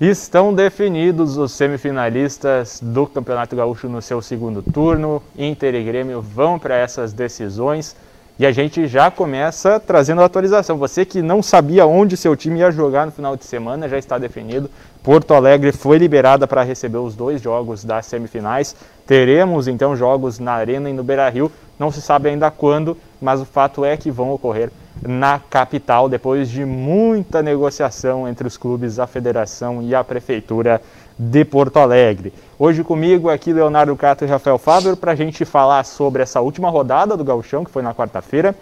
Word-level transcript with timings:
Estão 0.00 0.54
definidos 0.54 1.36
os 1.36 1.50
semifinalistas 1.50 2.78
do 2.80 3.04
Campeonato 3.04 3.56
Gaúcho 3.56 3.88
no 3.88 4.00
seu 4.00 4.22
segundo 4.22 4.62
turno. 4.62 5.20
Inter 5.36 5.74
e 5.74 5.82
Grêmio 5.82 6.22
vão 6.22 6.56
para 6.56 6.76
essas 6.76 7.12
decisões 7.12 7.96
e 8.38 8.46
a 8.46 8.52
gente 8.52 8.86
já 8.86 9.10
começa 9.10 9.80
trazendo 9.80 10.22
a 10.22 10.26
atualização. 10.26 10.78
Você 10.78 11.04
que 11.04 11.20
não 11.20 11.42
sabia 11.42 11.84
onde 11.84 12.16
seu 12.16 12.36
time 12.36 12.60
ia 12.60 12.70
jogar 12.70 13.06
no 13.06 13.10
final 13.10 13.36
de 13.36 13.44
semana, 13.44 13.88
já 13.88 13.98
está 13.98 14.18
definido. 14.18 14.70
Porto 15.02 15.34
Alegre 15.34 15.72
foi 15.72 15.98
liberada 15.98 16.46
para 16.46 16.62
receber 16.62 16.98
os 16.98 17.16
dois 17.16 17.42
jogos 17.42 17.82
das 17.82 18.06
semifinais. 18.06 18.76
Teremos 19.04 19.66
então 19.66 19.96
jogos 19.96 20.38
na 20.38 20.52
Arena 20.52 20.88
e 20.88 20.92
no 20.92 21.02
Beira 21.02 21.28
Rio. 21.28 21.50
Não 21.76 21.90
se 21.90 22.00
sabe 22.00 22.28
ainda 22.28 22.52
quando, 22.52 22.96
mas 23.20 23.40
o 23.40 23.44
fato 23.44 23.84
é 23.84 23.96
que 23.96 24.12
vão 24.12 24.30
ocorrer 24.30 24.70
na 25.02 25.38
capital, 25.38 26.08
depois 26.08 26.48
de 26.48 26.64
muita 26.64 27.42
negociação 27.42 28.28
entre 28.28 28.46
os 28.46 28.56
clubes, 28.56 28.98
a 28.98 29.06
federação 29.06 29.82
e 29.82 29.94
a 29.94 30.02
prefeitura 30.02 30.80
de 31.18 31.44
Porto 31.44 31.78
Alegre. 31.78 32.32
Hoje 32.58 32.84
comigo 32.84 33.28
aqui 33.28 33.52
Leonardo 33.52 33.94
Cato 33.96 34.24
e 34.24 34.28
Rafael 34.28 34.58
Fábio 34.58 34.96
para 34.96 35.12
a 35.12 35.16
gente 35.16 35.44
falar 35.44 35.84
sobre 35.84 36.22
essa 36.22 36.40
última 36.40 36.70
rodada 36.70 37.16
do 37.16 37.24
Gauchão, 37.24 37.64
que 37.64 37.70
foi 37.70 37.82
na 37.82 37.94
quarta-feira, 37.94 38.54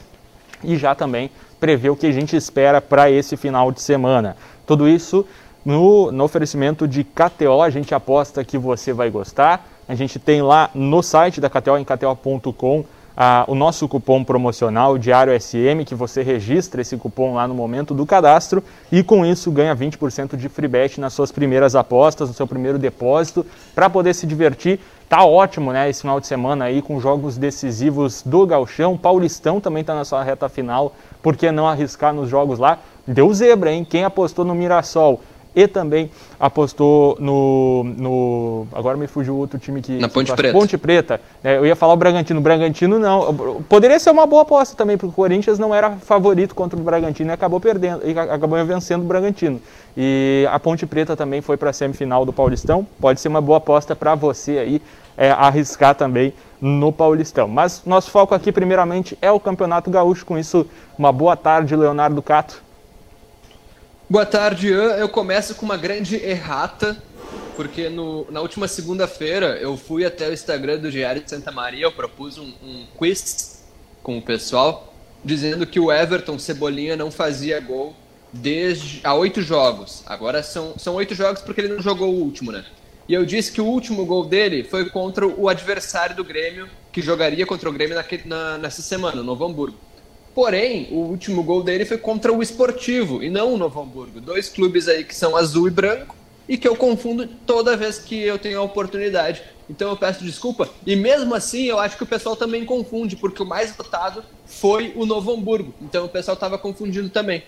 e 0.65 0.77
já 0.77 0.95
também 0.95 1.31
prever 1.61 1.91
o 1.91 1.97
que 1.97 2.07
a 2.07 2.13
gente 2.13 2.37
espera 2.37 2.81
para 2.81 3.11
esse 3.11 3.37
final 3.37 3.71
de 3.71 3.81
semana. 3.81 4.37
Tudo 4.67 4.89
isso 4.89 5.27
no, 5.65 6.13
no 6.13 6.25
oferecimento 6.25 6.87
de 6.87 7.03
KTO, 7.03 7.61
a 7.61 7.71
gente 7.71 7.95
aposta 7.95 8.45
que 8.45 8.57
você 8.57 8.93
vai 8.93 9.11
gostar. 9.11 9.67
A 9.89 9.95
gente 9.95 10.19
tem 10.19 10.41
lá 10.41 10.71
no 10.75 11.03
site 11.03 11.41
da 11.41 11.51
KTO, 11.51 11.77
em 11.77 11.85
kto.com, 11.85 12.85
ah, 13.17 13.45
o 13.49 13.55
nosso 13.55 13.89
cupom 13.89 14.23
promocional 14.23 14.99
Diário 14.99 15.33
SM, 15.41 15.85
que 15.87 15.95
você 15.95 16.23
registra 16.23 16.83
esse 16.83 16.97
cupom 16.99 17.35
lá 17.35 17.49
no 17.49 17.55
momento 17.55 17.95
do 17.95 18.05
cadastro 18.05 18.63
e 18.93 19.03
com 19.03 19.25
isso 19.25 19.51
ganha 19.51 19.75
20% 19.75 20.37
de 20.37 20.49
free 20.49 20.69
bet 20.69 21.01
nas 21.01 21.15
suas 21.15 21.33
primeiras 21.33 21.75
apostas, 21.75 22.29
no 22.29 22.35
seu 22.35 22.47
primeiro 22.47 22.79
depósito, 22.79 23.47
para 23.75 23.89
poder 23.89 24.15
se 24.15 24.27
divertir. 24.27 24.79
Tá 25.09 25.25
ótimo, 25.25 25.73
né, 25.73 25.89
esse 25.89 26.01
final 26.03 26.21
de 26.21 26.27
semana 26.27 26.65
aí 26.67 26.83
com 26.83 27.01
jogos 27.01 27.39
decisivos 27.39 28.23
do 28.27 28.45
Galchão, 28.45 28.99
Paulistão 28.99 29.61
também 29.61 29.81
está 29.81 29.95
na 29.95 30.05
sua 30.05 30.23
reta 30.23 30.49
final, 30.49 30.93
por 31.23 31.37
que 31.37 31.51
não 31.53 31.69
arriscar 31.69 32.13
nos 32.13 32.29
jogos 32.29 32.59
lá? 32.59 32.81
Deu 33.07 33.33
zebra, 33.33 33.71
hein? 33.73 33.87
Quem 33.89 34.03
apostou 34.03 34.45
no 34.45 34.53
Mirassol 34.55 35.21
e 35.57 35.67
também 35.67 36.11
apostou 36.39 37.17
no, 37.19 37.83
no 37.97 38.67
agora 38.75 38.99
me 38.99 39.07
fugiu 39.07 39.35
outro 39.35 39.59
time 39.59 39.81
que 39.81 39.97
na 39.99 40.07
Ponte 40.07 40.31
Preta. 40.35 40.53
Ponte 40.53 40.77
Preta. 40.77 41.21
É, 41.43 41.57
eu 41.57 41.65
ia 41.65 41.75
falar 41.75 41.95
o 41.95 41.97
Bragantino, 41.97 42.39
o 42.39 42.43
Bragantino 42.43 42.99
não. 42.99 43.35
Poderia 43.67 43.99
ser 43.99 44.11
uma 44.11 44.27
boa 44.27 44.43
aposta 44.43 44.77
também, 44.77 44.99
porque 44.99 45.11
o 45.11 45.15
Corinthians 45.15 45.59
não 45.59 45.75
era 45.75 45.93
favorito 45.93 46.55
contra 46.55 46.79
o 46.79 46.83
Bragantino 46.83 47.31
e 47.31 47.33
acabou 47.33 47.59
perdendo 47.59 48.07
e 48.07 48.17
acabou 48.19 48.63
vencendo 48.67 49.01
o 49.01 49.07
Bragantino. 49.07 49.59
E 49.97 50.47
a 50.53 50.61
Ponte 50.61 50.85
Preta 50.85 51.17
também 51.17 51.41
foi 51.41 51.57
para 51.57 51.71
a 51.71 51.73
semifinal 51.73 52.27
do 52.27 52.35
Paulistão. 52.35 52.87
Pode 53.01 53.19
ser 53.19 53.29
uma 53.29 53.41
boa 53.41 53.57
aposta 53.57 53.97
para 53.97 54.15
você 54.15 54.59
aí 54.59 54.83
é, 55.17 55.31
arriscar 55.31 55.95
também 55.95 56.35
no 56.61 56.93
Paulistão. 56.93 57.49
Mas 57.49 57.83
nosso 57.87 58.11
foco 58.11 58.35
aqui 58.35 58.53
primeiramente 58.53 59.17
é 59.23 59.31
o 59.31 59.41
Campeonato 59.41 59.91
Gaúcho. 59.91 60.27
Com 60.27 60.37
isso, 60.37 60.67
uma 60.99 61.11
boa 61.11 61.35
tarde, 61.35 61.75
Leonardo 61.75 62.21
Cato. 62.21 62.66
Boa 64.09 64.25
tarde, 64.25 64.69
Ian. 64.69 64.93
Eu 64.93 65.09
começo 65.09 65.57
com 65.57 65.67
uma 65.67 65.77
grande 65.77 66.15
errata, 66.15 66.97
porque 67.57 67.89
no, 67.89 68.25
na 68.31 68.41
última 68.41 68.69
segunda-feira 68.69 69.59
eu 69.61 69.77
fui 69.77 70.05
até 70.05 70.29
o 70.29 70.33
Instagram 70.33 70.79
do 70.79 70.93
Diário 70.93 71.21
de 71.21 71.29
Santa 71.29 71.51
Maria, 71.51 71.87
eu 71.87 71.91
propus 71.91 72.39
um, 72.39 72.53
um 72.63 72.87
quiz 72.97 73.67
com 74.05 74.17
o 74.17 74.23
pessoal, 74.23 74.95
dizendo 75.25 75.67
que 75.67 75.81
o 75.81 75.91
Everton 75.91 76.39
Cebolinha 76.39 76.95
não 76.95 77.11
fazia 77.11 77.59
gol 77.59 77.97
desde 78.33 79.01
há 79.03 79.13
oito 79.13 79.43
jogos. 79.43 80.05
Agora 80.07 80.41
são, 80.41 80.79
são 80.79 80.95
oito 80.95 81.13
jogos 81.13 81.43
porque 81.43 81.63
ele 81.63 81.75
não 81.75 81.83
jogou 81.83 82.15
o 82.15 82.21
último, 82.21 82.53
né? 82.53 82.65
E 83.09 83.15
eu 83.15 83.27
disse 83.27 83.51
que 83.51 83.61
o 83.61 83.67
último 83.67 84.07
gol 84.07 84.25
dele 84.25 84.63
foi 84.63 84.89
contra 84.89 85.27
o 85.27 85.49
adversário 85.49 86.15
do 86.15 86.23
Grêmio, 86.23 86.71
que 86.93 87.03
jogaria 87.03 87.45
contra 87.45 87.69
o 87.69 87.73
Grêmio 87.73 87.97
na, 88.25 88.57
nessa 88.57 88.83
semana, 88.83 89.17
no 89.17 89.25
Novo 89.25 89.45
Hamburgo. 89.45 89.77
Porém, 90.37 90.89
o 90.91 90.97
último 90.97 91.43
gol 91.43 91.63
dele 91.63 91.87
foi 91.87 91.97
contra 91.97 92.31
o 92.31 92.43
Esportivo 92.43 93.23
e 93.23 93.31
não 93.31 93.55
o 93.55 93.57
Novo 93.57 93.81
Hamburgo. 93.81 94.21
Dois 94.21 94.51
clubes 94.51 94.87
aí 94.87 95.03
que 95.03 95.15
são 95.15 95.35
azul 95.35 95.67
e 95.67 95.71
branco 95.71 96.15
e 96.47 96.59
que 96.59 96.69
eu 96.69 96.77
confundo 96.77 97.27
toda 97.47 97.75
vez 97.75 97.99
que 97.99 98.21
eu 98.21 98.39
tenho 98.39 98.61
a 98.61 98.63
oportunidade. 98.63 99.43
Então 99.67 99.89
eu 99.89 99.97
peço 99.97 100.23
desculpa. 100.23 100.69
E 100.85 100.95
mesmo 100.95 101.35
assim, 101.35 101.65
eu 101.65 101.79
acho 101.79 101.97
que 101.97 102.03
o 102.03 102.07
pessoal 102.07 102.37
também 102.37 102.67
confunde, 102.67 103.17
porque 103.17 103.43
o 103.43 103.47
mais 103.47 103.75
votado 103.75 104.23
foi 104.45 104.93
o 104.95 105.07
Novo 105.07 105.33
Hamburgo. 105.33 105.73
Então 105.81 106.05
o 106.05 106.09
pessoal 106.09 106.35
estava 106.35 106.59
confundindo 106.59 107.09
também. 107.09 107.43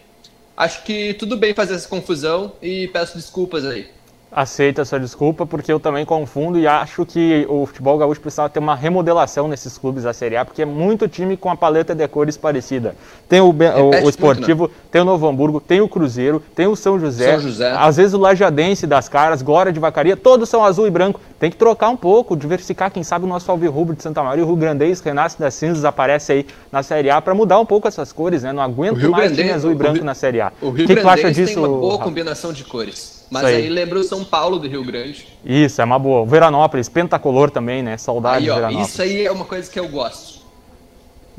Acho 0.56 0.82
que 0.82 1.12
tudo 1.12 1.36
bem 1.36 1.52
fazer 1.52 1.74
essa 1.74 1.86
confusão 1.86 2.52
e 2.62 2.88
peço 2.88 3.18
desculpas 3.18 3.66
aí 3.66 3.97
aceito 4.30 4.80
essa 4.80 5.00
desculpa, 5.00 5.46
porque 5.46 5.72
eu 5.72 5.80
também 5.80 6.04
confundo 6.04 6.58
e 6.58 6.66
acho 6.66 7.04
que 7.06 7.46
o 7.48 7.64
futebol 7.66 7.96
gaúcho 7.96 8.20
precisava 8.20 8.48
ter 8.48 8.58
uma 8.58 8.74
remodelação 8.74 9.48
nesses 9.48 9.78
clubes 9.78 10.04
da 10.04 10.12
Série 10.12 10.36
A, 10.36 10.44
porque 10.44 10.62
é 10.62 10.66
muito 10.66 11.08
time 11.08 11.36
com 11.36 11.50
a 11.50 11.56
paleta 11.56 11.94
de 11.94 12.06
cores 12.06 12.36
parecida. 12.36 12.94
Tem 13.28 13.40
o, 13.40 13.48
o, 13.48 14.04
o 14.04 14.08
Esportivo, 14.08 14.64
muito, 14.64 14.74
tem 14.90 15.00
o 15.00 15.04
Novo 15.04 15.26
Hamburgo, 15.26 15.60
tem 15.60 15.80
o 15.80 15.88
Cruzeiro, 15.88 16.42
tem 16.54 16.66
o 16.66 16.76
São 16.76 16.98
José, 16.98 17.32
São 17.32 17.40
José. 17.40 17.72
às 17.76 17.96
vezes 17.96 18.14
o 18.14 18.18
Lajadense 18.18 18.86
das 18.86 19.08
Caras, 19.08 19.40
Glória 19.40 19.72
de 19.72 19.80
Vacaria, 19.80 20.16
todos 20.16 20.48
são 20.48 20.64
azul 20.64 20.86
e 20.86 20.90
branco. 20.90 21.20
Tem 21.38 21.50
que 21.50 21.56
trocar 21.56 21.88
um 21.88 21.96
pouco, 21.96 22.36
diversificar, 22.36 22.90
quem 22.90 23.02
sabe 23.02 23.24
o 23.24 23.28
nosso 23.28 23.50
Alvirrubro 23.50 23.94
de 23.94 24.02
Santa 24.02 24.22
Maria, 24.22 24.44
o 24.44 24.46
Rio 24.46 24.56
Grandense, 24.56 25.02
renasce 25.04 25.38
das 25.38 25.54
cinzas, 25.54 25.84
aparece 25.84 26.32
aí 26.32 26.46
na 26.70 26.82
Série 26.82 27.10
A 27.10 27.20
para 27.20 27.34
mudar 27.34 27.58
um 27.60 27.66
pouco 27.66 27.88
essas 27.88 28.12
cores, 28.12 28.42
né? 28.42 28.52
Não 28.52 28.62
aguento 28.62 29.08
mais 29.08 29.34
time 29.34 29.50
azul 29.50 29.72
e 29.72 29.74
branco 29.74 30.04
na 30.04 30.14
Série 30.14 30.40
A. 30.40 30.52
O 30.60 30.70
Rio 30.70 30.86
que, 30.86 30.94
que 30.94 31.00
tu 31.00 31.08
acha 31.08 31.30
disso? 31.30 31.54
tem 31.54 31.64
uma 31.64 31.68
boa 31.68 31.98
combinação 31.98 32.52
de 32.52 32.64
cores. 32.64 33.17
Mas 33.30 33.44
aí. 33.44 33.54
aí. 33.56 33.68
lembra 33.68 33.98
o 33.98 34.04
São 34.04 34.24
Paulo 34.24 34.58
do 34.58 34.68
Rio 34.68 34.84
Grande. 34.84 35.26
Isso, 35.44 35.80
é 35.80 35.84
uma 35.84 35.98
boa. 35.98 36.24
Veranópolis, 36.26 36.88
pentacolor 36.88 37.50
também, 37.50 37.82
né? 37.82 37.96
Saudade 37.96 38.44
aí, 38.44 38.50
ó, 38.50 38.54
de 38.54 38.60
Veranópolis. 38.60 38.92
Isso 38.92 39.02
aí 39.02 39.26
é 39.26 39.30
uma 39.32 39.44
coisa 39.44 39.70
que 39.70 39.78
eu 39.78 39.88
gosto. 39.88 40.38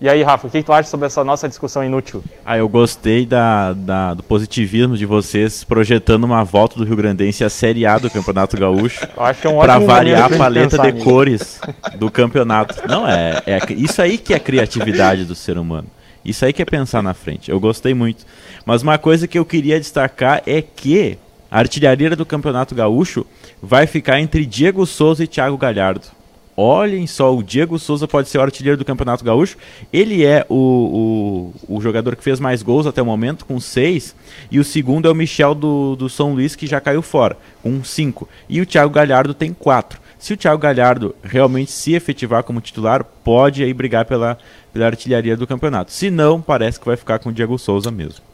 E 0.01 0.07
aí, 0.07 0.23
Rafa, 0.23 0.47
o 0.47 0.49
que 0.49 0.63
tu 0.63 0.71
acha 0.71 0.89
sobre 0.89 1.07
essa 1.07 1.25
nossa 1.25 1.49
discussão 1.49 1.83
inútil? 1.83 2.23
Ah, 2.45 2.57
eu 2.57 2.69
gostei 2.69 3.25
da, 3.25 3.73
da, 3.73 4.13
do 4.13 4.23
positivismo 4.23 4.95
de 4.95 5.05
vocês 5.05 5.65
projetando 5.65 6.23
uma 6.23 6.41
volta 6.41 6.77
do 6.77 6.85
Rio 6.85 6.95
Grandense 6.95 7.43
à 7.43 7.49
Série 7.49 7.85
A 7.85 7.97
do 7.97 8.09
Campeonato 8.09 8.55
Gaúcho. 8.55 9.05
Acho 9.17 9.41
que 9.41 9.47
é 9.47 9.49
um 9.49 9.59
Para 9.59 9.77
variar 9.77 10.31
a 10.33 10.37
paleta 10.37 10.77
de 10.79 10.93
nisso. 10.93 11.03
cores 11.03 11.59
do 11.97 12.09
campeonato. 12.09 12.87
Não, 12.87 13.05
é, 13.05 13.43
é 13.45 13.59
isso 13.73 14.01
aí 14.01 14.17
que 14.17 14.33
é 14.33 14.37
a 14.37 14.39
criatividade 14.39 15.25
do 15.25 15.35
ser 15.35 15.57
humano. 15.57 15.87
Isso 16.23 16.45
aí 16.45 16.53
que 16.53 16.61
é 16.61 16.65
pensar 16.65 17.03
na 17.03 17.13
frente. 17.13 17.51
Eu 17.51 17.59
gostei 17.59 17.93
muito. 17.93 18.25
Mas 18.65 18.81
uma 18.81 18.97
coisa 18.97 19.27
que 19.27 19.37
eu 19.37 19.43
queria 19.43 19.77
destacar 19.77 20.41
é 20.45 20.61
que 20.61 21.17
a 21.49 21.59
artilharia 21.59 22.15
do 22.15 22.25
Campeonato 22.25 22.75
Gaúcho 22.75 23.25
vai 23.61 23.87
ficar 23.87 24.19
entre 24.19 24.45
Diego 24.45 24.85
Souza 24.85 25.23
e 25.23 25.27
Thiago 25.27 25.57
Galhardo. 25.57 26.07
Olhem 26.61 27.07
só, 27.07 27.33
o 27.33 27.41
Diego 27.41 27.79
Souza 27.79 28.05
pode 28.05 28.27
ser 28.27 28.37
o 28.37 28.41
artilheiro 28.41 28.77
do 28.77 28.83
Campeonato 28.83 29.23
Gaúcho. 29.23 29.57
Ele 29.93 30.25
é 30.25 30.45
o, 30.49 31.53
o, 31.69 31.77
o, 31.77 31.81
jogador 31.81 32.17
que 32.17 32.23
fez 32.23 32.37
mais 32.37 32.61
gols 32.61 32.85
até 32.85 33.01
o 33.01 33.05
momento, 33.05 33.45
com 33.45 33.61
seis. 33.61 34.13
E 34.51 34.59
o 34.59 34.63
segundo 34.63 35.07
é 35.07 35.11
o 35.11 35.15
Michel 35.15 35.55
do, 35.55 35.95
do 35.95 36.09
São 36.09 36.33
Luís, 36.33 36.57
que 36.57 36.67
já 36.67 36.81
caiu 36.81 37.01
fora, 37.01 37.37
com 37.63 37.81
cinco. 37.81 38.27
E 38.49 38.59
o 38.59 38.65
Thiago 38.65 38.93
Galhardo 38.93 39.33
tem 39.33 39.53
quatro. 39.53 40.01
Se 40.19 40.33
o 40.33 40.37
Thiago 40.37 40.61
Galhardo 40.61 41.15
realmente 41.23 41.71
se 41.71 41.93
efetivar 41.93 42.43
como 42.43 42.59
titular, 42.59 43.05
pode 43.23 43.63
aí 43.63 43.73
brigar 43.73 44.03
pela, 44.03 44.37
pela 44.73 44.87
artilharia 44.87 45.37
do 45.37 45.47
campeonato. 45.47 45.93
Se 45.93 46.11
não, 46.11 46.41
parece 46.41 46.77
que 46.77 46.85
vai 46.85 46.97
ficar 46.97 47.19
com 47.19 47.29
o 47.29 47.33
Diego 47.33 47.57
Souza 47.57 47.89
mesmo. 47.89 48.28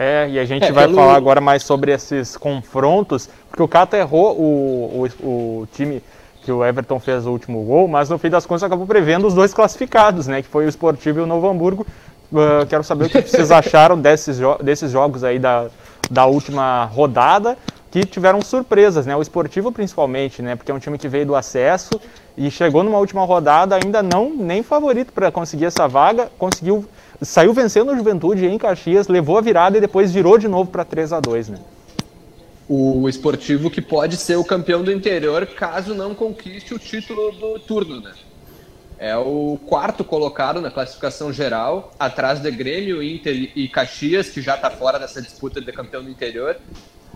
É, 0.00 0.28
e 0.30 0.38
a 0.38 0.44
gente 0.44 0.64
é, 0.64 0.70
vai 0.70 0.84
pelo... 0.84 0.96
falar 0.96 1.16
agora 1.16 1.40
mais 1.40 1.64
sobre 1.64 1.90
esses 1.90 2.36
confrontos, 2.36 3.28
porque 3.50 3.60
o 3.60 3.66
Cato 3.66 3.96
errou 3.96 4.38
o, 4.38 5.08
o, 5.22 5.26
o, 5.26 5.68
time 5.72 6.00
que 6.44 6.52
o 6.52 6.64
Everton 6.64 7.00
fez 7.00 7.26
o 7.26 7.32
último 7.32 7.64
gol, 7.64 7.88
mas 7.88 8.08
no 8.08 8.16
fim 8.16 8.30
das 8.30 8.46
contas 8.46 8.62
acabou 8.62 8.86
prevendo 8.86 9.26
os 9.26 9.34
dois 9.34 9.52
classificados, 9.52 10.28
né, 10.28 10.40
que 10.40 10.48
foi 10.48 10.66
o 10.66 10.68
Esportivo 10.68 11.18
e 11.18 11.22
o 11.22 11.26
Novo 11.26 11.48
Hamburgo. 11.48 11.84
Uh, 12.30 12.64
quero 12.68 12.84
saber 12.84 13.06
o 13.06 13.10
que 13.10 13.22
vocês 13.22 13.50
acharam 13.50 13.98
desses, 13.98 14.36
jo 14.36 14.56
desses 14.62 14.92
jogos 14.92 15.24
aí 15.24 15.38
da, 15.38 15.66
da 16.08 16.26
última 16.26 16.84
rodada, 16.84 17.58
que 17.90 18.04
tiveram 18.04 18.42
surpresas, 18.42 19.06
né, 19.06 19.16
o 19.16 19.22
Esportivo 19.22 19.72
principalmente, 19.72 20.42
né, 20.42 20.56
porque 20.56 20.70
é 20.70 20.74
um 20.74 20.78
time 20.78 20.98
que 20.98 21.08
veio 21.08 21.26
do 21.26 21.34
acesso 21.34 21.90
e 22.36 22.50
chegou 22.50 22.84
numa 22.84 22.98
última 22.98 23.24
rodada 23.24 23.76
ainda 23.76 24.02
não 24.02 24.34
nem 24.34 24.62
favorito 24.62 25.12
para 25.12 25.30
conseguir 25.32 25.64
essa 25.64 25.88
vaga, 25.88 26.30
conseguiu 26.38 26.84
saiu 27.20 27.52
vencendo 27.52 27.90
a 27.90 27.96
Juventude 27.96 28.46
em 28.46 28.58
Caxias, 28.58 29.08
levou 29.08 29.38
a 29.38 29.40
virada 29.40 29.76
e 29.76 29.80
depois 29.80 30.12
virou 30.12 30.38
de 30.38 30.46
novo 30.46 30.70
para 30.70 30.84
3 30.84 31.12
a 31.12 31.20
2 31.20 31.48
né? 31.48 31.58
O 32.68 33.08
esportivo 33.08 33.70
que 33.70 33.80
pode 33.80 34.18
ser 34.18 34.36
o 34.36 34.44
campeão 34.44 34.84
do 34.84 34.92
interior 34.92 35.46
caso 35.46 35.94
não 35.94 36.14
conquiste 36.14 36.74
o 36.74 36.78
título 36.78 37.32
do 37.32 37.58
turno, 37.60 38.00
né? 38.00 38.12
É 38.98 39.16
o 39.16 39.58
quarto 39.66 40.04
colocado 40.04 40.60
na 40.60 40.70
classificação 40.70 41.32
geral, 41.32 41.92
atrás 41.98 42.40
de 42.40 42.50
Grêmio, 42.50 43.02
Inter 43.02 43.52
e 43.54 43.68
Caxias, 43.68 44.28
que 44.28 44.42
já 44.42 44.56
está 44.56 44.70
fora 44.70 44.98
dessa 44.98 45.22
disputa 45.22 45.60
de 45.60 45.72
campeão 45.72 46.02
do 46.02 46.10
interior. 46.10 46.56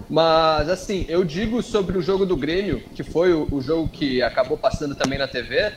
Mas, 0.08 0.68
assim, 0.68 1.04
eu 1.08 1.24
digo 1.24 1.62
sobre 1.62 1.96
o 1.96 2.02
jogo 2.02 2.26
do 2.26 2.36
Grêmio, 2.36 2.82
que 2.94 3.02
foi 3.04 3.32
o, 3.32 3.48
o 3.50 3.60
jogo 3.62 3.88
que 3.90 4.22
acabou 4.22 4.58
passando 4.58 4.94
também 4.96 5.18
na 5.18 5.28
TV, 5.28 5.72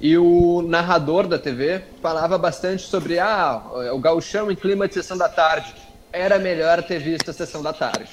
e 0.00 0.18
o 0.18 0.62
narrador 0.62 1.28
da 1.28 1.38
TV 1.38 1.84
falava 2.02 2.38
bastante 2.38 2.82
sobre 2.84 3.18
ah, 3.20 3.64
o 3.94 4.00
gauchão 4.00 4.50
em 4.50 4.56
clima 4.56 4.88
de 4.88 4.94
sessão 4.94 5.16
da 5.16 5.28
tarde. 5.28 5.76
Era 6.12 6.38
melhor 6.38 6.82
ter 6.84 6.98
visto 7.00 7.30
a 7.30 7.34
sessão 7.34 7.62
da 7.62 7.72
tarde. 7.74 8.10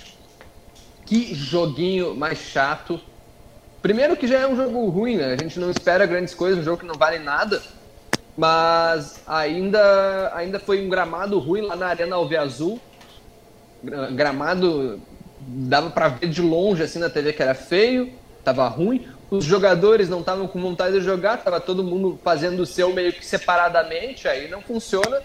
que 1.05 1.33
joguinho 1.33 2.15
mais 2.15 2.39
chato. 2.39 3.01
Primeiro 3.81 4.17
que 4.17 4.27
já 4.27 4.39
é 4.39 4.47
um 4.47 4.55
jogo 4.55 4.89
ruim, 4.89 5.17
né? 5.17 5.33
A 5.33 5.37
gente 5.37 5.59
não 5.59 5.71
espera 5.71 6.05
grandes 6.07 6.33
coisas, 6.35 6.59
um 6.59 6.63
jogo 6.63 6.79
que 6.79 6.85
não 6.87 6.97
vale 6.97 7.19
nada. 7.19 7.63
Mas 8.37 9.23
ainda, 9.27 10.35
ainda 10.35 10.59
foi 10.59 10.85
um 10.85 10.89
gramado 10.89 11.39
ruim 11.39 11.61
lá 11.63 11.75
na 11.75 11.87
Arena 11.89 12.15
Alveazul. 12.17 12.83
Gramado 14.15 15.01
dava 15.51 15.89
para 15.89 16.09
ver 16.09 16.29
de 16.29 16.41
longe 16.41 16.83
assim 16.83 16.99
na 16.99 17.09
TV 17.09 17.33
que 17.33 17.41
era 17.41 17.53
feio, 17.53 18.11
tava 18.43 18.67
ruim. 18.67 19.07
Os 19.29 19.45
jogadores 19.45 20.09
não 20.09 20.21
estavam 20.21 20.47
com 20.47 20.59
vontade 20.59 20.99
de 20.99 21.05
jogar, 21.05 21.37
tava 21.37 21.59
todo 21.59 21.83
mundo 21.83 22.19
fazendo 22.23 22.61
o 22.61 22.65
seu 22.65 22.93
meio 22.93 23.13
que 23.13 23.25
separadamente, 23.25 24.27
aí 24.27 24.49
não 24.49 24.61
funciona. 24.61 25.21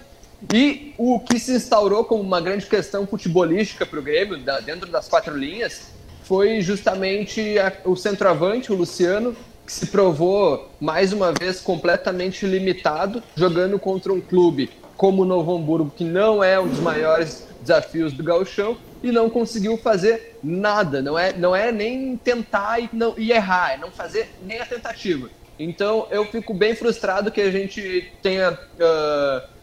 E 0.53 0.93
o 0.99 1.21
que 1.21 1.39
se 1.39 1.53
instaurou 1.53 2.05
como 2.05 2.23
uma 2.23 2.41
grande 2.41 2.67
questão 2.67 3.07
futebolística 3.07 3.87
para 3.87 3.99
o 3.99 4.03
Grêmio, 4.03 4.39
dentro 4.65 4.91
das 4.91 5.09
quatro 5.09 5.37
linhas, 5.37 5.93
foi 6.25 6.61
justamente 6.61 7.59
a, 7.59 7.73
o 7.85 7.97
centroavante, 7.97 8.73
o 8.73 8.75
Luciano, 8.75 9.35
que 9.65 9.73
se 9.73 9.87
provou 9.87 10.71
mais 10.79 11.13
uma 11.13 11.33
vez 11.33 11.61
completamente 11.61 12.47
limitado, 12.47 13.23
jogando 13.35 13.79
contra 13.79 14.13
um 14.13 14.21
clube 14.21 14.71
como 14.97 15.23
o 15.23 15.25
Novo 15.25 15.57
Hamburgo, 15.57 15.93
que 15.95 16.05
não 16.05 16.45
é 16.45 16.61
um 16.61 16.69
dos 16.69 16.81
maiores 16.81 17.47
desafios 17.61 18.13
do 18.13 18.23
gauchão, 18.23 18.77
e 19.05 19.13
não 19.13 19.29
conseguiu 19.29 19.77
fazer 19.77 20.39
nada. 20.43 21.03
Não 21.03 21.19
é, 21.19 21.31
não 21.35 21.55
é 21.55 21.71
nem 21.71 22.17
tentar 22.17 22.81
e, 22.81 22.89
não, 22.91 23.15
e 23.19 23.33
errar, 23.33 23.75
é 23.75 23.77
não 23.77 23.91
fazer 23.91 24.31
nem 24.43 24.59
a 24.59 24.65
tentativa. 24.65 25.29
Então 25.59 26.09
eu 26.11 26.25
fico 26.25 26.55
bem 26.55 26.75
frustrado 26.75 27.31
que 27.31 27.41
a 27.43 27.51
gente 27.51 28.11
tenha. 28.23 28.53
Uh, 28.53 29.55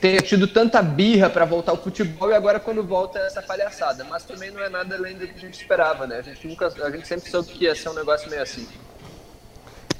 tenha 0.00 0.20
tido 0.20 0.46
tanta 0.46 0.82
birra 0.82 1.30
para 1.30 1.44
voltar 1.44 1.72
ao 1.72 1.82
futebol 1.82 2.30
e 2.30 2.34
agora 2.34 2.60
quando 2.60 2.82
volta 2.82 3.18
é 3.18 3.26
essa 3.26 3.40
palhaçada. 3.40 4.04
Mas 4.04 4.24
também 4.24 4.50
não 4.50 4.60
é 4.60 4.68
nada 4.68 4.96
além 4.96 5.16
do 5.16 5.26
que 5.26 5.34
a 5.34 5.40
gente 5.40 5.54
esperava, 5.54 6.06
né? 6.06 6.18
A 6.18 6.22
gente, 6.22 6.46
nunca, 6.46 6.66
a 6.66 6.90
gente 6.90 7.08
sempre 7.08 7.30
soube 7.30 7.48
que 7.48 7.64
ia 7.64 7.74
ser 7.74 7.88
um 7.88 7.94
negócio 7.94 8.28
meio 8.28 8.42
assim. 8.42 8.68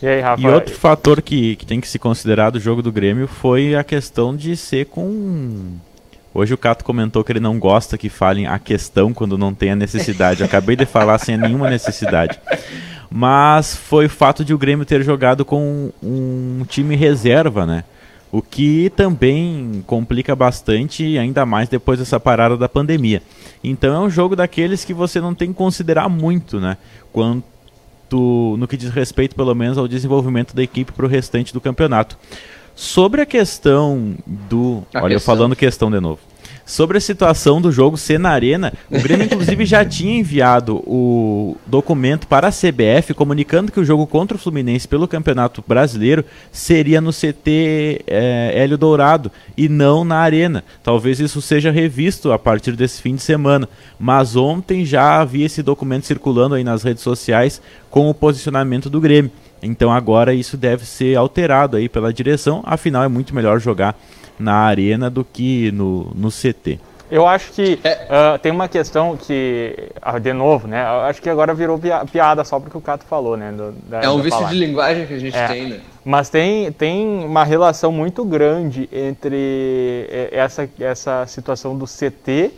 E, 0.02 0.06
aí, 0.06 0.20
Rafa? 0.20 0.42
e 0.42 0.46
outro 0.46 0.74
fator 0.74 1.22
que, 1.22 1.56
que 1.56 1.64
tem 1.64 1.80
que 1.80 1.88
se 1.88 1.98
considerar 1.98 2.50
do 2.50 2.60
jogo 2.60 2.82
do 2.82 2.92
Grêmio 2.92 3.26
foi 3.26 3.74
a 3.74 3.82
questão 3.82 4.36
de 4.36 4.54
ser 4.54 4.86
com. 4.86 5.78
Hoje 6.36 6.52
o 6.52 6.58
Cato 6.58 6.84
comentou 6.84 7.24
que 7.24 7.32
ele 7.32 7.40
não 7.40 7.58
gosta 7.58 7.96
que 7.96 8.10
falem 8.10 8.46
a 8.46 8.58
questão 8.58 9.14
quando 9.14 9.38
não 9.38 9.54
tem 9.54 9.70
a 9.70 9.74
necessidade. 9.74 10.44
Acabei 10.44 10.76
de 10.76 10.84
falar 10.84 11.16
sem 11.16 11.34
nenhuma 11.34 11.70
necessidade. 11.70 12.38
Mas 13.10 13.74
foi 13.74 14.04
o 14.04 14.10
fato 14.10 14.44
de 14.44 14.52
o 14.52 14.58
Grêmio 14.58 14.84
ter 14.84 15.02
jogado 15.02 15.46
com 15.46 15.90
um 16.02 16.62
time 16.68 16.94
reserva, 16.94 17.64
né? 17.64 17.84
O 18.30 18.42
que 18.42 18.92
também 18.94 19.82
complica 19.86 20.36
bastante, 20.36 21.16
ainda 21.16 21.46
mais 21.46 21.70
depois 21.70 22.00
dessa 22.00 22.20
parada 22.20 22.54
da 22.54 22.68
pandemia. 22.68 23.22
Então 23.64 23.94
é 23.94 24.06
um 24.06 24.10
jogo 24.10 24.36
daqueles 24.36 24.84
que 24.84 24.92
você 24.92 25.22
não 25.22 25.34
tem 25.34 25.48
que 25.48 25.54
considerar 25.54 26.06
muito, 26.10 26.60
né? 26.60 26.76
Quanto 27.14 28.56
no 28.58 28.68
que 28.68 28.76
diz 28.76 28.90
respeito, 28.90 29.34
pelo 29.34 29.54
menos, 29.54 29.78
ao 29.78 29.88
desenvolvimento 29.88 30.54
da 30.54 30.62
equipe 30.62 30.92
para 30.92 31.06
o 31.06 31.08
restante 31.08 31.50
do 31.54 31.62
campeonato. 31.62 32.18
Sobre 32.76 33.22
a 33.22 33.26
questão 33.26 34.14
do. 34.26 34.84
A 34.92 34.98
olha, 34.98 35.14
questão. 35.14 35.32
eu 35.34 35.38
falando 35.38 35.56
questão 35.56 35.90
de 35.90 35.98
novo. 35.98 36.25
Sobre 36.66 36.98
a 36.98 37.00
situação 37.00 37.60
do 37.60 37.70
jogo 37.70 37.96
ser 37.96 38.18
na 38.18 38.30
arena, 38.30 38.72
o 38.90 39.00
Grêmio 39.00 39.26
inclusive 39.30 39.64
já 39.64 39.84
tinha 39.84 40.18
enviado 40.18 40.78
o 40.78 41.56
documento 41.64 42.26
para 42.26 42.48
a 42.48 42.50
CBF 42.50 43.14
comunicando 43.14 43.70
que 43.70 43.78
o 43.78 43.84
jogo 43.84 44.04
contra 44.04 44.36
o 44.36 44.40
Fluminense 44.40 44.88
pelo 44.88 45.06
Campeonato 45.06 45.62
Brasileiro 45.64 46.24
seria 46.50 47.00
no 47.00 47.12
CT 47.12 48.02
é, 48.04 48.52
Hélio 48.52 48.76
Dourado 48.76 49.30
e 49.56 49.68
não 49.68 50.04
na 50.04 50.16
arena. 50.16 50.64
Talvez 50.82 51.20
isso 51.20 51.40
seja 51.40 51.70
revisto 51.70 52.32
a 52.32 52.38
partir 52.38 52.72
desse 52.72 53.00
fim 53.00 53.14
de 53.14 53.22
semana, 53.22 53.68
mas 53.96 54.34
ontem 54.34 54.84
já 54.84 55.20
havia 55.20 55.46
esse 55.46 55.62
documento 55.62 56.04
circulando 56.04 56.56
aí 56.56 56.64
nas 56.64 56.82
redes 56.82 57.04
sociais 57.04 57.62
com 57.88 58.10
o 58.10 58.14
posicionamento 58.14 58.90
do 58.90 59.00
Grêmio. 59.00 59.30
Então 59.62 59.92
agora 59.92 60.34
isso 60.34 60.56
deve 60.56 60.84
ser 60.84 61.16
alterado 61.16 61.76
aí 61.76 61.88
pela 61.88 62.12
direção, 62.12 62.60
afinal 62.66 63.04
é 63.04 63.08
muito 63.08 63.32
melhor 63.32 63.60
jogar 63.60 63.96
na 64.38 64.54
arena 64.54 65.08
do 65.10 65.24
que 65.24 65.70
no, 65.72 66.12
no 66.14 66.30
CT. 66.30 66.78
Eu 67.10 67.26
acho 67.26 67.52
que 67.52 67.78
é. 67.84 68.34
uh, 68.34 68.38
tem 68.38 68.50
uma 68.50 68.68
questão 68.68 69.16
que, 69.16 69.90
uh, 70.04 70.18
de 70.18 70.32
novo, 70.32 70.66
né? 70.66 70.82
Eu 70.82 71.00
acho 71.02 71.22
que 71.22 71.30
agora 71.30 71.54
virou 71.54 71.80
piada 72.10 72.42
só 72.44 72.58
porque 72.58 72.76
o 72.76 72.80
Cato 72.80 73.04
falou, 73.04 73.36
né? 73.36 73.52
Do, 73.52 73.72
da, 73.88 74.00
é 74.00 74.08
um 74.08 74.20
vício 74.20 74.44
de 74.48 74.54
linguagem 74.56 75.06
que 75.06 75.14
a 75.14 75.18
gente 75.18 75.36
é. 75.36 75.46
tem, 75.46 75.68
né? 75.68 75.80
Mas 76.04 76.28
tem, 76.28 76.72
tem 76.72 77.24
uma 77.24 77.44
relação 77.44 77.92
muito 77.92 78.24
grande 78.24 78.88
entre 78.92 80.06
eh, 80.08 80.28
essa, 80.32 80.68
essa 80.80 81.26
situação 81.26 81.76
do 81.78 81.84
CT 81.84 82.52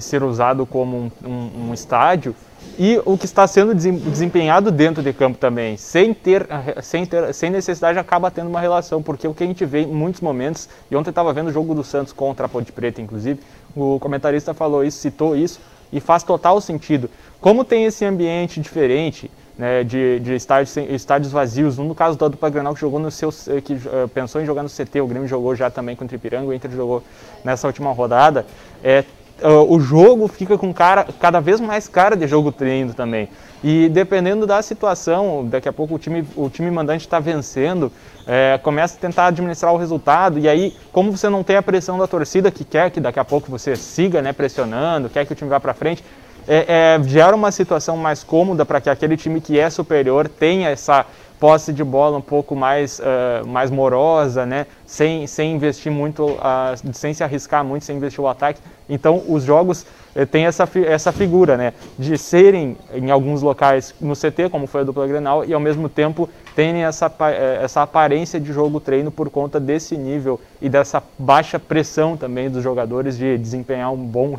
ser 0.00 0.22
usado 0.22 0.64
como 0.64 0.96
um, 0.96 1.28
um, 1.28 1.68
um 1.68 1.74
estádio 1.74 2.34
e 2.78 3.00
o 3.04 3.18
que 3.18 3.26
está 3.26 3.46
sendo 3.46 3.74
desempenhado 3.74 4.70
dentro 4.70 5.02
de 5.02 5.12
campo 5.12 5.36
também, 5.36 5.76
sem 5.76 6.14
ter, 6.14 6.46
sem 6.82 7.04
ter, 7.04 7.34
sem 7.34 7.50
necessidade 7.50 7.98
acaba 7.98 8.30
tendo 8.30 8.48
uma 8.48 8.60
relação, 8.60 9.02
porque 9.02 9.28
o 9.28 9.34
que 9.34 9.44
a 9.44 9.46
gente 9.46 9.64
vê 9.64 9.82
em 9.82 9.86
muitos 9.86 10.20
momentos, 10.20 10.68
e 10.90 10.96
ontem 10.96 11.10
estava 11.10 11.32
vendo 11.32 11.48
o 11.48 11.52
jogo 11.52 11.74
do 11.74 11.84
Santos 11.84 12.12
contra 12.12 12.46
a 12.46 12.48
Ponte 12.48 12.72
Preta, 12.72 13.00
inclusive, 13.00 13.40
o 13.76 13.98
comentarista 14.00 14.54
falou 14.54 14.84
isso, 14.84 14.98
citou 14.98 15.36
isso, 15.36 15.60
e 15.92 16.00
faz 16.00 16.22
total 16.22 16.60
sentido. 16.60 17.10
Como 17.40 17.64
tem 17.64 17.84
esse 17.84 18.04
ambiente 18.04 18.58
diferente, 18.58 19.30
né, 19.58 19.84
de, 19.84 20.18
de 20.20 20.34
estádios, 20.34 20.74
estádios 20.76 21.30
vazios, 21.30 21.76
no 21.76 21.94
caso 21.94 22.16
do 22.16 22.28
Dupla 22.30 22.48
Granal 22.48 22.74
que 22.74 22.80
jogou 22.80 22.98
no 22.98 23.10
seu, 23.10 23.30
que 23.62 23.74
uh, 23.74 24.08
pensou 24.14 24.40
em 24.40 24.46
jogar 24.46 24.62
no 24.62 24.68
CT, 24.70 25.02
o 25.02 25.06
Grêmio 25.06 25.28
jogou 25.28 25.54
já 25.54 25.70
também 25.70 25.94
contra 25.94 26.14
o 26.14 26.18
Ipiranga, 26.18 26.46
o 26.46 26.54
Inter 26.54 26.70
jogou 26.70 27.02
nessa 27.44 27.66
última 27.66 27.92
rodada, 27.92 28.46
é, 28.82 29.04
o 29.48 29.80
jogo 29.80 30.28
fica 30.28 30.56
com 30.56 30.72
cara, 30.72 31.06
cada 31.20 31.40
vez 31.40 31.60
mais 31.60 31.88
cara 31.88 32.16
de 32.16 32.26
jogo 32.26 32.52
treino 32.52 32.94
também. 32.94 33.28
E 33.62 33.88
dependendo 33.88 34.46
da 34.46 34.60
situação, 34.60 35.46
daqui 35.48 35.68
a 35.68 35.72
pouco 35.72 35.94
o 35.94 35.98
time, 35.98 36.24
o 36.34 36.50
time 36.50 36.70
mandante 36.70 37.06
está 37.06 37.20
vencendo, 37.20 37.92
é, 38.26 38.58
começa 38.62 38.96
a 38.96 39.00
tentar 39.00 39.26
administrar 39.26 39.72
o 39.72 39.76
resultado, 39.76 40.38
e 40.38 40.48
aí, 40.48 40.76
como 40.92 41.12
você 41.12 41.28
não 41.28 41.44
tem 41.44 41.56
a 41.56 41.62
pressão 41.62 41.96
da 41.96 42.06
torcida 42.06 42.50
que 42.50 42.64
quer 42.64 42.90
que 42.90 43.00
daqui 43.00 43.20
a 43.20 43.24
pouco 43.24 43.50
você 43.50 43.76
siga 43.76 44.20
né, 44.20 44.32
pressionando, 44.32 45.08
quer 45.08 45.24
que 45.24 45.32
o 45.32 45.36
time 45.36 45.48
vá 45.48 45.60
para 45.60 45.74
frente, 45.74 46.02
é, 46.46 46.98
é, 46.98 47.08
gera 47.08 47.36
uma 47.36 47.52
situação 47.52 47.96
mais 47.96 48.24
cômoda 48.24 48.64
para 48.64 48.80
que 48.80 48.90
aquele 48.90 49.16
time 49.16 49.40
que 49.40 49.58
é 49.58 49.70
superior 49.70 50.28
tenha 50.28 50.70
essa 50.70 51.06
posse 51.42 51.72
de 51.72 51.82
bola 51.82 52.18
um 52.18 52.22
pouco 52.22 52.54
mais, 52.54 53.00
uh, 53.00 53.44
mais 53.48 53.68
morosa, 53.68 54.46
né? 54.46 54.64
sem, 54.86 55.26
sem 55.26 55.56
investir 55.56 55.90
muito, 55.90 56.24
uh, 56.24 56.92
sem 56.92 57.12
se 57.12 57.24
arriscar 57.24 57.64
muito, 57.64 57.84
sem 57.84 57.96
investir 57.96 58.20
o 58.20 58.28
ataque. 58.28 58.60
Então 58.88 59.24
os 59.26 59.42
jogos 59.42 59.84
uh, 60.14 60.24
têm 60.24 60.46
essa, 60.46 60.68
essa 60.86 61.10
figura 61.10 61.56
né? 61.56 61.72
de 61.98 62.16
serem 62.16 62.76
em 62.94 63.10
alguns 63.10 63.42
locais 63.42 63.92
no 64.00 64.14
CT, 64.14 64.50
como 64.52 64.68
foi 64.68 64.82
a 64.82 64.84
dupla 64.84 65.04
Grenal, 65.04 65.44
e 65.44 65.52
ao 65.52 65.58
mesmo 65.58 65.88
tempo 65.88 66.30
terem 66.54 66.84
essa, 66.84 67.12
eh, 67.22 67.60
essa 67.64 67.82
aparência 67.82 68.38
de 68.38 68.52
jogo 68.52 68.78
treino 68.78 69.10
por 69.10 69.28
conta 69.28 69.58
desse 69.58 69.96
nível 69.96 70.38
e 70.60 70.68
dessa 70.68 71.02
baixa 71.18 71.58
pressão 71.58 72.16
também 72.16 72.50
dos 72.50 72.62
jogadores 72.62 73.16
de 73.18 73.36
desempenhar 73.36 73.90
um 73.92 73.96
bom 73.96 74.36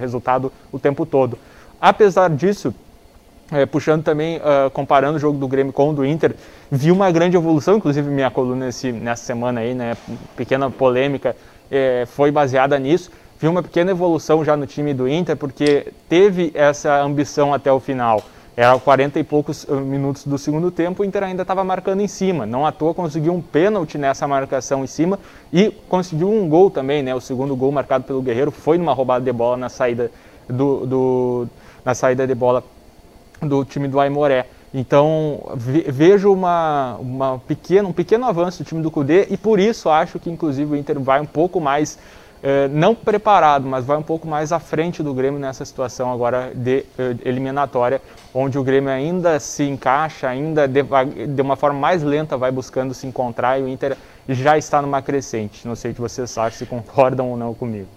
resultado 0.00 0.50
o 0.72 0.78
tempo 0.78 1.04
todo. 1.04 1.36
Apesar 1.80 2.30
disso, 2.30 2.72
é, 3.52 3.64
puxando 3.64 4.02
também, 4.02 4.38
uh, 4.38 4.70
comparando 4.70 5.16
o 5.16 5.20
jogo 5.20 5.38
do 5.38 5.46
Grêmio 5.46 5.72
com 5.72 5.90
o 5.90 5.92
do 5.92 6.04
Inter, 6.04 6.34
vi 6.70 6.90
uma 6.90 7.10
grande 7.10 7.36
evolução, 7.36 7.76
inclusive 7.76 8.10
minha 8.10 8.30
coluna 8.30 8.66
nesse, 8.66 8.90
nessa 8.90 9.24
semana 9.24 9.60
aí, 9.60 9.74
né, 9.74 9.96
pequena 10.36 10.70
polêmica, 10.70 11.36
é, 11.70 12.04
foi 12.06 12.30
baseada 12.30 12.78
nisso. 12.78 13.10
Vi 13.38 13.46
uma 13.46 13.62
pequena 13.62 13.90
evolução 13.90 14.44
já 14.44 14.56
no 14.56 14.66
time 14.66 14.94
do 14.94 15.06
Inter, 15.06 15.36
porque 15.36 15.92
teve 16.08 16.50
essa 16.54 17.02
ambição 17.02 17.52
até 17.52 17.70
o 17.70 17.78
final. 17.78 18.22
Era 18.56 18.78
40 18.78 19.18
e 19.20 19.24
poucos 19.24 19.66
ah, 19.68 19.74
minutos 19.74 20.24
do 20.24 20.38
segundo 20.38 20.70
tempo, 20.70 21.02
o 21.02 21.04
Inter 21.04 21.22
ainda 21.22 21.42
estava 21.42 21.62
marcando 21.62 22.00
em 22.00 22.08
cima. 22.08 22.46
Não 22.46 22.64
à 22.64 22.72
toa 22.72 22.94
conseguiu 22.94 23.34
um 23.34 23.42
pênalti 23.42 23.98
nessa 23.98 24.26
marcação 24.26 24.82
em 24.82 24.86
cima 24.86 25.18
e 25.52 25.70
conseguiu 25.90 26.30
um 26.30 26.48
gol 26.48 26.70
também, 26.70 27.02
né? 27.02 27.14
O 27.14 27.20
segundo 27.20 27.54
gol 27.54 27.70
marcado 27.70 28.04
pelo 28.04 28.22
Guerreiro 28.22 28.50
foi 28.50 28.78
numa 28.78 28.94
roubada 28.94 29.22
de 29.22 29.32
bola 29.32 29.58
na 29.58 29.68
saída 29.68 30.10
do, 30.48 30.86
do 30.86 31.48
na 31.84 31.94
saída 31.94 32.26
de 32.26 32.34
bola 32.34 32.64
do 33.46 33.64
time 33.64 33.88
do 33.88 34.00
Aimoré. 34.00 34.46
Então 34.74 35.40
vejo 35.56 36.30
uma, 36.32 36.96
uma 37.00 37.38
pequena, 37.38 37.88
um 37.88 37.92
pequeno 37.92 38.26
avanço 38.26 38.62
do 38.62 38.66
time 38.66 38.82
do 38.82 38.90
Cudê 38.90 39.26
e 39.30 39.36
por 39.36 39.58
isso 39.58 39.88
acho 39.88 40.18
que 40.18 40.28
inclusive 40.28 40.74
o 40.74 40.76
Inter 40.76 41.00
vai 41.00 41.20
um 41.20 41.24
pouco 41.24 41.60
mais, 41.60 41.98
eh, 42.42 42.68
não 42.68 42.94
preparado, 42.94 43.66
mas 43.66 43.86
vai 43.86 43.96
um 43.96 44.02
pouco 44.02 44.28
mais 44.28 44.52
à 44.52 44.58
frente 44.58 45.02
do 45.02 45.14
Grêmio 45.14 45.40
nessa 45.40 45.64
situação 45.64 46.12
agora 46.12 46.52
de 46.54 46.84
eh, 46.98 47.16
eliminatória, 47.24 48.02
onde 48.34 48.58
o 48.58 48.62
Grêmio 48.62 48.90
ainda 48.90 49.40
se 49.40 49.62
encaixa, 49.62 50.28
ainda 50.28 50.68
de, 50.68 50.82
de, 50.82 51.40
uma 51.40 51.56
forma 51.56 51.78
mais 51.78 52.02
lenta 52.02 52.36
vai 52.36 52.52
buscando 52.52 52.92
se 52.92 53.06
encontrar 53.06 53.58
e 53.58 53.62
o 53.62 53.68
Inter 53.68 53.96
já 54.28 54.58
está 54.58 54.82
numa 54.82 55.00
crescente. 55.00 55.66
Não 55.66 55.74
sei 55.74 55.94
que 55.94 56.00
vocês 56.02 56.36
acham, 56.36 56.58
se 56.58 56.66
concordam 56.66 57.30
ou 57.30 57.36
não 57.36 57.54
comigo. 57.54 57.88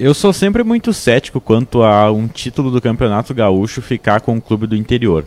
Eu 0.00 0.14
sou 0.14 0.32
sempre 0.32 0.62
muito 0.62 0.92
cético 0.92 1.40
quanto 1.40 1.82
a 1.82 2.08
um 2.12 2.28
título 2.28 2.70
do 2.70 2.80
Campeonato 2.80 3.34
Gaúcho 3.34 3.82
ficar 3.82 4.20
com 4.20 4.36
o 4.36 4.40
clube 4.40 4.64
do 4.64 4.76
interior. 4.76 5.24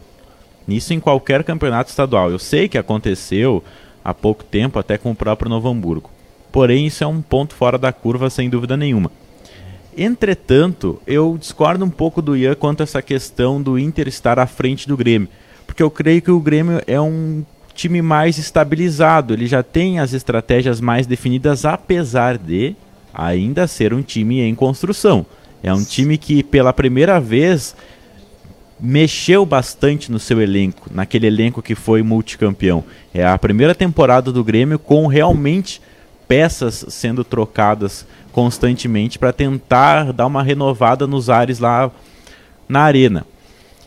Isso 0.65 0.93
em 0.93 0.99
qualquer 0.99 1.43
campeonato 1.43 1.89
estadual. 1.89 2.31
Eu 2.31 2.39
sei 2.39 2.69
que 2.69 2.77
aconteceu 2.77 3.61
há 4.01 4.13
pouco 4.13 4.45
tempo, 4.45 4.79
até 4.79 4.97
com 4.97 5.11
o 5.11 5.15
próprio 5.15 5.49
Novo 5.49 5.67
Hamburgo. 5.67 6.09
Porém, 6.53 6.87
isso 6.87 7.03
é 7.03 7.07
um 7.07 7.21
ponto 7.21 7.53
fora 7.53 7.77
da 7.77 7.91
curva, 7.91 8.29
sem 8.29 8.49
dúvida 8.49 8.77
nenhuma. 8.77 9.11
Entretanto, 9.97 11.01
eu 11.05 11.35
discordo 11.37 11.83
um 11.83 11.89
pouco 11.89 12.21
do 12.21 12.37
Ian 12.37 12.55
quanto 12.55 12.79
a 12.79 12.83
essa 12.85 13.01
questão 13.01 13.61
do 13.61 13.77
Inter 13.77 14.07
estar 14.07 14.39
à 14.39 14.47
frente 14.47 14.87
do 14.87 14.95
Grêmio. 14.95 15.27
Porque 15.67 15.83
eu 15.83 15.91
creio 15.91 16.21
que 16.21 16.31
o 16.31 16.39
Grêmio 16.39 16.81
é 16.87 16.99
um 17.01 17.43
time 17.73 18.01
mais 18.01 18.37
estabilizado, 18.37 19.33
ele 19.33 19.47
já 19.47 19.63
tem 19.63 19.99
as 19.99 20.13
estratégias 20.13 20.79
mais 20.79 21.05
definidas, 21.05 21.65
apesar 21.65 22.37
de 22.37 22.73
ainda 23.13 23.67
ser 23.67 23.93
um 23.93 24.01
time 24.01 24.41
em 24.41 24.55
construção. 24.55 25.25
É 25.63 25.73
um 25.73 25.83
time 25.83 26.17
que, 26.17 26.43
pela 26.43 26.73
primeira 26.73 27.19
vez, 27.19 27.75
mexeu 28.79 29.45
bastante 29.45 30.11
no 30.11 30.19
seu 30.19 30.41
elenco, 30.41 30.89
naquele 30.91 31.27
elenco 31.27 31.61
que 31.61 31.75
foi 31.75 32.01
multicampeão. 32.01 32.83
É 33.13 33.25
a 33.25 33.37
primeira 33.37 33.75
temporada 33.75 34.31
do 34.31 34.43
Grêmio 34.43 34.79
com 34.79 35.05
realmente 35.05 35.81
peças 36.27 36.85
sendo 36.89 37.23
trocadas 37.23 38.05
constantemente 38.31 39.19
para 39.19 39.33
tentar 39.33 40.13
dar 40.13 40.25
uma 40.25 40.41
renovada 40.41 41.05
nos 41.05 41.29
ares 41.29 41.59
lá 41.59 41.91
na 42.67 42.81
arena. 42.81 43.25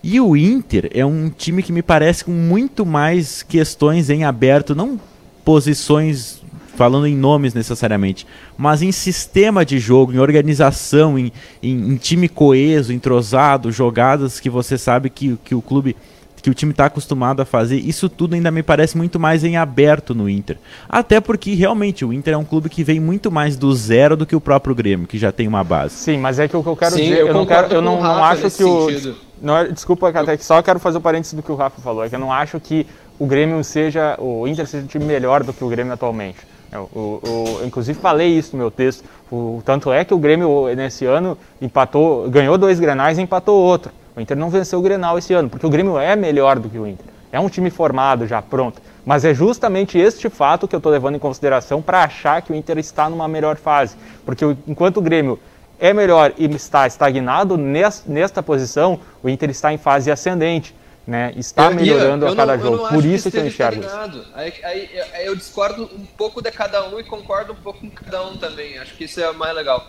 E 0.02 0.20
o 0.20 0.36
Inter 0.36 0.90
é 0.94 1.04
um 1.04 1.30
time 1.30 1.62
que 1.62 1.72
me 1.72 1.82
parece 1.82 2.24
com 2.24 2.30
muito 2.30 2.84
mais 2.84 3.42
questões 3.42 4.10
em 4.10 4.22
aberto, 4.22 4.74
não 4.74 5.00
posições 5.44 6.43
falando 6.76 7.06
em 7.06 7.16
nomes 7.16 7.54
necessariamente, 7.54 8.26
mas 8.56 8.82
em 8.82 8.92
sistema 8.92 9.64
de 9.64 9.78
jogo, 9.78 10.12
em 10.12 10.18
organização, 10.18 11.18
em, 11.18 11.32
em, 11.62 11.92
em 11.92 11.96
time 11.96 12.28
coeso, 12.28 12.92
entrosado, 12.92 13.72
jogadas 13.72 14.40
que 14.40 14.50
você 14.50 14.76
sabe 14.76 15.10
que, 15.10 15.38
que 15.44 15.54
o 15.54 15.62
clube 15.62 15.96
que 16.44 16.50
o 16.50 16.54
time 16.54 16.72
está 16.72 16.84
acostumado 16.84 17.40
a 17.40 17.46
fazer, 17.46 17.76
isso 17.76 18.06
tudo 18.06 18.34
ainda 18.34 18.50
me 18.50 18.62
parece 18.62 18.98
muito 18.98 19.18
mais 19.18 19.42
em 19.44 19.56
aberto 19.56 20.14
no 20.14 20.28
Inter. 20.28 20.58
Até 20.86 21.18
porque 21.18 21.54
realmente 21.54 22.04
o 22.04 22.12
Inter 22.12 22.34
é 22.34 22.36
um 22.36 22.44
clube 22.44 22.68
que 22.68 22.84
vem 22.84 23.00
muito 23.00 23.32
mais 23.32 23.56
do 23.56 23.74
zero 23.74 24.14
do 24.14 24.26
que 24.26 24.36
o 24.36 24.40
próprio 24.40 24.74
Grêmio, 24.74 25.06
que 25.06 25.16
já 25.16 25.32
tem 25.32 25.48
uma 25.48 25.64
base. 25.64 25.94
Sim, 25.94 26.18
mas 26.18 26.38
é 26.38 26.46
que 26.46 26.54
o 26.54 26.62
que 26.62 26.68
eu 26.68 26.76
quero 26.76 26.96
Sim, 26.96 27.02
dizer, 27.04 27.20
eu, 27.20 27.28
eu 27.28 27.34
não 27.34 27.46
quero, 27.46 27.72
eu 27.72 27.80
não, 27.80 28.02
não 28.02 28.22
acho 28.22 28.50
que 28.50 28.62
o 28.62 29.14
não, 29.40 29.56
é, 29.56 29.68
desculpa, 29.68 30.10
até 30.10 30.36
que 30.36 30.44
só 30.44 30.62
quero 30.62 30.78
fazer 30.78 30.98
o 30.98 31.00
parênteses 31.00 31.32
do 31.32 31.42
que 31.42 31.50
o 31.50 31.54
Rafa 31.54 31.80
falou, 31.80 32.04
é 32.04 32.10
que 32.10 32.14
eu 32.14 32.20
não 32.20 32.30
acho 32.30 32.60
que 32.60 32.86
o 33.18 33.26
Grêmio 33.26 33.62
seja, 33.64 34.14
o 34.18 34.46
Inter 34.46 34.66
seja 34.66 34.84
um 34.84 34.86
time 34.86 35.04
melhor 35.04 35.42
do 35.42 35.52
que 35.52 35.64
o 35.64 35.68
Grêmio 35.68 35.92
atualmente. 35.92 36.38
Eu, 36.74 36.90
eu, 36.94 37.20
eu, 37.24 37.66
inclusive 37.66 37.98
falei 37.98 38.28
isso 38.36 38.56
no 38.56 38.58
meu 38.58 38.70
texto. 38.70 39.04
O, 39.30 39.62
tanto 39.64 39.92
é 39.92 40.04
que 40.04 40.12
o 40.12 40.18
Grêmio 40.18 40.66
nesse 40.74 41.06
ano 41.06 41.38
empatou, 41.62 42.28
ganhou 42.28 42.58
dois 42.58 42.80
Grenais 42.80 43.16
e 43.16 43.22
empatou 43.22 43.62
outro. 43.62 43.92
O 44.16 44.20
Inter 44.20 44.36
não 44.36 44.50
venceu 44.50 44.80
o 44.80 44.82
Grenal 44.82 45.16
esse 45.16 45.32
ano, 45.32 45.48
porque 45.48 45.66
o 45.66 45.70
Grêmio 45.70 45.98
é 45.98 46.14
melhor 46.16 46.58
do 46.58 46.68
que 46.68 46.78
o 46.78 46.86
Inter. 46.86 47.06
É 47.30 47.38
um 47.38 47.48
time 47.48 47.70
formado 47.70 48.26
já, 48.26 48.42
pronto. 48.42 48.80
Mas 49.04 49.24
é 49.24 49.34
justamente 49.34 49.98
este 49.98 50.28
fato 50.28 50.66
que 50.66 50.74
eu 50.74 50.78
estou 50.78 50.90
levando 50.90 51.16
em 51.16 51.18
consideração 51.18 51.82
para 51.82 52.02
achar 52.02 52.42
que 52.42 52.52
o 52.52 52.54
Inter 52.54 52.78
está 52.78 53.08
numa 53.08 53.28
melhor 53.28 53.56
fase. 53.56 53.96
Porque 54.24 54.44
enquanto 54.66 54.98
o 54.98 55.00
Grêmio 55.00 55.38
é 55.78 55.92
melhor 55.92 56.32
e 56.38 56.46
está 56.46 56.86
estagnado 56.86 57.56
nesta 57.56 58.42
posição, 58.42 58.98
o 59.22 59.28
Inter 59.28 59.50
está 59.50 59.72
em 59.72 59.78
fase 59.78 60.10
ascendente. 60.10 60.74
Né, 61.06 61.34
está 61.36 61.66
eu, 61.66 61.74
melhorando 61.74 62.24
eu, 62.24 62.28
eu 62.28 62.32
a 62.32 62.36
cada 62.36 62.56
não, 62.56 62.64
jogo. 62.64 62.88
Por 62.88 63.04
isso 63.04 63.30
que, 63.30 63.36
que 63.36 63.42
eu 63.42 63.46
enxergo 63.46 63.84
isso. 63.84 64.26
Aí, 64.34 64.52
aí, 64.62 64.88
aí, 65.12 65.26
eu 65.26 65.36
discordo 65.36 65.84
um 65.84 66.06
pouco 66.16 66.40
de 66.40 66.50
cada 66.50 66.88
um 66.88 66.98
e 66.98 67.04
concordo 67.04 67.52
um 67.52 67.56
pouco 67.56 67.80
com 67.80 67.90
cada 67.90 68.24
um 68.26 68.38
também. 68.38 68.78
Acho 68.78 68.94
que 68.94 69.04
isso 69.04 69.20
é 69.20 69.30
mais 69.32 69.54
legal. 69.54 69.86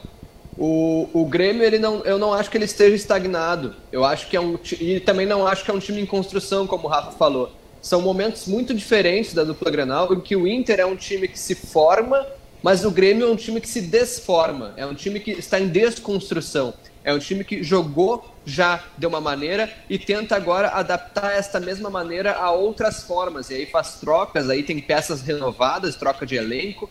O, 0.58 1.10
o 1.14 1.26
Grêmio, 1.26 1.64
ele 1.64 1.80
não, 1.80 2.04
eu 2.04 2.18
não 2.18 2.34
acho 2.34 2.50
que 2.50 2.58
ele 2.58 2.66
esteja 2.66 2.96
estagnado. 2.96 3.76
Eu 3.92 4.04
acho 4.04 4.28
que 4.28 4.36
é 4.36 4.42
um. 4.42 4.58
E 4.80 5.00
também 5.00 5.26
não 5.26 5.48
acho 5.48 5.64
que 5.64 5.72
é 5.72 5.74
um 5.74 5.80
time 5.80 6.02
em 6.02 6.06
construção, 6.06 6.68
como 6.68 6.88
o 6.88 6.90
Rafa 6.90 7.12
falou. 7.12 7.52
São 7.82 8.02
momentos 8.02 8.48
muito 8.48 8.74
diferentes 8.74 9.34
da 9.34 9.44
dupla 9.44 9.70
Granal, 9.70 10.14
em 10.14 10.20
que 10.20 10.36
o 10.36 10.48
Inter 10.48 10.80
é 10.80 10.86
um 10.86 10.96
time 10.96 11.28
que 11.28 11.38
se 11.38 11.56
forma, 11.56 12.26
mas 12.64 12.84
o 12.84 12.92
Grêmio 12.92 13.28
é 13.28 13.32
um 13.32 13.36
time 13.36 13.62
que 13.62 13.70
se 13.70 13.82
desforma. 13.82 14.74
É 14.76 14.86
um 14.86 14.96
time 14.96 15.20
que 15.20 15.32
está 15.32 15.60
em 15.60 15.68
desconstrução. 15.68 16.74
É 17.04 17.14
um 17.14 17.20
time 17.20 17.44
que 17.44 17.62
jogou 17.62 18.35
já 18.46 18.84
de 18.98 19.08
uma 19.08 19.20
maneira 19.20 19.72
e 19.90 19.98
tenta 19.98 20.36
agora 20.36 20.70
adaptar 20.70 21.34
esta 21.34 21.60
mesma 21.60 21.90
maneira 21.90 22.34
a 22.34 22.52
outras 22.52 23.04
formas. 23.04 23.50
E 23.50 23.56
aí 23.56 23.66
faz 23.66 23.96
trocas, 23.96 24.50
aí 24.50 24.64
tem 24.64 24.80
peças 24.80 25.22
renovadas, 25.22 25.96
troca 25.96 26.26
de 26.26 26.36
elenco 26.36 26.90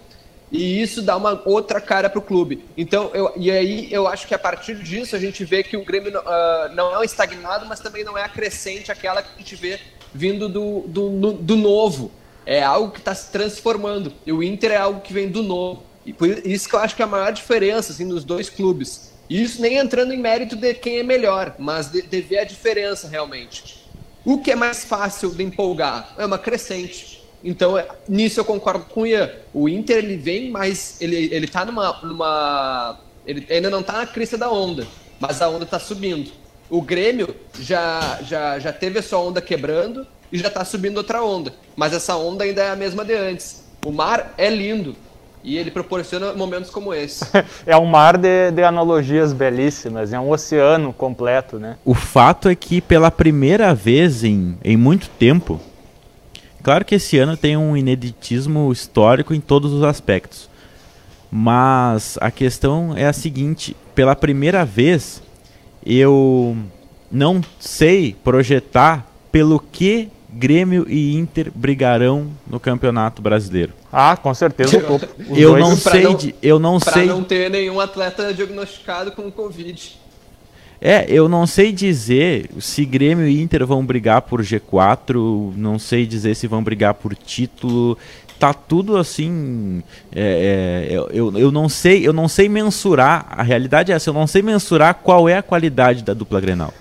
e 0.54 0.80
isso 0.80 1.02
dá 1.02 1.16
uma 1.16 1.42
outra 1.44 1.80
cara 1.80 2.08
para 2.08 2.18
o 2.18 2.22
clube. 2.22 2.64
Então, 2.76 3.10
eu, 3.12 3.32
e 3.36 3.50
aí 3.50 3.92
eu 3.92 4.06
acho 4.06 4.26
que 4.26 4.34
a 4.34 4.38
partir 4.38 4.76
disso 4.76 5.16
a 5.16 5.18
gente 5.18 5.44
vê 5.44 5.62
que 5.62 5.76
o 5.76 5.84
Grêmio 5.84 6.16
uh, 6.20 6.74
não 6.74 7.00
é 7.00 7.04
estagnado, 7.04 7.66
mas 7.66 7.80
também 7.80 8.04
não 8.04 8.16
é 8.16 8.22
acrescente 8.22 8.92
aquela 8.92 9.22
que 9.22 9.30
a 9.34 9.38
gente 9.38 9.56
vê 9.56 9.80
vindo 10.12 10.48
do, 10.48 10.84
do, 10.86 11.32
do 11.32 11.56
novo. 11.56 12.12
É 12.46 12.62
algo 12.62 12.92
que 12.92 12.98
está 12.98 13.14
se 13.14 13.32
transformando. 13.32 14.12
E 14.26 14.32
o 14.32 14.42
Inter 14.42 14.72
é 14.72 14.76
algo 14.76 15.00
que 15.00 15.12
vem 15.12 15.28
do 15.28 15.42
novo. 15.42 15.82
E 16.04 16.12
por 16.12 16.28
isso 16.28 16.68
que 16.68 16.74
eu 16.74 16.80
acho 16.80 16.94
que 16.94 17.02
é 17.02 17.04
a 17.04 17.08
maior 17.08 17.32
diferença 17.32 17.92
assim, 17.92 18.04
nos 18.04 18.22
dois 18.22 18.50
clubes. 18.50 19.13
Isso 19.28 19.60
nem 19.60 19.76
entrando 19.76 20.12
em 20.12 20.18
mérito 20.18 20.56
de 20.56 20.74
quem 20.74 20.98
é 20.98 21.02
melhor, 21.02 21.54
mas 21.58 21.90
de, 21.90 22.02
de 22.02 22.20
ver 22.20 22.38
a 22.38 22.44
diferença 22.44 23.08
realmente. 23.08 23.84
O 24.24 24.38
que 24.38 24.50
é 24.50 24.56
mais 24.56 24.84
fácil 24.84 25.30
de 25.30 25.42
empolgar? 25.42 26.14
É 26.16 26.24
uma 26.24 26.38
crescente. 26.38 27.22
Então, 27.42 27.76
é, 27.76 27.86
nisso 28.08 28.40
eu 28.40 28.44
concordo 28.44 28.86
com 28.86 29.02
o 29.02 29.06
Ian. 29.06 29.30
O 29.52 29.68
Inter, 29.68 29.98
ele 29.98 30.16
vem, 30.16 30.50
mas 30.50 31.00
ele, 31.00 31.28
ele 31.32 31.46
tá 31.46 31.64
numa, 31.64 31.92
numa... 32.02 32.98
Ele 33.26 33.46
ainda 33.50 33.68
não 33.68 33.82
tá 33.82 33.94
na 33.94 34.06
crista 34.06 34.38
da 34.38 34.50
onda, 34.50 34.86
mas 35.20 35.42
a 35.42 35.48
onda 35.48 35.66
tá 35.66 35.78
subindo. 35.78 36.32
O 36.70 36.80
Grêmio 36.80 37.36
já, 37.60 38.20
já, 38.22 38.58
já 38.58 38.72
teve 38.72 38.98
a 38.98 39.02
sua 39.02 39.18
onda 39.18 39.42
quebrando 39.42 40.06
e 40.32 40.38
já 40.38 40.48
tá 40.48 40.64
subindo 40.64 40.96
outra 40.96 41.22
onda. 41.22 41.54
Mas 41.76 41.92
essa 41.92 42.16
onda 42.16 42.44
ainda 42.44 42.62
é 42.62 42.70
a 42.70 42.76
mesma 42.76 43.04
de 43.04 43.14
antes. 43.14 43.64
O 43.84 43.92
mar 43.92 44.34
é 44.38 44.48
lindo, 44.48 44.96
e 45.44 45.58
ele 45.58 45.70
proporciona 45.70 46.32
momentos 46.32 46.70
como 46.70 46.94
esse. 46.94 47.24
é 47.66 47.76
um 47.76 47.84
mar 47.84 48.16
de, 48.16 48.50
de, 48.50 48.64
analogias 48.64 49.32
belíssimas, 49.32 50.12
é 50.12 50.18
um 50.18 50.30
oceano 50.30 50.92
completo, 50.92 51.58
né? 51.58 51.76
O 51.84 51.94
fato 51.94 52.48
é 52.48 52.54
que 52.54 52.80
pela 52.80 53.10
primeira 53.10 53.74
vez 53.74 54.24
em, 54.24 54.58
em 54.64 54.76
muito 54.76 55.08
tempo, 55.10 55.60
Claro 56.64 56.82
que 56.82 56.94
esse 56.94 57.18
ano 57.18 57.36
tem 57.36 57.58
um 57.58 57.76
ineditismo 57.76 58.72
histórico 58.72 59.34
em 59.34 59.40
todos 59.40 59.70
os 59.70 59.82
aspectos. 59.82 60.48
Mas 61.30 62.16
a 62.22 62.30
questão 62.30 62.96
é 62.96 63.04
a 63.04 63.12
seguinte: 63.12 63.76
pela 63.94 64.16
primeira 64.16 64.64
vez, 64.64 65.22
eu 65.84 66.56
não 67.12 67.42
sei 67.60 68.16
projetar 68.24 69.06
pelo 69.30 69.60
que 69.60 70.08
Grêmio 70.34 70.84
e 70.88 71.14
Inter 71.14 71.50
brigarão 71.54 72.28
no 72.46 72.58
Campeonato 72.58 73.22
Brasileiro. 73.22 73.72
Ah, 73.92 74.16
com 74.16 74.34
certeza. 74.34 74.76
eu, 75.36 75.56
não 75.56 75.76
sei 75.76 76.02
não, 76.02 76.14
de, 76.14 76.34
eu 76.42 76.58
não 76.58 76.80
sei. 76.80 77.06
não 77.06 77.22
ter 77.22 77.48
nenhum 77.48 77.78
atleta 77.78 78.34
diagnosticado 78.34 79.12
com 79.12 79.30
Covid. 79.30 79.96
É, 80.80 81.06
eu 81.08 81.28
não 81.28 81.46
sei 81.46 81.72
dizer 81.72 82.50
se 82.58 82.84
Grêmio 82.84 83.26
e 83.26 83.40
Inter 83.40 83.64
vão 83.64 83.86
brigar 83.86 84.22
por 84.22 84.42
G4, 84.42 85.52
não 85.56 85.78
sei 85.78 86.04
dizer 86.04 86.34
se 86.34 86.48
vão 86.48 86.62
brigar 86.62 86.94
por 86.94 87.14
título. 87.14 87.96
Tá 88.38 88.52
tudo 88.52 88.96
assim. 88.96 89.82
É, 90.12 90.90
é, 90.90 90.94
eu, 91.12 91.38
eu 91.38 91.52
não 91.52 91.68
sei, 91.68 92.06
eu 92.06 92.12
não 92.12 92.26
sei 92.28 92.48
mensurar. 92.48 93.26
A 93.30 93.42
realidade 93.42 93.92
é 93.92 93.94
essa, 93.94 94.10
eu 94.10 94.14
não 94.14 94.26
sei 94.26 94.42
mensurar 94.42 94.96
qual 94.96 95.28
é 95.28 95.38
a 95.38 95.42
qualidade 95.42 96.02
da 96.02 96.12
dupla 96.12 96.40
Grenal. 96.40 96.74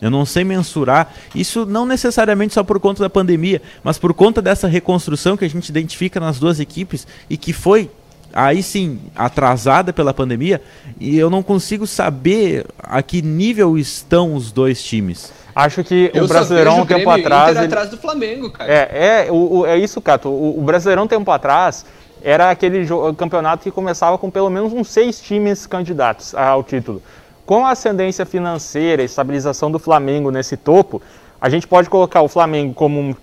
Eu 0.00 0.10
não 0.10 0.26
sei 0.26 0.44
mensurar. 0.44 1.12
Isso 1.34 1.64
não 1.64 1.86
necessariamente 1.86 2.54
só 2.54 2.62
por 2.62 2.78
conta 2.78 3.02
da 3.02 3.10
pandemia, 3.10 3.62
mas 3.82 3.98
por 3.98 4.12
conta 4.12 4.42
dessa 4.42 4.68
reconstrução 4.68 5.36
que 5.36 5.44
a 5.44 5.48
gente 5.48 5.68
identifica 5.68 6.20
nas 6.20 6.38
duas 6.38 6.60
equipes 6.60 7.06
e 7.28 7.36
que 7.36 7.52
foi 7.52 7.90
aí 8.32 8.62
sim, 8.62 9.00
atrasada 9.14 9.94
pela 9.94 10.12
pandemia, 10.12 10.60
e 11.00 11.16
eu 11.16 11.30
não 11.30 11.42
consigo 11.42 11.86
saber 11.86 12.66
a 12.78 13.00
que 13.02 13.22
nível 13.22 13.78
estão 13.78 14.34
os 14.34 14.52
dois 14.52 14.82
times. 14.82 15.32
Acho 15.54 15.82
que 15.82 16.10
eu 16.12 16.24
o 16.24 16.28
Brasileirão 16.28 16.82
um 16.82 16.86
tempo 16.86 17.08
atrás. 17.08 17.56
Ele... 17.56 17.64
atrás 17.64 17.88
do 17.88 17.96
Flamengo, 17.96 18.50
cara. 18.50 18.70
É, 18.70 19.26
é, 19.26 19.32
o, 19.32 19.60
o, 19.60 19.66
é 19.66 19.78
isso, 19.78 20.02
Cato. 20.02 20.28
O, 20.28 20.60
o 20.60 20.62
Brasileirão 20.62 21.08
tempo 21.08 21.30
atrás 21.30 21.86
era 22.22 22.50
aquele 22.50 22.86
campeonato 23.16 23.62
que 23.62 23.70
começava 23.70 24.18
com 24.18 24.30
pelo 24.30 24.50
menos 24.50 24.72
uns 24.72 24.88
seis 24.88 25.18
times 25.18 25.66
candidatos 25.66 26.34
ao 26.34 26.62
título. 26.62 27.02
Com 27.46 27.64
a 27.64 27.70
ascendência 27.70 28.26
financeira 28.26 29.02
e 29.02 29.04
estabilização 29.04 29.70
do 29.70 29.78
Flamengo 29.78 30.32
nesse 30.32 30.56
topo, 30.56 31.00
a 31.40 31.48
gente 31.48 31.64
pode 31.68 31.88
colocar 31.88 32.20
o 32.20 32.26
Flamengo 32.26 32.74
como 32.74 32.98
um, 32.98 33.14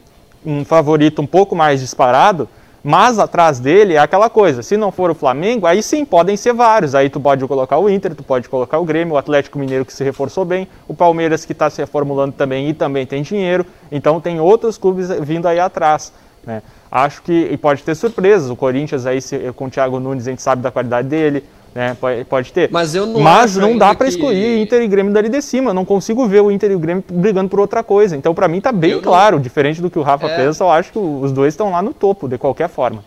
um 0.45 0.63
favorito 0.63 1.21
um 1.21 1.27
pouco 1.27 1.53
mais 1.53 1.81
disparado, 1.81 2.47
mas 2.81 3.19
atrás 3.19 3.59
dele 3.59 3.95
é 3.95 3.97
aquela 3.97 4.29
coisa, 4.29 4.63
se 4.63 4.77
não 4.77 4.93
for 4.93 5.11
o 5.11 5.13
Flamengo, 5.13 5.67
aí 5.67 5.83
sim 5.83 6.05
podem 6.05 6.37
ser 6.37 6.53
vários. 6.53 6.95
Aí 6.95 7.09
tu 7.09 7.19
pode 7.19 7.45
colocar 7.45 7.77
o 7.77 7.89
Inter, 7.89 8.15
tu 8.15 8.23
pode 8.23 8.47
colocar 8.47 8.79
o 8.79 8.85
Grêmio, 8.85 9.15
o 9.15 9.17
Atlético 9.17 9.59
Mineiro 9.59 9.83
que 9.83 9.91
se 9.91 10.05
reforçou 10.05 10.45
bem, 10.45 10.69
o 10.87 10.93
Palmeiras 10.93 11.43
que 11.43 11.51
está 11.51 11.69
se 11.69 11.81
reformulando 11.81 12.31
também 12.31 12.69
e 12.69 12.73
também 12.73 13.05
tem 13.05 13.23
dinheiro. 13.23 13.65
Então 13.91 14.21
tem 14.21 14.39
outros 14.39 14.77
clubes 14.77 15.09
vindo 15.19 15.47
aí 15.47 15.59
atrás. 15.59 16.13
Né? 16.45 16.61
Acho 16.89 17.21
que 17.23 17.57
pode 17.57 17.83
ter 17.83 17.95
surpresas. 17.95 18.49
O 18.49 18.55
Corinthians 18.55 19.05
aí 19.05 19.19
com 19.53 19.65
o 19.65 19.69
Thiago 19.69 19.99
Nunes 19.99 20.27
a 20.27 20.29
gente 20.29 20.41
sabe 20.41 20.61
da 20.61 20.71
qualidade 20.71 21.09
dele. 21.09 21.43
Né? 21.73 21.97
Pode, 21.99 22.23
pode 22.25 22.53
ter. 22.53 22.69
Mas, 22.71 22.93
eu 22.93 23.05
não, 23.05 23.19
Mas 23.19 23.55
não 23.55 23.77
dá 23.77 23.95
para 23.95 24.07
excluir 24.07 24.61
Inter 24.61 24.81
e 24.81 24.87
Grêmio 24.87 25.11
dali 25.11 25.27
de 25.27 25.41
cima. 25.41 25.71
Eu 25.71 25.73
não 25.73 25.85
consigo 25.85 26.27
ver 26.27 26.41
o 26.41 26.51
Inter 26.51 26.71
e 26.71 26.75
o 26.75 26.79
Grêmio 26.79 27.03
brigando 27.09 27.49
por 27.49 27.59
outra 27.59 27.83
coisa. 27.83 28.15
Então, 28.15 28.33
para 28.33 28.47
mim, 28.47 28.61
tá 28.61 28.71
bem 28.71 28.91
eu 28.91 29.01
claro. 29.01 29.37
Não... 29.37 29.43
Diferente 29.43 29.81
do 29.81 29.89
que 29.89 29.97
o 29.97 30.03
Rafa 30.03 30.27
é... 30.27 30.35
pensa, 30.35 30.63
eu 30.63 30.69
acho 30.69 30.91
que 30.91 30.99
os 30.99 31.31
dois 31.31 31.53
estão 31.53 31.71
lá 31.71 31.81
no 31.81 31.93
topo, 31.93 32.27
de 32.27 32.37
qualquer 32.37 32.69
forma. 32.69 33.03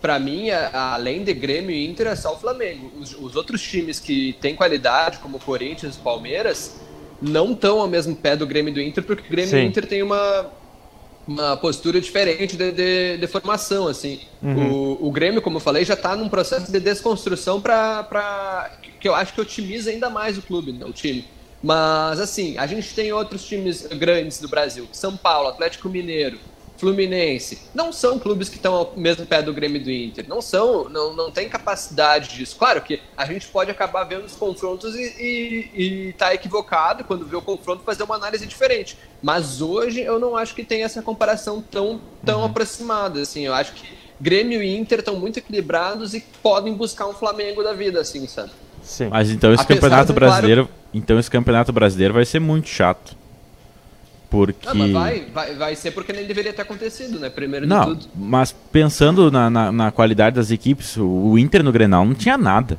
para 0.00 0.18
mim, 0.18 0.50
além 0.50 1.22
de 1.22 1.32
Grêmio 1.34 1.70
e 1.70 1.86
Inter, 1.86 2.06
é 2.08 2.16
só 2.16 2.32
o 2.34 2.38
Flamengo. 2.38 2.90
Os, 2.98 3.14
os 3.14 3.36
outros 3.36 3.62
times 3.62 4.00
que 4.00 4.34
têm 4.40 4.56
qualidade, 4.56 5.18
como 5.18 5.36
o 5.36 5.40
Corinthians 5.40 5.96
e 5.96 5.98
o 5.98 6.02
Palmeiras, 6.02 6.80
não 7.20 7.52
estão 7.52 7.80
ao 7.80 7.86
mesmo 7.86 8.16
pé 8.16 8.34
do 8.34 8.46
Grêmio 8.46 8.70
e 8.70 8.74
do 8.74 8.80
Inter, 8.80 9.04
porque 9.04 9.26
o 9.28 9.30
Grêmio 9.30 9.50
Sim. 9.50 9.58
e 9.58 9.60
o 9.60 9.64
Inter 9.64 9.86
tem 9.86 10.02
uma, 10.02 10.50
uma 11.26 11.56
postura 11.56 12.00
diferente 12.00 12.56
de, 12.56 12.72
de, 12.72 13.16
de 13.18 13.26
formação, 13.26 13.86
assim. 13.86 14.20
Uhum. 14.42 14.72
O, 14.72 15.08
o 15.08 15.10
Grêmio, 15.12 15.40
como 15.40 15.56
eu 15.56 15.60
falei, 15.60 15.84
já 15.84 15.94
está 15.94 16.16
num 16.16 16.28
processo 16.28 16.70
de 16.70 16.80
desconstrução 16.80 17.60
para 17.60 18.70
que 19.00 19.08
eu 19.08 19.14
acho 19.14 19.32
que 19.32 19.40
otimiza 19.40 19.90
ainda 19.90 20.10
mais 20.10 20.38
o 20.38 20.42
clube, 20.42 20.72
né, 20.72 20.84
o 20.84 20.92
time. 20.92 21.24
Mas, 21.62 22.18
assim, 22.18 22.58
a 22.58 22.66
gente 22.66 22.92
tem 22.92 23.12
outros 23.12 23.44
times 23.44 23.86
grandes 23.86 24.40
do 24.40 24.48
Brasil. 24.48 24.88
São 24.92 25.16
Paulo, 25.16 25.48
Atlético 25.48 25.88
Mineiro, 25.88 26.38
Fluminense, 26.82 27.60
não 27.72 27.92
são 27.92 28.18
clubes 28.18 28.48
que 28.48 28.56
estão 28.56 28.74
ao 28.74 28.92
mesmo 28.96 29.24
pé 29.24 29.40
do 29.40 29.54
Grêmio 29.54 29.80
e 29.80 29.84
do 29.84 29.90
Inter. 29.92 30.28
Não 30.28 30.42
são, 30.42 30.88
não, 30.88 31.14
não 31.14 31.30
tem 31.30 31.48
capacidade 31.48 32.36
disso. 32.36 32.56
Claro 32.58 32.82
que 32.82 33.00
a 33.16 33.24
gente 33.24 33.46
pode 33.46 33.70
acabar 33.70 34.02
vendo 34.02 34.24
os 34.24 34.34
confrontos 34.34 34.96
e, 34.96 35.14
e, 35.16 35.70
e 36.08 36.12
tá 36.14 36.34
equivocado 36.34 37.04
quando 37.04 37.24
vê 37.24 37.36
o 37.36 37.40
confronto 37.40 37.84
fazer 37.84 38.02
uma 38.02 38.16
análise 38.16 38.44
diferente. 38.46 38.98
Mas 39.22 39.62
hoje 39.62 40.00
eu 40.00 40.18
não 40.18 40.36
acho 40.36 40.56
que 40.56 40.64
tem 40.64 40.82
essa 40.82 41.00
comparação 41.00 41.62
tão, 41.62 42.00
tão 42.26 42.40
uhum. 42.40 42.46
aproximada. 42.46 43.20
Assim, 43.20 43.46
eu 43.46 43.54
acho 43.54 43.74
que 43.74 43.86
Grêmio 44.20 44.60
e 44.60 44.76
Inter 44.76 44.98
estão 44.98 45.14
muito 45.14 45.38
equilibrados 45.38 46.14
e 46.14 46.24
podem 46.42 46.74
buscar 46.74 47.06
um 47.06 47.12
Flamengo 47.12 47.62
da 47.62 47.72
vida, 47.72 48.00
assim, 48.00 48.26
sabe? 48.26 48.50
Sim. 48.82 49.06
Mas 49.06 49.30
então 49.30 49.54
esse 49.54 49.62
Apesar 49.62 49.80
campeonato 49.80 50.12
brasileiro, 50.12 50.64
claro... 50.66 50.80
então 50.92 51.16
esse 51.16 51.30
campeonato 51.30 51.72
brasileiro 51.72 52.12
vai 52.12 52.24
ser 52.24 52.40
muito 52.40 52.68
chato. 52.68 53.21
Porque... 54.32 54.66
Não, 54.66 54.74
mas 54.74 54.90
vai, 54.90 55.26
vai, 55.26 55.54
vai 55.56 55.76
ser 55.76 55.90
porque 55.90 56.10
nem 56.10 56.26
deveria 56.26 56.54
ter 56.54 56.62
acontecido, 56.62 57.18
né? 57.18 57.28
Primeiro 57.28 57.66
não, 57.66 57.80
de 57.80 58.00
tudo. 58.00 58.06
Mas 58.16 58.50
pensando 58.50 59.30
na, 59.30 59.50
na, 59.50 59.70
na, 59.70 59.92
qualidade 59.92 60.36
das 60.36 60.50
equipes, 60.50 60.96
o 60.96 61.36
Inter 61.36 61.62
no 61.62 61.70
Grenal 61.70 62.02
não 62.06 62.14
tinha 62.14 62.38
nada. 62.38 62.78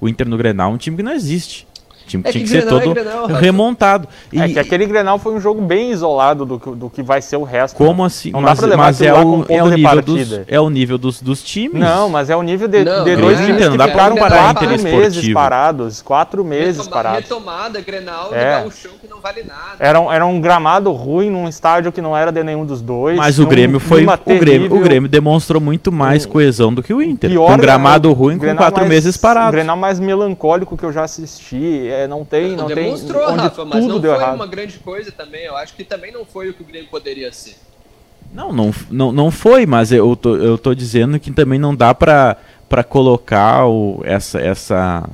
O 0.00 0.08
Inter 0.08 0.28
no 0.28 0.36
Grenal 0.36 0.72
é 0.72 0.74
um 0.74 0.76
time 0.76 0.96
que 0.96 1.02
não 1.04 1.12
existe 1.12 1.67
time 2.08 2.22
é 2.26 2.32
tinha 2.32 2.44
que, 2.44 2.50
que 2.50 2.60
ser 2.60 2.66
todo 2.66 2.90
é 2.90 2.94
Grenal, 2.94 3.26
remontado. 3.26 4.08
E, 4.32 4.40
é 4.40 4.48
que 4.48 4.58
aquele 4.58 4.86
Grenal 4.86 5.18
foi 5.18 5.34
um 5.34 5.40
jogo 5.40 5.60
bem 5.62 5.90
isolado 5.90 6.44
do 6.44 6.58
que, 6.58 6.70
do 6.70 6.90
que 6.90 7.02
vai 7.02 7.22
ser 7.22 7.36
o 7.36 7.44
resto. 7.44 7.76
Como 7.76 8.02
né? 8.02 8.06
assim? 8.06 8.30
Não 8.32 8.40
mas, 8.40 8.52
dá 8.52 8.56
pra 8.56 8.70
levar 8.70 8.82
mas 8.84 9.00
é 9.00 9.12
o, 9.12 9.44
é, 9.48 9.62
o 9.62 9.68
nível 9.68 10.02
dos, 10.02 10.40
é 10.46 10.60
o 10.60 10.70
nível 10.70 10.98
dos, 10.98 11.22
dos 11.22 11.42
times. 11.42 11.80
Não, 11.80 12.08
mas 12.08 12.30
é 12.30 12.36
o 12.36 12.42
nível 12.42 12.66
de, 12.66 12.84
não, 12.84 13.04
de 13.04 13.16
dois 13.16 13.38
times 13.38 13.66
não, 13.66 13.76
que 13.76 13.82
ficaram 13.84 14.16
quatro 14.16 14.82
meses 14.82 15.32
parados. 15.32 16.02
Quatro 16.02 16.44
meses 16.44 16.78
Retoma, 16.78 16.96
parados. 16.96 17.22
Retomada, 17.22 17.80
Grenal, 17.80 18.34
é. 18.34 18.64
um 18.64 18.70
chão 18.70 18.92
que 19.00 19.06
não 19.08 19.20
vale 19.20 19.42
nada. 19.42 19.76
Era 19.78 20.00
um, 20.00 20.12
era 20.12 20.26
um 20.26 20.40
gramado 20.40 20.90
ruim 20.92 21.30
num 21.30 21.48
estádio 21.48 21.92
que 21.92 22.00
não 22.00 22.16
era 22.16 22.30
de 22.30 22.42
nenhum 22.42 22.64
dos 22.64 22.80
dois. 22.80 23.16
Mas 23.16 23.38
o 23.38 23.46
Grêmio 23.46 23.78
foi. 23.78 24.04
O 24.04 24.38
Grêmio, 24.38 24.74
o 24.74 24.80
Grêmio 24.80 25.08
demonstrou 25.08 25.60
muito 25.60 25.92
mais 25.92 26.24
um, 26.24 26.28
coesão 26.28 26.72
do 26.72 26.82
que 26.82 26.92
o 26.92 27.02
Inter. 27.02 27.30
Pior, 27.30 27.52
um 27.52 27.56
gramado 27.56 28.12
ruim 28.12 28.38
com 28.38 28.56
quatro 28.56 28.86
meses 28.86 29.16
parados. 29.16 29.50
O 29.50 29.52
Grenal 29.52 29.76
mais 29.76 30.00
melancólico 30.00 30.76
que 30.76 30.84
eu 30.84 30.92
já 30.92 31.04
assisti. 31.04 31.88
É, 31.98 32.06
não 32.06 32.24
tem. 32.24 32.54
Não 32.54 32.66
demonstrou, 32.66 33.28
onde 33.30 33.42
Rafa, 33.42 33.64
mas 33.64 33.84
não 33.84 34.00
foi 34.00 34.10
errado. 34.10 34.34
uma 34.34 34.46
grande 34.46 34.78
coisa 34.78 35.10
também. 35.10 35.44
Eu 35.44 35.56
acho 35.56 35.74
que 35.74 35.82
também 35.82 36.12
não 36.12 36.24
foi 36.24 36.50
o 36.50 36.54
que 36.54 36.62
o 36.62 36.64
Grêmio 36.64 36.88
poderia 36.88 37.32
ser. 37.32 37.56
Não, 38.32 38.52
não, 38.52 38.72
não, 38.90 39.10
não 39.10 39.30
foi, 39.30 39.66
mas 39.66 39.90
eu 39.90 40.14
tô, 40.14 40.36
eu 40.36 40.58
tô 40.58 40.74
dizendo 40.74 41.18
que 41.18 41.30
também 41.30 41.58
não 41.58 41.74
dá 41.74 41.94
para 41.94 42.36
colocar 42.88 43.66
o, 43.66 44.00
essa, 44.04 44.38
essa, 44.38 45.08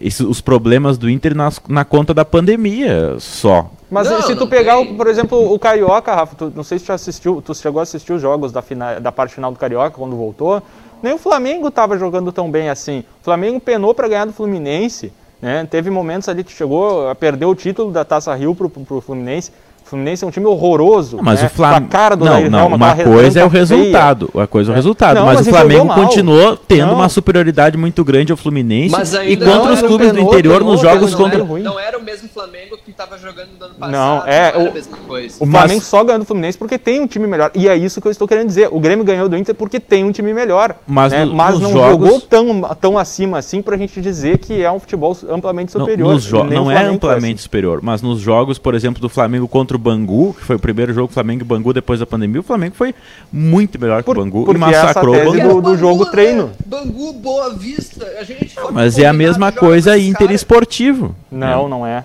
esse, 0.00 0.24
os 0.24 0.40
problemas 0.40 0.96
do 0.96 1.10
Inter 1.10 1.36
nas, 1.36 1.60
na 1.68 1.84
conta 1.84 2.14
da 2.14 2.24
pandemia 2.24 3.16
só. 3.18 3.70
Mas 3.90 4.10
não, 4.10 4.22
se 4.22 4.34
tu 4.34 4.46
pegar, 4.46 4.76
tem... 4.78 4.96
por 4.96 5.06
exemplo, 5.06 5.52
o 5.52 5.58
Carioca, 5.58 6.14
Rafa, 6.14 6.36
tu, 6.36 6.52
não 6.54 6.64
sei 6.64 6.78
se 6.78 6.86
tu 6.86 6.92
assistiu, 6.92 7.42
tu 7.42 7.54
chegou 7.54 7.80
a 7.80 7.82
assistir 7.82 8.12
os 8.12 8.20
jogos 8.20 8.50
da, 8.50 8.62
final, 8.62 9.00
da 9.00 9.12
parte 9.12 9.34
final 9.34 9.52
do 9.52 9.58
Carioca 9.58 9.96
quando 9.96 10.16
voltou. 10.16 10.62
Nem 11.02 11.12
o 11.12 11.18
Flamengo 11.18 11.68
estava 11.68 11.96
jogando 11.96 12.32
tão 12.32 12.50
bem 12.50 12.70
assim. 12.70 13.04
O 13.20 13.24
Flamengo 13.24 13.60
penou 13.60 13.94
para 13.94 14.08
ganhar 14.08 14.24
do 14.24 14.32
Fluminense. 14.32 15.12
Né? 15.40 15.66
Teve 15.66 15.90
momentos 15.90 16.28
ali 16.28 16.42
que 16.42 16.52
chegou 16.52 17.08
a 17.08 17.14
perder 17.14 17.46
o 17.46 17.54
título 17.54 17.92
da 17.92 18.04
Taça 18.04 18.34
Rio 18.34 18.54
para 18.54 18.66
o 18.66 19.00
Fluminense. 19.00 19.52
O 19.88 19.90
Fluminense 19.90 20.22
é 20.22 20.26
um 20.26 20.30
time 20.30 20.44
horroroso. 20.44 21.16
Não, 21.16 21.24
mas 21.24 21.40
né? 21.40 21.46
o 21.46 21.50
Flamengo. 21.50 21.88
cara 21.88 22.14
do 22.14 22.22
não, 22.22 22.50
não, 22.50 22.66
uma 22.66 22.94
coisa 22.94 23.40
é 23.40 23.44
o 23.44 23.48
resultado. 23.48 24.28
Uma 24.34 24.46
coisa 24.46 24.70
é 24.70 24.72
o 24.72 24.74
resultado. 24.74 25.14
Não, 25.14 25.24
mas, 25.24 25.38
mas, 25.38 25.46
o 25.46 25.50
Flamengo 25.50 25.94
continuou 25.94 26.58
tendo 26.58 26.88
não. 26.88 26.96
uma 26.96 27.08
superioridade 27.08 27.78
muito 27.78 28.04
grande 28.04 28.30
ao 28.30 28.36
Fluminense. 28.36 28.94
e 29.26 29.34
contra 29.34 29.72
os 29.72 29.80
clubes 29.80 30.12
do 30.12 30.20
interior 30.20 30.62
nos 30.62 30.82
jogos 30.82 31.14
contra. 31.14 31.42
Não 31.42 31.80
era 31.80 31.96
o 31.96 32.02
mesmo 32.02 32.28
Flamengo 32.28 32.76
que 32.84 32.90
estava 32.90 33.16
jogando 33.16 33.48
no 33.58 33.64
ano 33.64 33.74
passado. 33.76 33.92
Não, 33.92 34.26
é. 34.26 34.52
Não 34.52 34.66
o, 34.66 35.44
o 35.46 35.46
Flamengo 35.46 35.80
só 35.80 36.04
ganhou 36.04 36.18
do 36.18 36.26
Fluminense 36.26 36.58
porque 36.58 36.76
tem 36.76 37.00
um 37.00 37.06
time 37.06 37.26
melhor. 37.26 37.50
E 37.54 37.66
é 37.66 37.74
isso 37.74 37.98
que 37.98 38.08
eu 38.08 38.12
estou 38.12 38.28
querendo 38.28 38.48
dizer. 38.48 38.68
O 38.70 38.78
Grêmio 38.78 39.06
ganhou 39.06 39.26
do 39.26 39.38
Inter 39.38 39.54
porque 39.54 39.80
tem 39.80 40.04
um 40.04 40.12
time 40.12 40.34
melhor. 40.34 40.74
Mas, 40.86 41.12
né? 41.12 41.24
no, 41.24 41.34
mas 41.34 41.58
não 41.58 41.72
jogos... 41.72 42.08
jogou 42.08 42.20
tão, 42.20 42.60
tão 42.78 42.98
acima 42.98 43.38
assim 43.38 43.62
para 43.62 43.74
a 43.74 43.78
gente 43.78 43.98
dizer 44.02 44.36
que 44.36 44.62
é 44.62 44.70
um 44.70 44.78
futebol 44.78 45.16
amplamente 45.30 45.72
superior. 45.72 46.20
Não, 46.30 46.44
não 46.44 46.70
é 46.70 46.84
amplamente 46.84 47.36
assim. 47.36 47.42
superior. 47.44 47.80
Mas 47.82 48.02
nos 48.02 48.20
jogos, 48.20 48.58
por 48.58 48.74
exemplo, 48.74 49.00
do 49.00 49.08
Flamengo 49.08 49.48
contra 49.48 49.77
o 49.78 49.80
Bangu, 49.80 50.34
que 50.34 50.44
foi 50.44 50.56
o 50.56 50.58
primeiro 50.58 50.92
jogo 50.92 51.12
Flamengo 51.12 51.42
e 51.42 51.44
Bangu 51.44 51.72
depois 51.72 52.00
da 52.00 52.06
pandemia, 52.06 52.40
o 52.40 52.44
Flamengo 52.44 52.74
foi 52.74 52.94
muito 53.32 53.80
melhor 53.80 54.02
que 54.02 54.10
o 54.10 54.14
Bangu 54.14 54.50
e 54.52 54.58
massacrou 54.58 55.14
o 55.14 55.32
Bangu. 55.32 55.54
Do, 55.54 55.70
do 55.70 55.78
jogo 55.78 56.04
né? 56.04 56.10
treino. 56.10 56.50
Bangu, 56.66 57.12
Boa 57.14 57.54
Vista, 57.54 58.06
a 58.18 58.24
gente 58.24 58.54
Mas 58.72 58.98
é 58.98 59.06
a 59.06 59.12
mesma 59.12 59.52
coisa 59.52 59.96
interesportivo. 59.98 61.14
Não, 61.30 61.66
é. 61.66 61.68
não 61.68 61.86
é. 61.86 62.04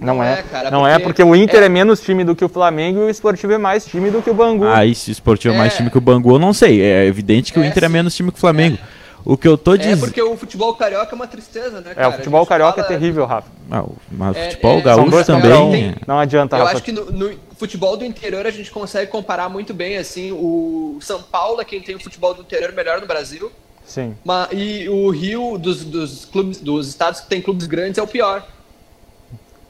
Não, 0.00 0.14
não 0.14 0.22
é, 0.22 0.34
é 0.34 0.42
cara, 0.42 0.70
não 0.70 0.86
é 0.86 0.98
porque 0.98 1.22
o 1.22 1.34
Inter 1.34 1.62
é... 1.62 1.66
é... 1.66 1.68
menos 1.68 2.00
time 2.00 2.24
do 2.24 2.34
que 2.34 2.44
o 2.44 2.48
Flamengo 2.48 3.00
e 3.00 3.02
o 3.02 3.10
Esportivo 3.10 3.52
é 3.52 3.58
mais 3.58 3.84
time 3.84 4.10
do 4.10 4.22
que 4.22 4.30
o 4.30 4.34
Bangu. 4.34 4.64
Ah, 4.64 4.86
e 4.86 4.94
se 4.94 5.10
o 5.10 5.12
Esportivo 5.12 5.54
é 5.54 5.58
mais 5.58 5.74
é. 5.74 5.76
time 5.76 5.90
que 5.90 5.98
o 5.98 6.00
Bangu, 6.00 6.34
eu 6.34 6.38
não 6.38 6.52
sei. 6.52 6.80
É 6.80 7.04
evidente 7.04 7.52
que 7.52 7.58
o 7.58 7.64
é, 7.64 7.66
Inter 7.66 7.84
é 7.84 7.88
menos 7.88 8.14
time 8.14 8.30
que 8.30 8.38
o 8.38 8.40
Flamengo. 8.40 8.78
O 9.24 9.36
que 9.36 9.46
eu 9.46 9.58
tô 9.58 9.76
dizendo. 9.76 9.98
É 9.98 10.06
porque 10.06 10.22
o 10.22 10.36
futebol 10.36 10.74
carioca 10.74 11.12
é 11.12 11.14
uma 11.14 11.26
tristeza, 11.26 11.80
né? 11.80 11.94
Cara? 11.94 12.06
É, 12.06 12.08
o 12.08 12.12
futebol 12.12 12.46
carioca 12.46 12.82
fala... 12.82 12.86
é 12.86 12.88
terrível, 12.88 13.26
Rafa. 13.26 13.50
Ah, 13.70 13.84
mas 14.10 14.36
o 14.36 14.40
futebol 14.40 14.82
gaúcho 14.82 15.24
também. 15.24 15.70
Tem... 15.70 15.96
Não 16.06 16.18
adianta, 16.18 16.56
eu 16.56 16.60
Rafa. 16.60 16.72
Eu 16.72 16.76
acho 16.76 16.84
que 16.84 16.92
no, 16.92 17.10
no, 17.10 17.38
futebol 17.56 17.96
do 17.96 18.04
interior 18.04 18.46
a 18.46 18.50
gente 18.50 18.70
consegue 18.70 19.10
comparar 19.10 19.48
muito 19.48 19.74
bem, 19.74 19.96
assim. 19.96 20.32
O 20.32 20.98
São 21.00 21.22
Paulo 21.22 21.60
é 21.60 21.64
quem 21.64 21.80
tem 21.80 21.96
o 21.96 22.00
futebol 22.00 22.34
do 22.34 22.42
interior 22.42 22.72
melhor 22.72 23.00
no 23.00 23.06
Brasil. 23.06 23.50
Sim. 23.84 24.16
Mas, 24.24 24.48
e 24.52 24.88
o 24.88 25.10
Rio, 25.10 25.58
dos, 25.58 25.84
dos 25.84 26.24
clubes, 26.24 26.60
dos 26.60 26.88
estados 26.88 27.20
que 27.20 27.26
tem 27.26 27.40
clubes 27.40 27.66
grandes, 27.66 27.98
é 27.98 28.02
o 28.02 28.06
pior. 28.06 28.46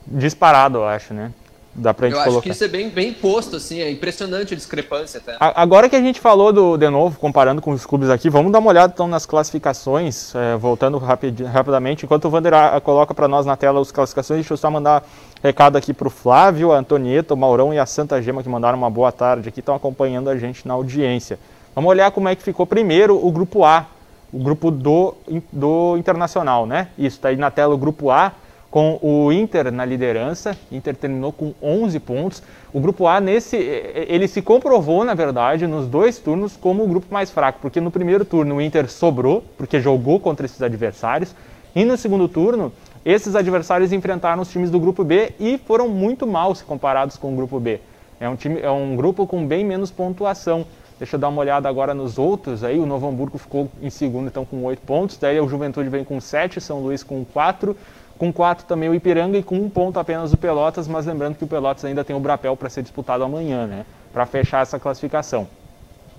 Disparado, 0.06 0.78
eu 0.78 0.87
acho, 0.87 1.14
né? 1.14 1.32
Dá 1.80 1.94
pra 1.94 2.08
gente 2.08 2.18
eu 2.18 2.24
colocar. 2.24 2.38
acho 2.38 2.42
que 2.42 2.50
isso 2.50 2.64
é 2.64 2.68
bem, 2.68 2.90
bem 2.90 3.12
posto, 3.12 3.56
assim, 3.56 3.80
é 3.80 3.88
impressionante 3.88 4.52
a 4.52 4.56
discrepância 4.56 5.18
até. 5.18 5.36
Agora 5.38 5.88
que 5.88 5.94
a 5.94 6.00
gente 6.00 6.18
falou 6.18 6.52
do, 6.52 6.76
de 6.76 6.90
novo, 6.90 7.18
comparando 7.18 7.62
com 7.62 7.70
os 7.70 7.86
clubes 7.86 8.10
aqui, 8.10 8.28
vamos 8.28 8.50
dar 8.50 8.58
uma 8.58 8.68
olhada 8.68 8.92
então 8.92 9.06
nas 9.06 9.24
classificações, 9.24 10.34
é, 10.34 10.56
voltando 10.56 10.98
rapid, 10.98 11.40
rapidamente, 11.42 12.04
enquanto 12.04 12.24
o 12.24 12.30
Vander 12.30 12.52
coloca 12.82 13.14
para 13.14 13.28
nós 13.28 13.46
na 13.46 13.56
tela 13.56 13.80
as 13.80 13.92
classificações, 13.92 14.40
deixa 14.40 14.54
eu 14.54 14.56
só 14.56 14.68
mandar 14.68 15.04
recado 15.42 15.76
aqui 15.76 15.94
para 15.94 16.08
o 16.08 16.10
Flávio, 16.10 16.72
a 16.72 16.78
Antonieta, 16.78 17.32
o 17.32 17.36
Maurão 17.36 17.72
e 17.72 17.78
a 17.78 17.86
Santa 17.86 18.20
Gema 18.20 18.42
que 18.42 18.48
mandaram 18.48 18.76
uma 18.76 18.90
boa 18.90 19.12
tarde 19.12 19.48
aqui, 19.48 19.60
estão 19.60 19.76
acompanhando 19.76 20.28
a 20.28 20.36
gente 20.36 20.66
na 20.66 20.74
audiência. 20.74 21.38
Vamos 21.76 21.90
olhar 21.90 22.10
como 22.10 22.28
é 22.28 22.34
que 22.34 22.42
ficou 22.42 22.66
primeiro 22.66 23.24
o 23.24 23.30
grupo 23.30 23.64
A, 23.64 23.86
o 24.32 24.38
grupo 24.38 24.70
do, 24.72 25.14
do 25.52 25.96
Internacional, 25.96 26.66
né? 26.66 26.88
Isso, 26.98 27.16
está 27.18 27.28
aí 27.28 27.36
na 27.36 27.52
tela 27.52 27.72
o 27.72 27.78
grupo 27.78 28.10
A, 28.10 28.32
com 28.70 28.98
o 29.00 29.33
Inter 29.33 29.72
na 29.72 29.85
liderança. 29.85 30.57
Inter 30.70 30.94
terminou 30.94 31.33
com 31.33 31.54
11 31.62 31.98
pontos. 32.00 32.42
O 32.72 32.81
grupo 32.81 33.07
A 33.07 33.20
nesse 33.20 33.57
ele 33.57 34.28
se 34.28 34.42
comprovou, 34.42 35.04
na 35.04 35.14
verdade, 35.14 35.66
nos 35.66 35.87
dois 35.87 36.18
turnos 36.18 36.57
como 36.57 36.85
o 36.85 36.88
grupo 36.88 37.07
mais 37.11 37.31
fraco, 37.31 37.59
porque 37.61 37.81
no 37.81 37.90
primeiro 37.90 38.24
turno 38.24 38.57
o 38.57 38.61
Inter 38.61 38.90
sobrou, 38.90 39.42
porque 39.57 39.81
jogou 39.81 40.20
contra 40.20 40.44
esses 40.44 40.61
adversários, 40.61 41.35
e 41.74 41.85
no 41.85 41.96
segundo 41.96 42.28
turno 42.28 42.72
esses 43.04 43.35
adversários 43.35 43.92
enfrentaram 43.92 44.42
os 44.42 44.50
times 44.50 44.70
do 44.70 44.78
grupo 44.78 45.02
B 45.02 45.33
e 45.40 45.57
foram 45.57 45.88
muito 45.88 46.26
mal 46.26 46.54
se 46.54 46.62
comparados 46.64 47.16
com 47.16 47.33
o 47.33 47.37
grupo 47.37 47.59
B. 47.59 47.81
É 48.20 48.28
um 48.28 48.37
time, 48.37 48.61
é 48.61 48.70
um 48.70 48.96
grupo 48.96 49.26
com 49.26 49.46
bem 49.46 49.64
menos 49.64 49.90
pontuação. 49.90 50.66
Deixa 50.98 51.14
eu 51.14 51.20
dar 51.20 51.28
uma 51.28 51.40
olhada 51.40 51.68
agora 51.68 51.94
nos 51.94 52.18
outros 52.18 52.64
aí. 52.64 52.78
O 52.78 52.85
Novo 52.85 53.07
Hamburgo 53.07 53.38
ficou 53.38 53.70
em 53.81 53.88
segundo, 53.88 54.26
então 54.26 54.44
com 54.44 54.64
8 54.64 54.83
pontos. 54.83 55.16
Daí 55.16 55.38
o 55.40 55.48
Juventude 55.48 55.88
vem 55.88 56.02
com 56.02 56.20
7, 56.20 56.61
São 56.61 56.81
Luís 56.81 57.04
com 57.04 57.24
4, 57.24 57.76
com 58.18 58.33
quatro 58.33 58.66
também 58.66 58.88
o 58.88 58.94
Ipiranga 58.94 59.38
e 59.38 59.42
com 59.42 59.54
um 59.54 59.70
ponto 59.70 59.98
apenas 59.98 60.33
o 60.33 60.37
Pelotas, 60.37 60.88
mas 60.88 61.07
lembrando 61.07 61.37
que 61.37 61.44
o 61.44 61.46
Pelotas 61.46 61.85
ainda 61.85 62.04
tem 62.04 62.16
o 62.16 62.20
Brapel 62.20 62.57
para 62.57 62.68
ser 62.68 62.83
disputado 62.83 63.22
amanhã, 63.22 63.66
né? 63.66 63.87
Para 64.12 64.26
fechar 64.26 64.62
essa 64.62 64.78
classificação. 64.78 65.46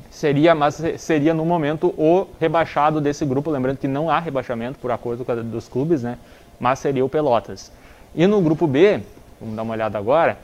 Seria, 0.09 0.55
mas 0.55 0.81
seria 0.97 1.33
no 1.33 1.45
momento 1.45 1.93
o 1.97 2.25
rebaixado 2.39 3.01
desse 3.01 3.25
grupo, 3.25 3.51
lembrando 3.51 3.77
que 3.77 3.87
não 3.87 4.09
há 4.09 4.17
rebaixamento 4.19 4.79
por 4.79 4.91
acordo 4.91 5.23
dos 5.43 5.67
clubes, 5.67 6.01
né? 6.01 6.17
Mas 6.59 6.79
seria 6.79 7.03
o 7.03 7.09
Pelotas. 7.09 7.71
E 8.15 8.25
no 8.25 8.41
grupo 8.41 8.65
B, 8.65 9.01
vamos 9.39 9.55
dar 9.55 9.63
uma 9.63 9.73
olhada 9.73 9.97
agora, 9.97 10.37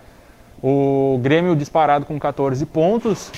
o 0.62 1.20
Grêmio 1.22 1.56
disparado 1.56 2.06
com 2.06 2.20
14 2.20 2.66
pontos, 2.66 3.32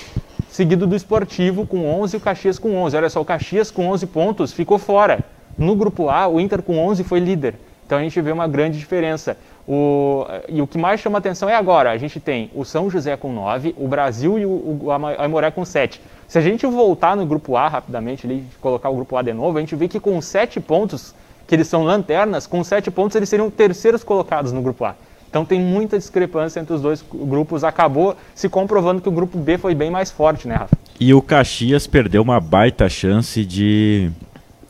seguido 0.50 0.88
do 0.88 0.96
Esportivo 0.96 1.68
com 1.68 1.86
11 2.02 2.16
e 2.16 2.18
o 2.18 2.22
Caxias 2.22 2.58
com 2.58 2.76
11. 2.76 2.98
Olha 2.98 3.10
só, 3.10 3.22
o 3.22 3.26
Caxias 3.26 3.70
com 3.70 3.88
11 3.88 4.08
pontos 4.08 4.54
ficou 4.54 4.80
fora. 4.80 5.20
No 5.58 5.76
grupo 5.76 6.10
A, 6.10 6.28
o 6.28 6.40
Inter 6.40 6.62
com 6.62 6.78
11 6.78 7.04
foi 7.04 7.20
líder. 7.20 7.56
Então 7.88 7.98
a 7.98 8.02
gente 8.02 8.20
vê 8.20 8.34
uma 8.34 8.48
grande 8.48 8.78
diferença. 8.78 9.38
O, 9.66 10.26
e 10.50 10.62
o 10.62 10.68
que 10.68 10.78
mais 10.78 11.00
chama 11.00 11.18
atenção 11.18 11.50
é 11.50 11.56
agora, 11.56 11.92
a 11.92 11.98
gente 11.98 12.20
tem 12.20 12.52
o 12.54 12.66
São 12.66 12.90
José 12.90 13.16
com 13.16 13.32
9, 13.32 13.76
o 13.78 13.88
Brasil 13.88 14.38
e 14.38 14.46
o, 14.46 14.80
o 14.84 14.92
Aimoré 15.18 15.50
com 15.52 15.64
7. 15.64 16.02
Se 16.28 16.38
a 16.38 16.42
gente 16.42 16.66
voltar 16.66 17.16
no 17.16 17.26
grupo 17.26 17.56
A 17.56 17.70
rapidamente, 17.70 18.28
ali, 18.28 18.46
colocar 18.60 18.90
o 18.90 18.96
grupo 18.96 19.16
A 19.16 19.22
de 19.22 19.34
novo, 19.34 19.58
a 19.58 19.62
gente 19.62 19.76
vê 19.76 19.88
que 19.88 20.02
com 20.02 20.22
7 20.22 20.60
pontos, 20.60 21.16
que 21.48 21.56
eles 21.56 21.68
são 21.68 21.84
lanternas, 21.84 22.46
com 22.46 22.62
7 22.62 22.92
pontos 22.92 23.16
eles 23.16 23.30
seriam 23.30 23.50
terceiros 23.50 24.04
colocados 24.04 24.52
no 24.52 24.62
grupo 24.62 24.84
A. 24.84 24.96
Então 25.30 25.46
tem 25.46 25.60
muita 25.60 25.98
discrepância 25.98 26.60
entre 26.60 26.74
os 26.74 26.82
dois 26.82 27.04
grupos. 27.10 27.64
Acabou 27.64 28.18
se 28.36 28.50
comprovando 28.50 29.02
que 29.02 29.10
o 29.10 29.12
grupo 29.12 29.38
B 29.38 29.58
foi 29.58 29.74
bem 29.74 29.90
mais 29.90 30.12
forte, 30.12 30.48
né, 30.48 30.56
Rafa? 30.56 30.78
E 31.00 31.14
o 31.14 31.22
Caxias 31.22 31.88
perdeu 31.88 32.22
uma 32.22 32.40
baita 32.40 32.90
chance 32.90 33.46
de 33.46 34.10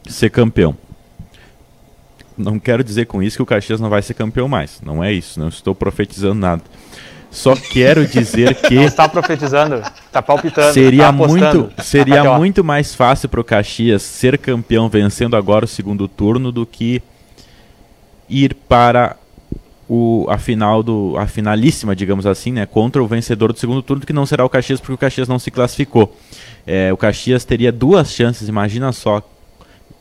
ser 0.07 0.29
campeão. 0.29 0.75
Não 2.37 2.59
quero 2.59 2.83
dizer 2.83 3.05
com 3.05 3.23
isso 3.23 3.37
que 3.37 3.43
o 3.43 3.45
Caxias 3.45 3.79
não 3.79 3.89
vai 3.89 4.01
ser 4.01 4.13
campeão 4.13 4.47
mais. 4.47 4.79
Não 4.81 5.03
é 5.03 5.11
isso. 5.11 5.39
Não 5.39 5.47
estou 5.47 5.73
profetizando 5.73 6.35
nada. 6.35 6.61
Só 7.31 7.55
quero 7.55 8.05
dizer 8.05 8.55
que. 8.61 8.75
Não 8.75 8.83
está 8.83 9.07
profetizando, 9.07 9.75
está 10.05 10.21
palpitando. 10.21 10.73
Seria, 10.73 11.05
tá 11.05 11.11
muito, 11.11 11.71
seria 11.83 12.21
Aqui, 12.21 12.37
muito 12.37 12.63
mais 12.63 12.95
fácil 12.95 13.29
para 13.29 13.41
o 13.41 13.43
Caxias 13.43 14.01
ser 14.01 14.37
campeão 14.37 14.89
vencendo 14.89 15.35
agora 15.35 15.65
o 15.65 15.67
segundo 15.67 16.07
turno 16.07 16.51
do 16.51 16.65
que 16.65 17.01
ir 18.29 18.53
para 18.53 19.15
o, 19.89 20.25
a 20.29 20.37
final 20.37 20.83
do 20.83 21.15
a 21.17 21.27
finalíssima, 21.27 21.95
digamos 21.95 22.25
assim, 22.25 22.51
né, 22.51 22.65
contra 22.65 23.01
o 23.01 23.07
vencedor 23.07 23.53
do 23.53 23.59
segundo 23.59 23.81
turno, 23.81 24.05
que 24.05 24.13
não 24.13 24.25
será 24.25 24.43
o 24.43 24.49
Caxias 24.49 24.79
porque 24.79 24.93
o 24.93 24.97
Caxias 24.97 25.27
não 25.27 25.39
se 25.39 25.51
classificou. 25.51 26.15
É, 26.65 26.91
o 26.91 26.97
Caxias 26.97 27.45
teria 27.45 27.71
duas 27.71 28.11
chances, 28.11 28.47
imagina 28.47 28.91
só. 28.91 29.21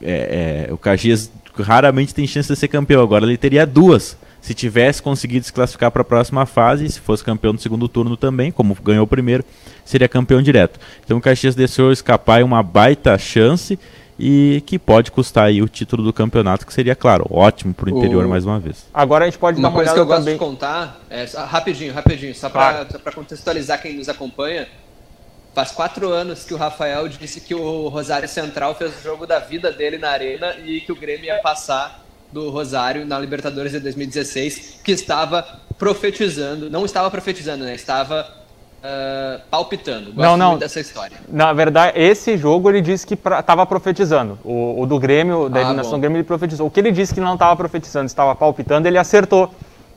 É, 0.03 0.66
é, 0.68 0.72
o 0.72 0.77
Caxias 0.77 1.31
raramente 1.62 2.14
tem 2.14 2.27
chance 2.27 2.49
de 2.49 2.57
ser 2.57 2.69
campeão, 2.69 3.03
agora 3.03 3.25
ele 3.25 3.37
teria 3.37 3.66
duas. 3.66 4.16
Se 4.40 4.55
tivesse 4.55 5.03
conseguido 5.03 5.45
se 5.45 5.53
classificar 5.53 5.90
para 5.90 6.03
a 6.03 6.05
próxima 6.05 6.47
fase, 6.47 6.88
se 6.88 7.01
fosse 7.01 7.25
campeão 7.25 7.53
do 7.53 7.61
segundo 7.61 7.88
turno 7.88 8.16
também, 8.16 8.53
como 8.53 8.77
ganhou 8.81 9.05
o 9.05 9.07
primeiro, 9.07 9.45
seria 9.85 10.09
campeão 10.09 10.40
direto. 10.40 10.79
Então 11.05 11.19
o 11.19 11.21
Caxias 11.21 11.57
deixou 11.57 11.90
escapar 11.90 12.45
uma 12.45 12.62
baita 12.62 13.19
chance 13.19 13.77
e 14.19 14.62
que 14.64 14.79
pode 14.79 15.11
custar 15.11 15.47
aí 15.47 15.61
o 15.61 15.69
título 15.69 16.03
do 16.03 16.12
campeonato, 16.12 16.66
que 16.66 16.73
seria, 16.73 16.95
claro, 16.95 17.27
ótimo 17.31 17.75
para 17.75 17.87
o 17.87 17.99
interior 17.99 18.27
mais 18.27 18.45
uma 18.47 18.59
vez. 18.59 18.87
Agora 18.92 19.25
a 19.25 19.29
gente 19.29 19.38
pode 19.38 19.59
uma 19.59 19.69
dar 19.69 19.69
uma 19.69 19.75
coisa 19.75 19.92
que 19.92 20.01
eu 20.01 20.07
gosto 20.07 20.21
também. 20.21 20.35
de 20.35 20.38
contar, 20.38 21.01
é, 21.11 21.27
rapidinho, 21.47 21.92
rapidinho, 21.92 22.35
só 22.35 22.49
para 22.49 22.85
claro. 22.87 23.14
contextualizar 23.14 23.81
quem 23.83 23.97
nos 23.97 24.09
acompanha. 24.09 24.66
Faz 25.57 25.73
quatro 25.73 26.11
anos 26.11 26.45
que 26.45 26.53
o 26.53 26.57
Rafael 26.59 27.09
disse 27.09 27.40
que 27.40 27.55
o 27.55 27.88
Rosário 27.88 28.29
Central 28.29 28.75
fez 28.75 28.95
o 28.95 29.03
jogo 29.03 29.27
da 29.27 29.38
vida 29.38 29.73
dele 29.73 29.97
na 29.97 30.11
arena 30.11 30.55
e 30.62 30.83
que 30.83 30.92
o 30.92 30.95
Grêmio 30.95 31.25
ia 31.25 31.38
passar 31.38 32.05
do 32.31 32.51
Rosário 32.51 33.07
na 33.07 33.19
Libertadores 33.19 33.73
de 33.73 33.81
2016, 33.81 34.81
que 34.85 34.92
estava 34.92 35.42
profetizando, 35.79 36.69
não 36.69 36.85
estava 36.85 37.11
profetizando, 37.11 37.64
né? 37.64 37.75
Estava 37.75 38.31
uh, 38.85 39.40
palpitando. 39.51 40.12
Gosto 40.12 40.21
não, 40.21 40.37
não. 40.37 40.51
muito 40.51 40.61
dessa 40.61 40.79
história. 40.79 41.16
Na 41.27 41.55
verdade, 41.55 41.99
esse 41.99 42.37
jogo 42.37 42.69
ele 42.69 42.83
disse 42.83 43.07
que 43.07 43.14
estava 43.14 43.64
profetizando. 43.64 44.38
O, 44.45 44.83
o, 44.83 44.87
do 44.87 44.99
Grêmio, 44.99 45.49
da 45.49 45.61
ah, 45.61 45.62
eliminação 45.62 45.92
do 45.92 46.01
Grêmio, 46.01 46.19
ele 46.19 46.25
profetizou. 46.25 46.66
O 46.66 46.71
que 46.71 46.81
ele 46.81 46.92
disse 46.92 47.14
que 47.14 47.21
não 47.21 47.33
estava 47.33 47.57
profetizando, 47.57 48.05
estava 48.05 48.35
palpitando, 48.35 48.87
ele 48.87 48.99
acertou. 48.99 49.51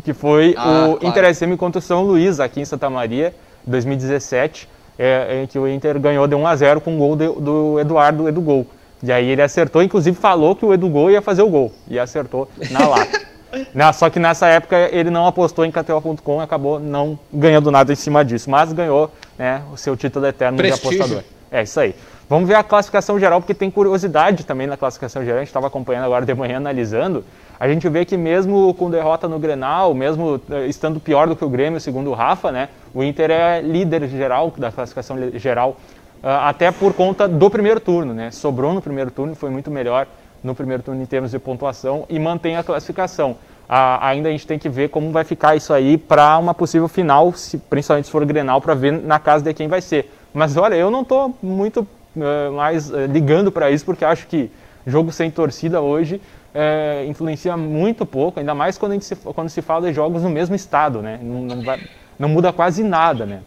Que 0.06 0.14
foi 0.14 0.56
ah, 0.58 0.88
o 0.88 0.96
claro. 0.96 1.06
Inter 1.06 1.36
SM 1.36 1.58
contra 1.58 1.80
o 1.80 1.82
São 1.82 2.02
Luís, 2.02 2.40
aqui 2.40 2.62
em 2.62 2.66
Santa 2.66 2.90
Maria, 2.90 3.36
2017, 3.68 4.70
é, 5.00 5.42
em 5.42 5.48
que 5.48 5.58
o 5.58 5.66
Inter 5.66 5.98
ganhou 5.98 6.28
de 6.28 6.36
1 6.36 6.46
a 6.46 6.56
0 6.58 6.82
com 6.82 6.96
o 6.96 6.98
gol 6.98 7.16
de, 7.16 7.28
do 7.28 7.80
Eduardo 7.80 8.28
Edu 8.28 8.42
Gol. 8.42 8.68
E 9.02 9.14
aí 9.14 9.30
ele 9.30 9.42
acertou, 9.42 9.82
inclusive 9.82 10.18
falou 10.18 10.54
que 10.54 10.66
o 10.66 10.74
Edu 10.74 10.90
Gol 10.90 11.10
ia 11.10 11.22
fazer 11.22 11.42
o 11.42 11.50
gol. 11.50 11.72
E 11.88 11.98
acertou 11.98 12.50
na 12.70 12.86
lata. 12.86 13.22
Só 13.94 14.10
que 14.10 14.20
nessa 14.20 14.48
época 14.48 14.90
ele 14.92 15.10
não 15.10 15.26
apostou 15.26 15.66
em 15.66 15.72
KTO.com 15.72 16.42
e 16.42 16.44
acabou 16.44 16.80
não 16.80 17.18
ganhando 17.34 17.72
nada 17.72 17.92
em 17.94 17.96
cima 17.96 18.24
disso, 18.24 18.50
mas 18.50 18.74
ganhou 18.74 19.10
né, 19.38 19.64
o 19.74 19.78
seu 19.78 19.96
título 19.96 20.28
eterno 20.28 20.58
Prestígio. 20.58 20.90
de 20.90 20.96
apostador. 20.98 21.24
É 21.52 21.64
isso 21.64 21.80
aí. 21.80 21.96
Vamos 22.30 22.48
ver 22.48 22.56
a 22.56 22.64
classificação 22.64 23.20
geral, 23.20 23.42
porque 23.42 23.56
tem 23.56 23.72
curiosidade 23.72 24.46
também 24.46 24.68
na 24.68 24.78
classificação 24.78 25.24
geral. 25.24 25.38
A 25.38 25.42
gente 25.42 25.48
estava 25.48 25.66
acompanhando 25.66 26.04
agora 26.04 26.26
de 26.26 26.34
manhã, 26.36 26.58
analisando. 26.58 27.24
A 27.60 27.68
gente 27.68 27.90
vê 27.90 28.06
que 28.06 28.16
mesmo 28.16 28.74
com 28.76 28.90
derrota 28.90 29.28
no 29.28 29.38
Grenal, 29.38 29.94
mesmo 29.94 30.40
eh, 30.50 30.68
estando 30.68 30.98
pior 30.98 31.28
do 31.28 31.36
que 31.36 31.44
o 31.44 31.50
Grêmio, 31.50 31.80
segundo 31.82 32.10
o 32.10 32.14
Rafa, 32.14 32.54
né, 32.54 32.70
o 32.94 33.04
Inter 33.04 33.32
é 33.32 33.62
líder 33.62 34.08
geral 34.08 34.54
da 34.58 34.72
classificação 34.72 35.18
geral, 35.34 35.76
ah, 36.24 36.48
até 36.48 36.72
por 36.72 36.94
conta 36.94 37.28
do 37.28 37.50
primeiro 37.50 37.82
turno. 37.82 38.14
Né? 38.14 38.32
Sobrou 38.32 38.74
no 38.74 38.82
primeiro 38.82 39.12
turno, 39.12 39.36
foi 39.36 39.50
muito 39.50 39.70
melhor 39.70 40.08
no 40.42 40.56
primeiro 40.56 40.82
turno 40.82 41.02
em 41.02 41.06
termos 41.06 41.32
de 41.32 41.40
pontuação 41.40 42.06
e 42.10 42.18
mantém 42.18 42.56
a 42.56 42.64
classificação. 42.64 43.36
Ainda 43.68 44.30
a 44.30 44.32
gente 44.32 44.48
tem 44.48 44.58
que 44.58 44.68
ver 44.68 44.90
como 44.90 45.12
vai 45.12 45.24
ficar 45.24 45.56
isso 45.56 45.72
aí 45.74 45.96
para 45.96 46.40
uma 46.40 46.56
possível 46.56 46.88
final, 46.88 47.34
se, 47.34 47.58
principalmente 47.58 48.06
se 48.06 48.12
for 48.12 48.26
Grenal, 48.26 48.60
para 48.60 48.74
ver 48.74 48.94
na 48.94 49.20
casa 49.20 49.44
de 49.44 49.54
quem 49.54 49.68
vai 49.68 49.80
ser. 49.80 50.12
Mas 50.34 50.58
olha, 50.58 50.74
eu 50.74 50.90
não 50.90 51.02
estou 51.02 51.36
muito 51.44 51.82
uh, 51.82 52.52
mais 52.54 52.90
uh, 52.90 53.06
ligando 53.06 53.52
para 53.52 53.70
isso, 53.70 53.86
porque 53.86 54.04
acho 54.04 54.26
que 54.26 54.50
jogo 54.88 55.12
sem 55.12 55.30
torcida 55.30 55.82
hoje 55.82 56.20
uh, 56.54 57.10
influencia 57.10 57.56
muito 57.56 58.06
pouco, 58.06 58.40
ainda 58.40 58.54
mais 58.54 58.78
quando, 58.78 59.00
se, 59.02 59.16
quando 59.16 59.50
se 59.50 59.62
fala 59.62 59.88
de 59.88 59.94
jogos 59.94 60.24
no 60.24 60.30
mesmo 60.30 60.56
estado, 60.56 61.02
né? 61.02 61.20
Não, 61.22 61.42
não, 61.42 61.64
vai, 61.64 61.80
não 62.18 62.30
muda 62.30 62.52
quase 62.52 62.84
nada, 62.84 63.26
né? 63.26 63.42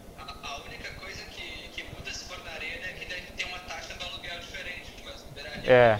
É. 5.65 5.97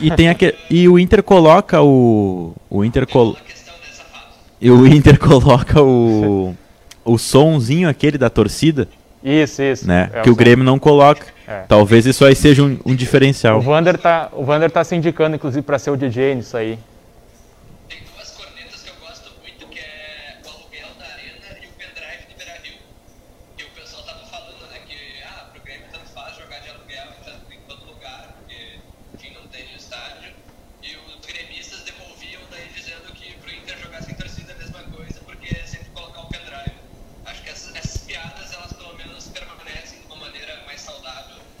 E, 0.00 0.10
tem 0.10 0.30
aquele, 0.30 0.56
e 0.70 0.88
o 0.88 0.98
Inter 0.98 1.22
coloca 1.22 1.82
o. 1.82 2.54
O 2.70 2.84
Inter 2.84 3.06
col, 3.06 3.36
E 4.60 4.70
o 4.70 4.86
Inter 4.86 5.18
coloca 5.20 5.82
o. 5.82 6.54
O 7.04 7.18
somzinho 7.18 7.86
aquele 7.86 8.16
da 8.16 8.30
torcida. 8.30 8.88
Isso, 9.22 9.62
isso. 9.62 9.86
Né? 9.86 10.10
É 10.12 10.22
que 10.22 10.30
o, 10.30 10.32
o 10.32 10.36
Grêmio 10.36 10.64
não 10.64 10.78
coloca. 10.78 11.33
É. 11.46 11.64
Talvez 11.68 12.06
isso 12.06 12.24
aí 12.24 12.34
seja 12.34 12.62
um, 12.62 12.78
um 12.86 12.94
diferencial. 12.94 13.58
O 13.58 13.60
Vander 13.60 13.98
tá, 13.98 14.28
o 14.32 14.44
Vander 14.44 14.70
tá 14.70 14.82
se 14.82 14.94
indicando, 14.96 15.36
inclusive, 15.36 15.62
para 15.62 15.78
ser 15.78 15.90
o 15.90 15.96
DJ 15.96 16.34
nisso 16.34 16.56
aí. 16.56 16.78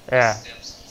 É, 0.08 0.34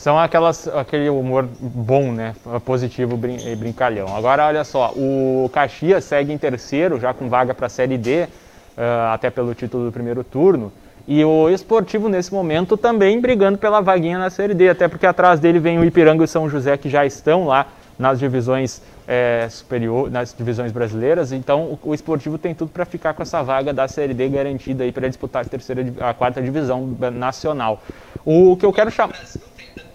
são 0.03 0.19
aquelas, 0.19 0.67
aquele 0.67 1.09
humor 1.09 1.47
bom, 1.59 2.11
né? 2.11 2.35
Positivo, 2.65 3.15
brin 3.15 3.55
brincalhão. 3.55 4.13
Agora, 4.13 4.47
olha 4.47 4.63
só, 4.65 4.91
o 4.95 5.49
Caxias 5.53 6.03
segue 6.03 6.33
em 6.33 6.37
terceiro, 6.37 6.99
já 6.99 7.13
com 7.13 7.29
vaga 7.29 7.53
para 7.53 7.67
a 7.67 7.69
Série 7.69 7.97
D, 7.97 8.23
uh, 8.23 9.13
até 9.13 9.29
pelo 9.29 9.55
título 9.55 9.85
do 9.85 9.91
primeiro 9.93 10.23
turno. 10.23 10.73
E 11.07 11.23
o 11.23 11.49
Esportivo, 11.49 12.09
nesse 12.09 12.33
momento, 12.33 12.75
também 12.75 13.19
brigando 13.21 13.57
pela 13.57 13.79
vaguinha 13.81 14.17
na 14.17 14.29
Série 14.29 14.53
D, 14.53 14.69
até 14.69 14.87
porque 14.87 15.05
atrás 15.05 15.39
dele 15.39 15.59
vem 15.59 15.79
o 15.79 15.85
Ipiranga 15.85 16.23
e 16.23 16.25
o 16.25 16.27
São 16.27 16.49
José, 16.49 16.75
que 16.75 16.89
já 16.89 17.05
estão 17.05 17.45
lá 17.45 17.67
nas 17.97 18.19
divisões 18.19 18.81
é, 19.07 19.47
superior, 19.49 20.09
nas 20.09 20.33
divisões 20.33 20.71
brasileiras. 20.71 21.31
Então, 21.31 21.77
o, 21.83 21.89
o 21.89 21.93
Esportivo 21.93 22.37
tem 22.37 22.53
tudo 22.53 22.71
para 22.71 22.85
ficar 22.85 23.13
com 23.13 23.21
essa 23.21 23.41
vaga 23.41 23.73
da 23.73 23.87
Série 23.87 24.13
D 24.13 24.29
garantida 24.29 24.83
aí 24.83 24.91
para 24.91 25.07
disputar 25.07 25.45
a 25.45 25.45
terceira, 25.45 25.85
a 25.99 26.13
quarta 26.13 26.41
divisão 26.41 26.95
nacional. 27.13 27.81
O 28.25 28.55
que 28.57 28.65
eu 28.65 28.73
quero 28.73 28.89
chamar. 28.89 29.19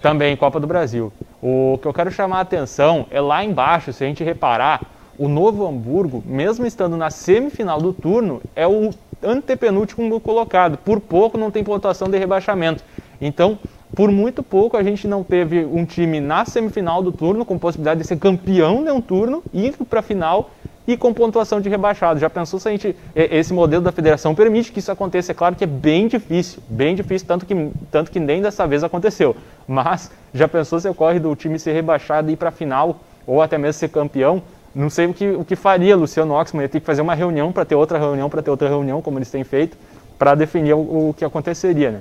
Também, 0.00 0.36
Copa 0.36 0.60
do 0.60 0.66
Brasil. 0.66 1.12
O 1.42 1.78
que 1.80 1.88
eu 1.88 1.92
quero 1.92 2.10
chamar 2.10 2.38
a 2.38 2.40
atenção 2.42 3.06
é 3.10 3.20
lá 3.20 3.44
embaixo, 3.44 3.92
se 3.92 4.04
a 4.04 4.06
gente 4.06 4.22
reparar, 4.22 4.82
o 5.18 5.28
Novo 5.28 5.66
Hamburgo, 5.66 6.22
mesmo 6.24 6.64
estando 6.64 6.96
na 6.96 7.10
semifinal 7.10 7.80
do 7.80 7.92
turno, 7.92 8.40
é 8.54 8.66
o 8.66 8.90
antepenúltimo 9.22 10.20
colocado. 10.20 10.78
Por 10.78 11.00
pouco 11.00 11.36
não 11.36 11.50
tem 11.50 11.64
pontuação 11.64 12.08
de 12.08 12.16
rebaixamento. 12.16 12.84
Então, 13.20 13.58
por 13.94 14.10
muito 14.10 14.42
pouco 14.42 14.76
a 14.76 14.82
gente 14.82 15.08
não 15.08 15.24
teve 15.24 15.64
um 15.64 15.84
time 15.84 16.20
na 16.20 16.44
semifinal 16.44 17.02
do 17.02 17.10
turno 17.10 17.44
com 17.44 17.58
possibilidade 17.58 18.00
de 18.00 18.06
ser 18.06 18.18
campeão 18.18 18.84
de 18.84 18.90
um 18.90 19.00
turno, 19.00 19.42
ir 19.52 19.74
para 19.88 20.00
a 20.00 20.02
final 20.02 20.50
e 20.88 20.96
com 20.96 21.12
pontuação 21.12 21.60
de 21.60 21.68
rebaixado. 21.68 22.18
Já 22.18 22.30
pensou 22.30 22.58
se 22.58 22.66
a 22.66 22.70
gente, 22.70 22.96
esse 23.14 23.52
modelo 23.52 23.82
da 23.82 23.92
federação 23.92 24.34
permite 24.34 24.72
que 24.72 24.78
isso 24.78 24.90
aconteça? 24.90 25.32
É 25.32 25.34
claro 25.34 25.54
que 25.54 25.64
é 25.64 25.66
bem 25.66 26.08
difícil, 26.08 26.62
bem 26.66 26.94
difícil, 26.94 27.28
tanto 27.28 27.44
que, 27.44 27.70
tanto 27.90 28.10
que 28.10 28.18
nem 28.18 28.40
dessa 28.40 28.66
vez 28.66 28.82
aconteceu. 28.82 29.36
Mas 29.66 30.10
já 30.32 30.48
pensou 30.48 30.80
se 30.80 30.88
ocorre 30.88 31.18
do 31.18 31.36
time 31.36 31.58
ser 31.58 31.72
rebaixado 31.72 32.30
e 32.30 32.32
ir 32.32 32.36
para 32.36 32.48
a 32.48 32.52
final, 32.52 33.00
ou 33.26 33.42
até 33.42 33.58
mesmo 33.58 33.74
ser 33.74 33.88
campeão? 33.90 34.42
Não 34.74 34.88
sei 34.88 35.06
o 35.06 35.12
que, 35.12 35.28
o 35.28 35.44
que 35.44 35.56
faria 35.56 35.94
Luciano 35.94 36.32
Oxman, 36.34 36.62
ia 36.62 36.68
ter 36.70 36.80
que 36.80 36.86
fazer 36.86 37.02
uma 37.02 37.14
reunião 37.14 37.52
para 37.52 37.66
ter 37.66 37.74
outra 37.74 37.98
reunião, 37.98 38.30
para 38.30 38.40
ter 38.40 38.50
outra 38.50 38.68
reunião, 38.68 39.02
como 39.02 39.18
eles 39.18 39.30
têm 39.30 39.44
feito, 39.44 39.76
para 40.18 40.34
definir 40.34 40.72
o, 40.72 41.10
o 41.10 41.14
que 41.14 41.24
aconteceria, 41.24 41.90
né? 41.90 42.00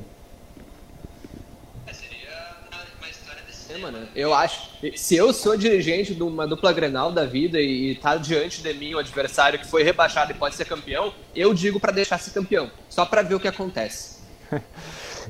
Eu 4.18 4.34
acho. 4.34 4.72
Se 4.96 5.16
eu 5.16 5.32
sou 5.32 5.56
dirigente 5.56 6.16
de 6.16 6.24
uma 6.24 6.48
dupla 6.48 6.74
Grenal 6.74 7.12
da 7.12 7.24
vida 7.24 7.62
e, 7.62 7.94
tá 8.02 8.16
diante 8.16 8.64
de 8.64 8.74
mim 8.74 8.96
o 8.96 8.98
adversário 8.98 9.60
que 9.60 9.68
foi 9.68 9.84
rebaixado 9.84 10.32
e 10.32 10.34
pode 10.34 10.56
ser 10.56 10.66
campeão, 10.66 11.14
eu 11.36 11.54
digo 11.54 11.80
para 11.80 11.92
deixar 11.92 12.20
ser 12.20 12.32
campeão, 12.32 12.72
só 12.90 13.06
para 13.06 13.22
ver 13.22 13.36
o 13.36 13.40
que 13.40 13.48
acontece. 13.48 14.18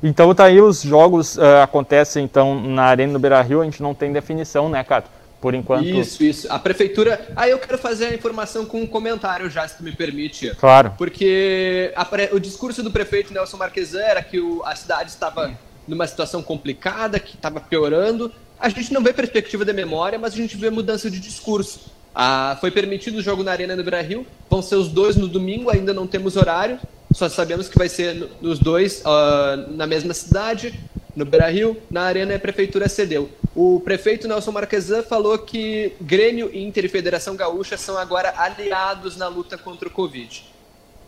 então 0.02 0.34
tá 0.34 0.44
aí 0.44 0.58
os 0.58 0.80
jogos 0.80 1.36
uh, 1.36 1.62
acontecem 1.62 2.24
então 2.24 2.58
na 2.58 2.84
Arena 2.84 3.12
do 3.12 3.18
Beira-Rio, 3.18 3.60
a 3.60 3.64
gente 3.64 3.82
não 3.82 3.92
tem 3.92 4.10
definição, 4.10 4.70
né, 4.70 4.82
Cato? 4.82 5.10
Por 5.38 5.54
enquanto. 5.54 5.84
Isso, 5.86 6.24
isso. 6.24 6.50
A 6.50 6.58
prefeitura. 6.58 7.28
Aí 7.36 7.50
ah, 7.50 7.52
eu 7.52 7.58
quero 7.58 7.78
fazer 7.78 8.06
a 8.06 8.14
informação 8.14 8.64
com 8.64 8.80
um 8.80 8.86
comentário 8.86 9.48
já, 9.50 9.68
se 9.68 9.76
tu 9.76 9.84
me 9.84 9.92
permite. 9.92 10.50
Claro. 10.56 10.94
Porque 10.96 11.92
pre... 12.10 12.30
o 12.32 12.40
discurso 12.40 12.82
do 12.82 12.90
prefeito 12.90 13.32
Nelson 13.32 13.56
Marquesan 13.58 14.00
era 14.00 14.20
que 14.20 14.40
o... 14.40 14.64
a 14.64 14.74
cidade 14.74 15.10
estava 15.10 15.56
numa 15.86 16.06
situação 16.08 16.42
complicada, 16.42 17.20
que 17.20 17.36
estava 17.36 17.60
piorando. 17.60 18.32
A 18.60 18.68
gente 18.68 18.92
não 18.92 19.02
vê 19.02 19.12
perspectiva 19.12 19.64
de 19.64 19.72
memória, 19.72 20.18
mas 20.18 20.34
a 20.34 20.36
gente 20.36 20.56
vê 20.56 20.70
mudança 20.70 21.10
de 21.10 21.20
discurso. 21.20 21.92
Ah, 22.14 22.56
foi 22.60 22.70
permitido 22.70 23.18
o 23.18 23.22
jogo 23.22 23.44
na 23.44 23.52
Arena 23.52 23.76
do 23.76 23.84
Brasil, 23.84 24.26
vão 24.50 24.60
ser 24.60 24.74
os 24.74 24.88
dois 24.88 25.14
no 25.14 25.28
domingo, 25.28 25.70
ainda 25.70 25.94
não 25.94 26.06
temos 26.06 26.36
horário, 26.36 26.80
só 27.12 27.28
sabemos 27.28 27.68
que 27.68 27.78
vai 27.78 27.88
ser 27.88 28.28
nos 28.40 28.58
dois 28.58 29.02
uh, 29.02 29.70
na 29.72 29.86
mesma 29.86 30.12
cidade, 30.12 30.74
no 31.14 31.24
Beira-Rio, 31.24 31.76
na 31.90 32.02
Arena 32.02 32.34
a 32.34 32.38
Prefeitura 32.38 32.88
cedeu. 32.88 33.30
O 33.54 33.80
prefeito 33.80 34.28
Nelson 34.28 34.52
Marquesan 34.52 35.02
falou 35.02 35.38
que 35.38 35.92
Grêmio, 36.00 36.50
Inter 36.56 36.84
e 36.84 36.88
Federação 36.88 37.36
Gaúcha 37.36 37.76
são 37.76 37.96
agora 37.96 38.34
aliados 38.36 39.16
na 39.16 39.28
luta 39.28 39.56
contra 39.56 39.88
o 39.88 39.90
Covid. 39.90 40.44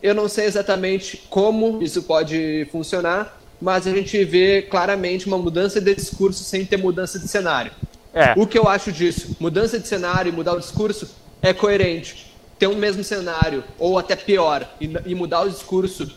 Eu 0.03 0.15
não 0.15 0.29
sei 0.29 0.47
exatamente 0.47 1.23
como 1.29 1.83
isso 1.83 2.03
pode 2.03 2.67
funcionar, 2.73 3.40
mas 3.61 3.87
a 3.87 3.91
gente 3.91 4.25
vê 4.25 4.63
claramente 4.63 5.27
uma 5.27 5.37
mudança 5.37 5.81
de 5.81 5.95
discurso 5.95 6.43
sem 6.43 6.65
ter 6.65 6.77
mudança 6.77 7.19
de 7.19 7.29
cenário. 7.29 7.73
É. 8.13 8.35
O 8.37 8.47
que 8.47 8.59
eu 8.59 8.69
acho 8.69 8.91
disso? 8.91 9.37
Mudança 9.39 9.79
de 9.79 9.87
cenário 9.87 10.33
e 10.33 10.35
mudar 10.35 10.55
o 10.55 10.61
discurso 10.61 11.09
é 11.43 11.53
coerente. 11.53 12.33
Ter 12.59 12.67
um 12.67 12.77
mesmo 12.77 13.03
cenário, 13.03 13.65
ou 13.79 13.99
até 13.99 14.15
pior, 14.17 14.69
e, 14.81 14.91
e 15.07 15.15
mudar 15.15 15.43
o 15.43 15.49
discurso 15.49 16.11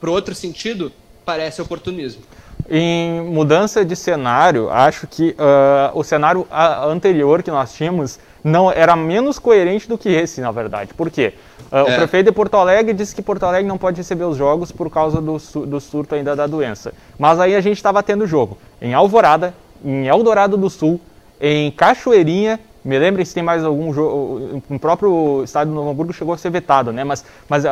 para 0.00 0.10
outro 0.10 0.34
sentido, 0.34 0.90
parece 1.24 1.62
oportunismo. 1.62 2.22
Em 2.68 3.20
mudança 3.20 3.84
de 3.84 3.94
cenário, 3.94 4.70
acho 4.70 5.06
que 5.06 5.30
uh, 5.30 5.96
o 5.98 6.02
cenário 6.02 6.46
anterior 6.88 7.42
que 7.42 7.50
nós 7.50 7.74
tínhamos 7.74 8.18
não 8.42 8.70
era 8.70 8.96
menos 8.96 9.38
coerente 9.38 9.88
do 9.88 9.96
que 9.96 10.08
esse, 10.08 10.40
na 10.40 10.50
verdade. 10.50 10.92
Por 10.94 11.10
quê? 11.10 11.34
Uh, 11.70 11.76
é. 11.76 11.82
O 11.82 11.96
prefeito 11.96 12.26
de 12.26 12.32
Porto 12.32 12.56
Alegre 12.56 12.92
disse 12.92 13.14
que 13.14 13.22
Porto 13.22 13.44
Alegre 13.44 13.66
não 13.66 13.78
pode 13.78 13.96
receber 13.96 14.24
os 14.24 14.36
jogos 14.36 14.72
por 14.72 14.90
causa 14.90 15.20
do, 15.20 15.38
do 15.66 15.80
surto 15.80 16.14
ainda 16.14 16.34
da 16.34 16.46
doença. 16.46 16.92
Mas 17.18 17.38
aí 17.38 17.54
a 17.54 17.60
gente 17.60 17.76
estava 17.76 18.02
tendo 18.02 18.26
jogo 18.26 18.58
em 18.80 18.94
Alvorada, 18.94 19.54
em 19.84 20.06
Eldorado 20.06 20.56
do 20.56 20.68
Sul, 20.68 21.00
em 21.40 21.70
Cachoeirinha. 21.70 22.58
Me 22.84 22.98
lembrem 22.98 23.24
se 23.24 23.32
tem 23.32 23.44
mais 23.44 23.62
algum 23.64 23.92
jogo. 23.92 24.60
O 24.68 24.78
próprio 24.78 25.42
estádio 25.44 25.72
do 25.72 25.76
Novo 25.76 25.90
Hamburgo 25.90 26.12
chegou 26.12 26.34
a 26.34 26.38
ser 26.38 26.50
vetado, 26.50 26.92
né? 26.92 27.04
Mas, 27.04 27.24
mas 27.48 27.64
uh, 27.64 27.68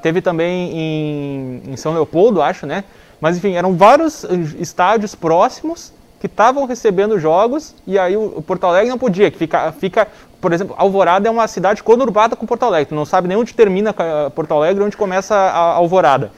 teve 0.00 0.22
também 0.22 0.70
em, 0.72 1.62
em 1.72 1.76
São 1.76 1.92
Leopoldo, 1.92 2.40
acho, 2.40 2.64
né? 2.64 2.84
Mas 3.20 3.36
enfim, 3.36 3.54
eram 3.54 3.74
vários 3.76 4.24
estádios 4.58 5.14
próximos 5.14 5.92
que 6.24 6.26
estavam 6.26 6.64
recebendo 6.64 7.18
jogos 7.18 7.74
e 7.86 7.98
aí 7.98 8.16
o 8.16 8.40
Porto 8.40 8.64
Alegre 8.64 8.88
não 8.88 8.96
podia, 8.96 9.30
que 9.30 9.36
fica, 9.36 9.70
fica 9.72 10.08
por 10.40 10.54
exemplo, 10.54 10.74
Alvorada 10.78 11.28
é 11.28 11.30
uma 11.30 11.46
cidade 11.46 11.82
conurbada 11.82 12.34
com 12.34 12.46
Porto 12.46 12.62
Alegre, 12.62 12.86
tu 12.86 12.94
não 12.94 13.04
sabe 13.04 13.28
nem 13.28 13.36
onde 13.36 13.52
termina 13.52 13.94
Porto 14.34 14.54
Alegre 14.54 14.82
onde 14.82 14.96
começa 14.96 15.34
a 15.34 15.74
Alvorada. 15.74 16.32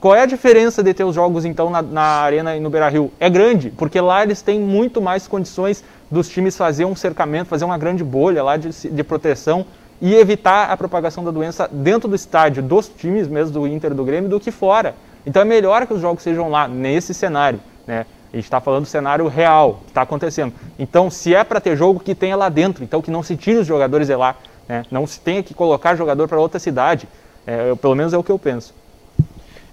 Qual 0.00 0.14
é 0.14 0.22
a 0.22 0.26
diferença 0.26 0.82
de 0.82 0.94
ter 0.94 1.04
os 1.04 1.14
jogos 1.14 1.44
então 1.44 1.68
na, 1.68 1.82
na 1.82 2.02
Arena 2.02 2.56
e 2.56 2.60
no 2.60 2.70
Beira-Rio? 2.70 3.12
É 3.20 3.28
grande, 3.28 3.68
porque 3.68 4.00
lá 4.00 4.22
eles 4.22 4.40
têm 4.40 4.58
muito 4.58 5.02
mais 5.02 5.28
condições 5.28 5.84
dos 6.10 6.26
times 6.26 6.56
fazer 6.56 6.86
um 6.86 6.96
cercamento, 6.96 7.48
fazer 7.48 7.66
uma 7.66 7.76
grande 7.76 8.02
bolha 8.02 8.42
lá 8.42 8.56
de, 8.56 8.70
de 8.70 9.04
proteção 9.04 9.66
e 10.00 10.14
evitar 10.14 10.70
a 10.70 10.76
propagação 10.78 11.22
da 11.22 11.30
doença 11.30 11.68
dentro 11.70 12.08
do 12.08 12.16
estádio 12.16 12.62
dos 12.62 12.88
times 12.88 13.28
mesmo 13.28 13.52
do 13.52 13.66
Inter 13.66 13.92
do 13.92 14.02
Grêmio 14.02 14.30
do 14.30 14.40
que 14.40 14.50
fora. 14.50 14.94
Então 15.26 15.42
é 15.42 15.44
melhor 15.44 15.86
que 15.86 15.92
os 15.92 16.00
jogos 16.00 16.22
sejam 16.22 16.48
lá 16.48 16.66
nesse 16.66 17.12
cenário, 17.12 17.60
né? 17.86 18.06
A 18.32 18.36
gente 18.36 18.44
está 18.44 18.60
falando 18.60 18.84
do 18.84 18.88
cenário 18.88 19.26
real 19.26 19.80
que 19.84 19.90
está 19.90 20.02
acontecendo. 20.02 20.54
Então, 20.78 21.10
se 21.10 21.34
é 21.34 21.42
para 21.42 21.60
ter 21.60 21.76
jogo, 21.76 21.98
que 21.98 22.14
tenha 22.14 22.36
lá 22.36 22.48
dentro. 22.48 22.84
Então, 22.84 23.02
que 23.02 23.10
não 23.10 23.22
se 23.22 23.36
tire 23.36 23.58
os 23.58 23.66
jogadores 23.66 24.06
de 24.06 24.14
lá. 24.14 24.36
Né? 24.68 24.84
Não 24.90 25.06
se 25.06 25.18
tenha 25.18 25.42
que 25.42 25.52
colocar 25.52 25.96
jogador 25.96 26.28
para 26.28 26.38
outra 26.38 26.60
cidade. 26.60 27.08
É, 27.46 27.70
eu, 27.70 27.76
pelo 27.76 27.94
menos 27.94 28.12
é 28.12 28.18
o 28.18 28.22
que 28.22 28.30
eu 28.30 28.38
penso. 28.38 28.72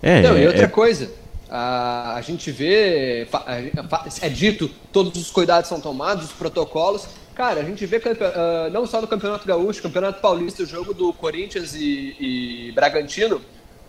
É, 0.01 0.21
não, 0.21 0.37
e 0.37 0.47
outra 0.47 0.63
é... 0.63 0.67
coisa, 0.67 1.11
a, 1.49 2.15
a 2.15 2.21
gente 2.21 2.51
vê, 2.51 3.27
é 4.21 4.29
dito, 4.29 4.69
todos 4.91 5.19
os 5.19 5.31
cuidados 5.31 5.69
são 5.69 5.79
tomados, 5.79 6.25
os 6.25 6.31
protocolos. 6.31 7.07
Cara, 7.35 7.61
a 7.61 7.63
gente 7.63 7.85
vê 7.85 7.97
uh, 7.97 8.71
não 8.71 8.87
só 8.87 8.99
no 8.99 9.07
Campeonato 9.07 9.47
Gaúcho, 9.47 9.83
Campeonato 9.83 10.19
Paulista, 10.19 10.63
o 10.63 10.65
jogo 10.65 10.93
do 10.93 11.13
Corinthians 11.13 11.75
e, 11.75 12.15
e 12.19 12.71
Bragantino, 12.73 13.39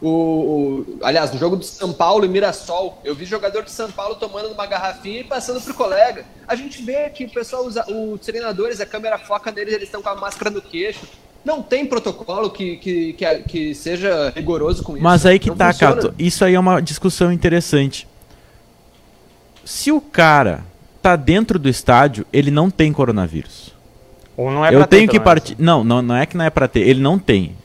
o, 0.00 0.08
o, 0.08 0.98
aliás, 1.02 1.32
no 1.32 1.38
jogo 1.38 1.56
do 1.56 1.64
São 1.64 1.92
Paulo 1.92 2.24
e 2.24 2.28
Mirassol, 2.28 3.00
eu 3.04 3.14
vi 3.14 3.24
jogador 3.24 3.64
de 3.64 3.70
São 3.70 3.90
Paulo 3.90 4.14
tomando 4.14 4.48
uma 4.52 4.66
garrafinha 4.66 5.20
e 5.20 5.24
passando 5.24 5.60
pro 5.60 5.74
colega. 5.74 6.24
A 6.46 6.54
gente 6.54 6.80
vê 6.82 7.10
que 7.10 7.24
o 7.24 7.30
pessoal 7.30 7.66
usa, 7.66 7.84
os 7.90 8.20
treinadores, 8.20 8.80
a 8.80 8.86
câmera 8.86 9.18
foca 9.18 9.50
neles, 9.50 9.74
eles 9.74 9.88
estão 9.88 10.00
com 10.00 10.08
a 10.08 10.14
máscara 10.14 10.50
no 10.50 10.62
queixo. 10.62 11.06
Não 11.44 11.62
tem 11.62 11.84
protocolo 11.84 12.50
que, 12.50 12.76
que, 12.76 13.12
que, 13.14 13.38
que 13.40 13.74
seja 13.74 14.32
rigoroso 14.34 14.82
com 14.82 14.92
isso. 14.92 15.02
Mas 15.02 15.26
aí 15.26 15.38
que 15.38 15.48
Não 15.48 15.56
tá, 15.56 15.72
funciona. 15.72 15.94
Cato. 15.96 16.14
Isso 16.18 16.44
aí 16.44 16.54
é 16.54 16.60
uma 16.60 16.80
discussão 16.80 17.32
interessante. 17.32 18.06
Se 19.64 19.90
o 19.90 20.00
cara 20.00 20.64
tá 21.02 21.16
dentro 21.16 21.58
do 21.58 21.68
estádio, 21.68 22.24
ele 22.32 22.50
não 22.50 22.70
tem 22.70 22.92
coronavírus. 22.92 23.74
Ou 24.36 24.50
não 24.50 24.64
é 24.64 24.72
Eu 24.72 24.86
tenho 24.86 25.08
ter, 25.08 25.12
que 25.12 25.20
partir. 25.20 25.56
Não, 25.58 25.82
não, 25.82 26.00
não 26.00 26.14
é 26.14 26.24
que 26.24 26.36
não 26.36 26.44
é 26.44 26.50
para 26.50 26.68
ter. 26.68 26.80
Ele 26.80 27.00
não 27.00 27.18
tem 27.18 27.56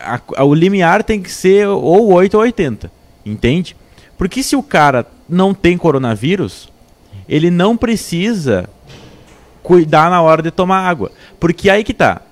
a, 0.00 0.20
a, 0.36 0.44
o 0.44 0.54
limiar 0.54 1.02
tem 1.02 1.20
que 1.20 1.30
ser 1.30 1.66
ou 1.66 2.12
8 2.12 2.34
ou 2.34 2.40
80, 2.40 2.90
entende? 3.24 3.76
Porque 4.16 4.42
se 4.42 4.56
o 4.56 4.62
cara 4.62 5.06
não 5.28 5.52
tem 5.52 5.76
coronavírus, 5.76 6.68
ele 7.28 7.50
não 7.50 7.76
precisa 7.76 8.68
cuidar 9.62 10.10
na 10.10 10.22
hora 10.22 10.42
de 10.42 10.50
tomar 10.50 10.88
água. 10.88 11.10
Porque 11.38 11.68
aí 11.68 11.84
que 11.84 11.92
tá. 11.92 12.22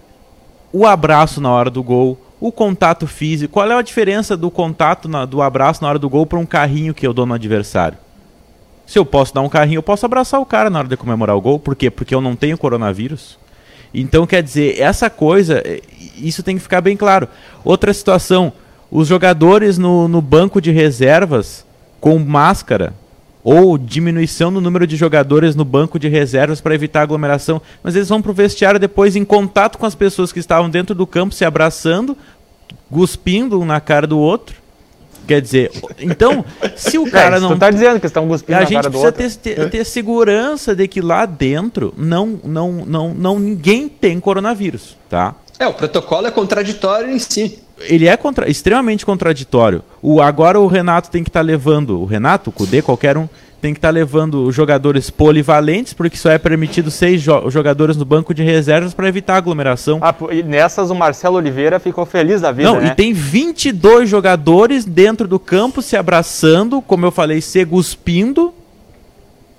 O 0.73 0.87
abraço 0.87 1.41
na 1.41 1.51
hora 1.51 1.71
do 1.71 1.83
gol, 1.83 2.19
o 2.41 2.51
contato 2.51 3.07
físico. 3.07 3.53
Qual 3.53 3.71
é 3.71 3.75
a 3.75 3.83
diferença 3.83 4.37
do 4.37 4.51
contato 4.51 5.09
na, 5.09 5.25
do 5.25 5.43
abraço 5.43 5.83
na 5.83 5.89
hora 5.89 5.99
do 5.99 6.09
gol 6.09 6.27
para 6.27 6.39
um 6.39 6.47
carrinho 6.47 6.95
que 6.95 7.07
eu 7.07 7.13
dou 7.13 7.27
no 7.27 7.35
adversário? 7.35 7.99
Se 8.87 8.99
eu 8.99 9.05
posso 9.05 9.35
dar 9.35 9.41
um 9.41 9.49
carrinho, 9.49 9.79
eu 9.79 9.83
posso 9.83 10.05
abraçar 10.05 10.41
o 10.41 10.47
cara 10.47 10.69
na 10.69 10.79
hora 10.79 10.89
de 10.89 10.97
comemorar 10.97 11.37
o 11.37 11.41
gol. 11.41 11.59
Por 11.59 11.75
quê? 11.75 11.91
Porque 11.91 12.15
eu 12.15 12.21
não 12.21 12.37
tenho 12.37 12.59
coronavírus. 12.59 13.39
Então, 13.95 14.27
quer 14.27 14.43
dizer, 14.43 14.81
essa 14.81 15.09
coisa, 15.09 15.63
é, 15.65 15.81
isso 16.17 16.43
tem 16.43 16.57
que 16.57 16.63
ficar 16.63 16.81
bem 16.81 16.97
claro. 16.97 17.29
Outra 17.65 17.95
situação, 17.95 18.53
os 18.91 19.07
jogadores 19.07 19.79
no, 19.79 20.09
no 20.09 20.21
banco 20.21 20.61
de 20.61 20.73
reservas 20.73 21.65
com 22.01 22.19
máscara 22.19 22.93
ou 23.45 23.77
diminuição 23.77 24.51
no 24.51 24.61
número 24.61 24.87
de 24.87 24.97
jogadores 24.97 25.55
no 25.55 25.65
banco 25.65 25.99
de 25.99 26.09
reservas 26.09 26.63
para 26.63 26.75
evitar 26.75 27.03
aglomeração, 27.03 27.61
mas 27.83 27.95
eles 27.95 28.09
vão 28.09 28.23
para 28.23 28.31
o 28.31 28.35
vestiário 28.35 28.81
depois 28.81 29.15
em 29.17 29.25
contato 29.25 29.77
com 29.77 29.85
as 29.85 29.95
pessoas 29.95 30.33
que 30.33 30.39
estavam 30.39 30.71
dentro 30.71 30.95
do 30.95 31.07
campo 31.07 31.35
se 31.35 31.45
abraçando, 31.45 32.17
cuspindo 32.91 33.61
um 33.61 33.67
na 33.67 33.81
cara 33.81 34.07
do 34.07 34.19
outro. 34.19 34.64
Quer 35.27 35.41
dizer, 35.41 35.71
então, 35.99 36.45
se 36.77 36.99
o 36.99 37.07
é, 37.07 37.11
cara 37.11 37.37
é, 37.37 37.41
não. 37.41 37.51
Você 37.51 37.57
tá 37.57 37.71
dizendo 37.71 37.99
que 38.01 38.07
estão 38.07 38.29
cuspindo 38.29 38.59
A 38.59 38.65
gente 38.65 38.89
precisa 38.89 39.13
ter, 39.13 39.35
ter, 39.37 39.71
ter, 39.71 39.85
segurança 39.85 40.75
de 40.75 40.87
que 40.87 41.01
lá 41.01 41.25
dentro 41.25 41.95
não, 41.97 42.39
não, 42.45 42.73
não, 42.73 43.15
não 43.15 43.39
ninguém 43.39 43.89
tem 43.89 44.21
coronavírus, 44.21 44.97
tá? 45.09 45.35
É, 45.59 45.67
o 45.67 45.73
protocolo 45.73 46.27
é 46.27 46.31
contraditório 46.31 47.11
em 47.11 47.19
si. 47.19 47.61
Ele 47.81 48.07
é 48.07 48.17
contra, 48.17 48.51
extremamente 48.51 49.05
contraditório. 49.05 49.83
O, 50.03 50.21
agora 50.21 50.61
o 50.61 50.67
Renato 50.67 51.11
tem 51.11 51.23
que 51.23 51.31
estar 51.31 51.41
tá 51.41 51.47
levando. 51.47 52.01
O 52.01 52.05
Renato, 52.05 52.51
o 52.51 52.53
Cudê, 52.53 52.83
qualquer 52.83 53.17
um, 53.17 53.29
tem 53.65 53.73
que 53.73 53.79
estar 53.79 53.89
tá 53.89 53.95
levando 53.95 54.53
jogadores 54.53 55.09
polivalentes, 55.09 55.95
porque 55.95 56.19
só 56.19 56.31
é 56.31 56.37
permitido 56.37 56.91
seis 56.91 57.23
jo 57.23 57.49
jogadores 57.49 57.97
no 57.97 58.05
banco 58.05 58.35
de 58.35 58.43
reservas 58.43 58.93
para 58.93 59.09
evitar 59.09 59.37
aglomeração. 59.37 60.01
Ah, 60.03 60.15
e 60.31 60.43
nessas 60.43 60.91
o 60.91 60.95
Marcelo 60.95 61.37
Oliveira 61.37 61.81
ficou 61.81 62.05
feliz 62.05 62.43
da 62.43 62.53
vida, 62.53 62.71
Não, 62.71 62.79
né? 62.79 62.89
e 62.89 62.95
tem 62.95 63.15
22 63.15 64.07
jogadores 64.07 64.85
dentro 64.85 65.27
do 65.27 65.39
campo 65.39 65.81
se 65.81 65.97
abraçando, 65.97 66.83
como 66.83 67.07
eu 67.07 67.11
falei, 67.11 67.41
se 67.41 67.65
guspindo, 67.65 68.53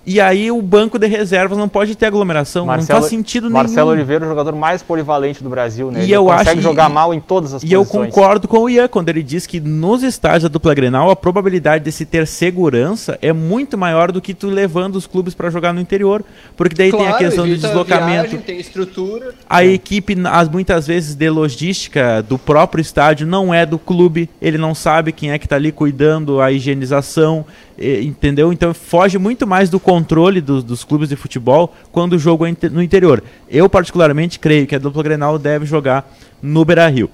e 0.05 0.21
aí 0.21 0.51
o 0.51 0.61
banco 0.61 0.99
de 0.99 1.07
reservas 1.07 1.57
não 1.57 1.67
pode 1.67 1.95
ter 1.95 2.05
aglomeração, 2.05 2.65
Marcelo, 2.65 2.99
não 2.99 3.01
faz 3.01 3.09
sentido 3.09 3.49
Marcelo 3.49 3.53
nenhum. 3.53 3.75
Marcelo 3.75 3.89
Oliveira 3.91 4.25
é 4.25 4.27
o 4.27 4.29
jogador 4.29 4.55
mais 4.55 4.83
polivalente 4.83 5.43
do 5.43 5.49
Brasil, 5.49 5.89
né? 5.91 6.01
E 6.01 6.03
ele 6.03 6.13
eu 6.13 6.25
consegue 6.25 6.49
acho, 6.51 6.61
jogar 6.61 6.89
mal 6.89 7.13
em 7.13 7.19
todas 7.19 7.53
as 7.53 7.63
e 7.63 7.67
posições. 7.67 7.71
E 7.71 7.73
eu 7.73 7.85
concordo 7.85 8.47
com 8.47 8.59
o 8.59 8.69
Ian 8.69 8.87
quando 8.87 9.09
ele 9.09 9.23
diz 9.23 9.47
que 9.47 9.59
nos 9.59 10.03
estádios 10.03 10.43
da 10.43 10.49
dupla 10.49 10.73
Grenal 10.73 11.09
a 11.09 11.15
probabilidade 11.15 11.83
de 11.83 11.91
se 11.91 12.05
ter 12.05 12.27
segurança 12.27 13.17
é 13.21 13.33
muito 13.33 13.77
maior 13.77 14.11
do 14.11 14.21
que 14.21 14.33
tu 14.33 14.47
levando 14.47 14.95
os 14.95 15.07
clubes 15.07 15.33
para 15.33 15.49
jogar 15.49 15.73
no 15.73 15.79
interior, 15.79 16.23
porque 16.55 16.75
daí 16.75 16.91
claro, 16.91 17.05
tem 17.05 17.13
a 17.13 17.17
questão 17.17 17.47
do 17.47 17.57
deslocamento. 17.57 18.29
Viagem, 18.29 18.39
tem 18.41 18.59
estrutura. 18.59 19.33
A 19.49 19.65
equipe 19.65 20.15
as 20.25 20.49
muitas 20.49 20.85
vezes 20.85 21.15
de 21.15 21.29
logística 21.29 22.21
do 22.21 22.37
próprio 22.37 22.81
estádio 22.81 23.25
não 23.25 23.53
é 23.53 23.65
do 23.65 23.79
clube, 23.79 24.29
ele 24.41 24.57
não 24.57 24.75
sabe 24.75 25.11
quem 25.11 25.31
é 25.31 25.39
que 25.39 25.45
está 25.45 25.55
ali 25.55 25.71
cuidando 25.71 26.39
a 26.41 26.51
higienização, 26.51 27.45
entendeu? 27.77 28.53
Então 28.53 28.73
foge 28.73 29.17
muito 29.17 29.45
mais 29.45 29.69
do 29.69 29.79
controle 29.79 29.95
controle 30.05 30.41
do, 30.41 30.61
dos 30.61 30.83
clubes 30.83 31.09
de 31.09 31.15
futebol 31.15 31.73
quando 31.91 32.13
o 32.13 32.19
jogo 32.19 32.45
é 32.45 32.55
no 32.69 32.81
interior. 32.81 33.23
Eu, 33.49 33.69
particularmente, 33.69 34.39
creio 34.39 34.67
que 34.67 34.75
a 34.75 34.79
dupla 34.79 35.03
Grenal 35.03 35.37
deve 35.37 35.65
jogar 35.65 36.09
no 36.41 36.63
Beira-Rio. 36.65 37.09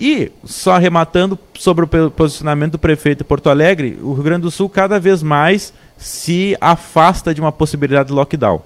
E, 0.00 0.30
só 0.44 0.72
arrematando 0.72 1.36
sobre 1.54 1.84
o 1.84 2.10
posicionamento 2.10 2.72
do 2.72 2.78
prefeito 2.78 3.18
de 3.18 3.24
Porto 3.24 3.50
Alegre, 3.50 3.98
o 4.00 4.12
Rio 4.12 4.22
Grande 4.22 4.42
do 4.42 4.50
Sul 4.50 4.68
cada 4.68 5.00
vez 5.00 5.22
mais 5.22 5.72
se 5.96 6.56
afasta 6.60 7.34
de 7.34 7.40
uma 7.40 7.50
possibilidade 7.50 8.08
de 8.08 8.14
lockdown. 8.14 8.62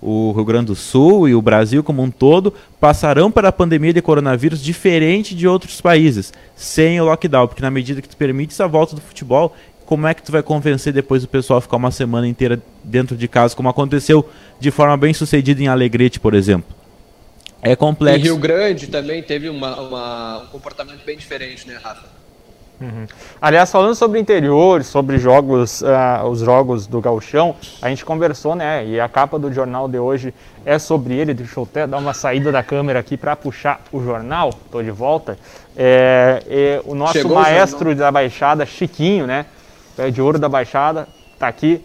O 0.00 0.32
Rio 0.32 0.44
Grande 0.44 0.66
do 0.66 0.74
Sul 0.74 1.28
e 1.28 1.34
o 1.36 1.40
Brasil 1.40 1.84
como 1.84 2.02
um 2.02 2.10
todo 2.10 2.52
passarão 2.80 3.30
para 3.30 3.50
a 3.50 3.52
pandemia 3.52 3.92
de 3.92 4.02
coronavírus 4.02 4.60
diferente 4.60 5.32
de 5.32 5.46
outros 5.46 5.80
países, 5.80 6.32
sem 6.56 7.00
o 7.00 7.04
lockdown, 7.04 7.46
porque 7.46 7.62
na 7.62 7.70
medida 7.70 8.02
que 8.02 8.08
tu 8.08 8.16
permite 8.16 8.60
a 8.60 8.66
volta 8.66 8.96
do 8.96 9.00
futebol, 9.00 9.54
como 9.92 10.06
é 10.06 10.14
que 10.14 10.22
tu 10.22 10.32
vai 10.32 10.42
convencer 10.42 10.90
depois 10.90 11.22
o 11.22 11.28
pessoal 11.28 11.58
a 11.58 11.60
ficar 11.60 11.76
uma 11.76 11.90
semana 11.90 12.26
inteira 12.26 12.58
dentro 12.82 13.14
de 13.14 13.28
casa, 13.28 13.54
como 13.54 13.68
aconteceu 13.68 14.26
de 14.58 14.70
forma 14.70 14.96
bem 14.96 15.12
sucedida 15.12 15.62
em 15.62 15.68
Alegrete, 15.68 16.18
por 16.18 16.32
exemplo? 16.32 16.74
É 17.60 17.76
complexo. 17.76 18.20
Em 18.20 18.22
Rio 18.22 18.38
Grande 18.38 18.86
também 18.86 19.22
teve 19.22 19.50
uma, 19.50 19.78
uma, 19.78 20.38
um 20.44 20.46
comportamento 20.46 21.04
bem 21.04 21.18
diferente, 21.18 21.68
né, 21.68 21.74
Rafa? 21.74 22.06
Uhum. 22.80 23.06
Aliás, 23.38 23.70
falando 23.70 23.94
sobre 23.94 24.18
interior, 24.18 24.82
sobre 24.82 25.18
jogos, 25.18 25.82
uh, 25.82 26.26
os 26.26 26.40
jogos 26.40 26.86
do 26.86 26.98
Galchão, 26.98 27.54
a 27.82 27.90
gente 27.90 28.02
conversou, 28.02 28.54
né? 28.54 28.86
E 28.86 28.98
a 28.98 29.10
capa 29.10 29.38
do 29.38 29.52
jornal 29.52 29.86
de 29.88 29.98
hoje 29.98 30.32
é 30.64 30.78
sobre 30.78 31.12
ele. 31.12 31.34
Deixa 31.34 31.60
eu 31.60 31.64
até 31.64 31.86
dar 31.86 31.98
uma 31.98 32.14
saída 32.14 32.50
da 32.50 32.62
câmera 32.62 32.98
aqui 32.98 33.18
para 33.18 33.36
puxar 33.36 33.78
o 33.92 34.02
jornal. 34.02 34.48
Estou 34.48 34.82
de 34.82 34.90
volta. 34.90 35.38
É, 35.76 36.42
é, 36.48 36.82
o 36.86 36.94
nosso 36.94 37.12
Chegou 37.12 37.34
maestro 37.36 37.90
o 37.90 37.94
da 37.94 38.10
Baixada, 38.10 38.64
Chiquinho, 38.64 39.26
né? 39.26 39.44
Pé 39.96 40.10
de 40.10 40.22
ouro 40.22 40.38
da 40.38 40.48
Baixada, 40.48 41.08
tá 41.38 41.48
aqui. 41.48 41.84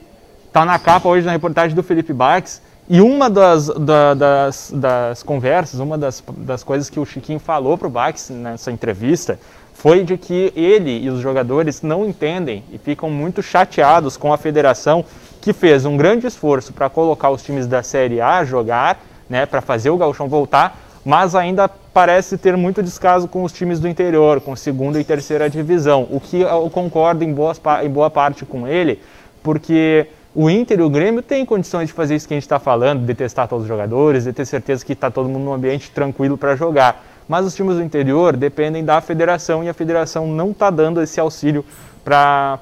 Tá 0.51 0.65
na 0.65 0.79
capa 0.79 1.07
hoje 1.09 1.25
na 1.25 1.31
reportagem 1.31 1.75
do 1.75 1.83
Felipe 1.83 2.13
Barques. 2.13 2.61
E 2.89 3.01
uma 3.01 3.29
das, 3.29 3.67
da, 3.67 4.13
das, 4.13 4.71
das, 4.73 5.21
conversas, 5.21 5.79
uma 5.81 5.97
das, 5.97 6.23
das 6.37 6.63
coisas 6.63 6.89
que 6.89 6.99
o 6.99 7.05
Chiquinho 7.05 7.39
falou 7.39 7.77
para 7.77 7.87
o 7.87 7.91
Bax 7.91 8.29
nessa 8.29 8.71
entrevista 8.71 9.37
foi 9.73 10.03
de 10.03 10.17
que 10.17 10.53
ele 10.55 11.03
e 11.03 11.09
os 11.09 11.19
jogadores 11.19 11.81
não 11.81 12.05
entendem 12.05 12.63
e 12.71 12.77
ficam 12.77 13.09
muito 13.09 13.43
chateados 13.43 14.15
com 14.15 14.31
a 14.33 14.37
federação 14.37 15.03
que 15.41 15.53
fez 15.53 15.85
um 15.85 15.97
grande 15.97 16.25
esforço 16.25 16.73
para 16.73 16.89
colocar 16.89 17.29
os 17.29 17.43
times 17.43 17.67
da 17.67 17.83
Série 17.83 18.21
A 18.21 18.37
a 18.37 18.45
jogar, 18.45 18.99
né, 19.29 19.45
para 19.45 19.61
fazer 19.61 19.89
o 19.89 19.97
gauchão 19.97 20.27
voltar, 20.27 20.86
mas 21.07 21.35
ainda 21.35 21.69
parece 21.69 22.37
ter 22.37 22.57
muito 22.57 22.83
descaso 22.83 23.29
com 23.29 23.41
os 23.41 23.53
times 23.53 23.79
do 23.79 23.87
interior, 23.87 24.41
com 24.41 24.57
segunda 24.57 24.99
e 24.99 25.05
terceira 25.05 25.49
divisão, 25.49 26.05
o 26.11 26.19
que 26.19 26.41
eu 26.41 26.69
concordo 26.69 27.23
em, 27.23 27.31
boas, 27.31 27.61
em 27.81 27.89
boa 27.89 28.09
parte 28.09 28.43
com 28.43 28.67
ele, 28.67 29.01
porque 29.41 30.07
o 30.35 30.49
Inter 30.49 30.81
e 30.81 30.83
o 30.83 30.89
Grêmio 30.89 31.21
têm 31.21 31.45
condições 31.45 31.87
de 31.87 31.93
fazer 31.93 32.17
isso 32.17 32.27
que 32.27 32.33
a 32.33 32.35
gente 32.35 32.43
está 32.43 32.59
falando, 32.59 33.05
de 33.05 33.13
testar 33.13 33.47
todos 33.47 33.63
os 33.63 33.69
jogadores, 33.69 34.25
de 34.25 34.33
ter 34.33 34.43
certeza 34.43 34.83
que 34.83 34.91
está 34.91 35.09
todo 35.09 35.29
mundo 35.29 35.45
num 35.45 35.53
ambiente 35.53 35.89
tranquilo 35.91 36.37
para 36.37 36.57
jogar. 36.57 37.01
Mas 37.25 37.45
os 37.45 37.55
times 37.55 37.77
do 37.77 37.83
interior 37.83 38.35
dependem 38.35 38.83
da 38.83 38.99
federação 38.99 39.63
e 39.63 39.69
a 39.69 39.73
federação 39.73 40.27
não 40.27 40.51
está 40.51 40.69
dando 40.69 41.01
esse 41.01 41.21
auxílio 41.21 41.63
para 42.03 42.59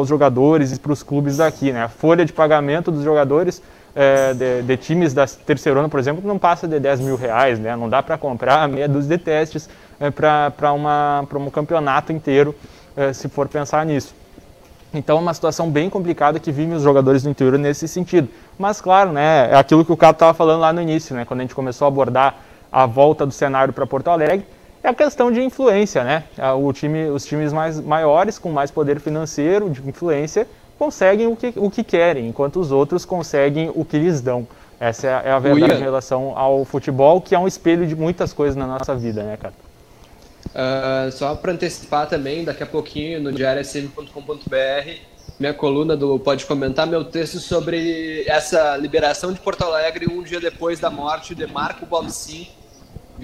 os 0.00 0.08
jogadores 0.08 0.72
e 0.72 0.80
para 0.80 0.92
os 0.92 1.04
clubes 1.04 1.36
daqui. 1.36 1.70
Né? 1.70 1.84
A 1.84 1.88
folha 1.88 2.24
de 2.24 2.32
pagamento 2.32 2.90
dos 2.90 3.04
jogadores 3.04 3.62
é, 3.94 4.34
de, 4.34 4.62
de, 4.62 4.76
times 4.76 5.14
da 5.14 5.26
terceirona, 5.26 5.88
por 5.88 6.00
exemplo, 6.00 6.26
não 6.26 6.38
passa 6.38 6.66
de 6.66 6.80
10 6.80 7.00
mil 7.00 7.16
reais. 7.16 7.58
Né? 7.58 7.74
Não 7.76 7.88
dá 7.88 8.02
para 8.02 8.18
comprar 8.18 8.68
meia 8.68 8.88
dúzia 8.88 9.16
de 9.16 9.24
testes 9.24 9.68
é, 10.00 10.10
para 10.10 10.72
um 10.72 11.50
campeonato 11.50 12.12
inteiro, 12.12 12.54
é, 12.96 13.12
se 13.12 13.28
for 13.28 13.48
pensar 13.48 13.86
nisso. 13.86 14.14
Então 14.92 15.18
é 15.18 15.20
uma 15.20 15.34
situação 15.34 15.70
bem 15.70 15.90
complicada 15.90 16.38
que 16.38 16.52
vive 16.52 16.72
os 16.72 16.82
jogadores 16.82 17.22
do 17.22 17.30
interior 17.30 17.58
nesse 17.58 17.88
sentido. 17.88 18.28
Mas 18.58 18.80
claro, 18.80 19.12
né, 19.12 19.50
é 19.50 19.56
aquilo 19.56 19.84
que 19.84 19.92
o 19.92 19.96
Cato 19.96 20.16
estava 20.16 20.34
falando 20.34 20.60
lá 20.60 20.72
no 20.72 20.80
início, 20.80 21.16
né, 21.16 21.24
quando 21.24 21.40
a 21.40 21.42
gente 21.42 21.54
começou 21.54 21.86
a 21.86 21.88
abordar 21.88 22.36
a 22.70 22.86
volta 22.86 23.26
do 23.26 23.32
cenário 23.32 23.72
para 23.72 23.86
Porto 23.86 24.08
Alegre, 24.08 24.46
é 24.84 24.88
a 24.88 24.94
questão 24.94 25.32
de 25.32 25.42
influência, 25.42 26.04
né? 26.04 26.24
O 26.60 26.70
time, 26.70 27.06
os 27.06 27.24
times 27.24 27.54
mais 27.54 27.80
maiores, 27.80 28.38
com 28.38 28.50
mais 28.50 28.70
poder 28.70 29.00
financeiro, 29.00 29.70
de 29.70 29.80
influência, 29.88 30.46
conseguem 30.84 31.26
o 31.26 31.34
que, 31.34 31.52
o 31.56 31.70
que 31.70 31.82
querem, 31.82 32.28
enquanto 32.28 32.60
os 32.60 32.70
outros 32.70 33.06
conseguem 33.06 33.72
o 33.74 33.84
que 33.84 33.98
lhes 33.98 34.20
dão. 34.20 34.46
Essa 34.78 35.06
é 35.06 35.30
a 35.30 35.38
verdade 35.38 35.74
em 35.74 35.82
relação 35.82 36.36
ao 36.36 36.62
futebol, 36.64 37.22
que 37.22 37.34
é 37.34 37.38
um 37.38 37.46
espelho 37.46 37.86
de 37.86 37.96
muitas 37.96 38.34
coisas 38.34 38.54
na 38.54 38.66
nossa 38.66 38.94
vida, 38.94 39.22
né, 39.22 39.38
cara? 39.38 39.54
Uh, 40.44 41.10
só 41.10 41.34
para 41.34 41.52
antecipar 41.52 42.06
também, 42.06 42.44
daqui 42.44 42.62
a 42.62 42.66
pouquinho 42.66 43.22
no 43.22 43.32
diariosm.com.br, 43.32 44.90
minha 45.40 45.54
coluna 45.54 45.96
do 45.96 46.18
Pode 46.18 46.44
Comentar, 46.44 46.86
meu 46.86 47.02
texto 47.02 47.38
sobre 47.38 48.24
essa 48.26 48.76
liberação 48.76 49.32
de 49.32 49.40
Porto 49.40 49.64
Alegre 49.64 50.06
um 50.06 50.22
dia 50.22 50.38
depois 50.38 50.78
da 50.78 50.90
morte 50.90 51.34
de 51.34 51.46
Marco 51.46 51.86
Balcin, 51.86 52.46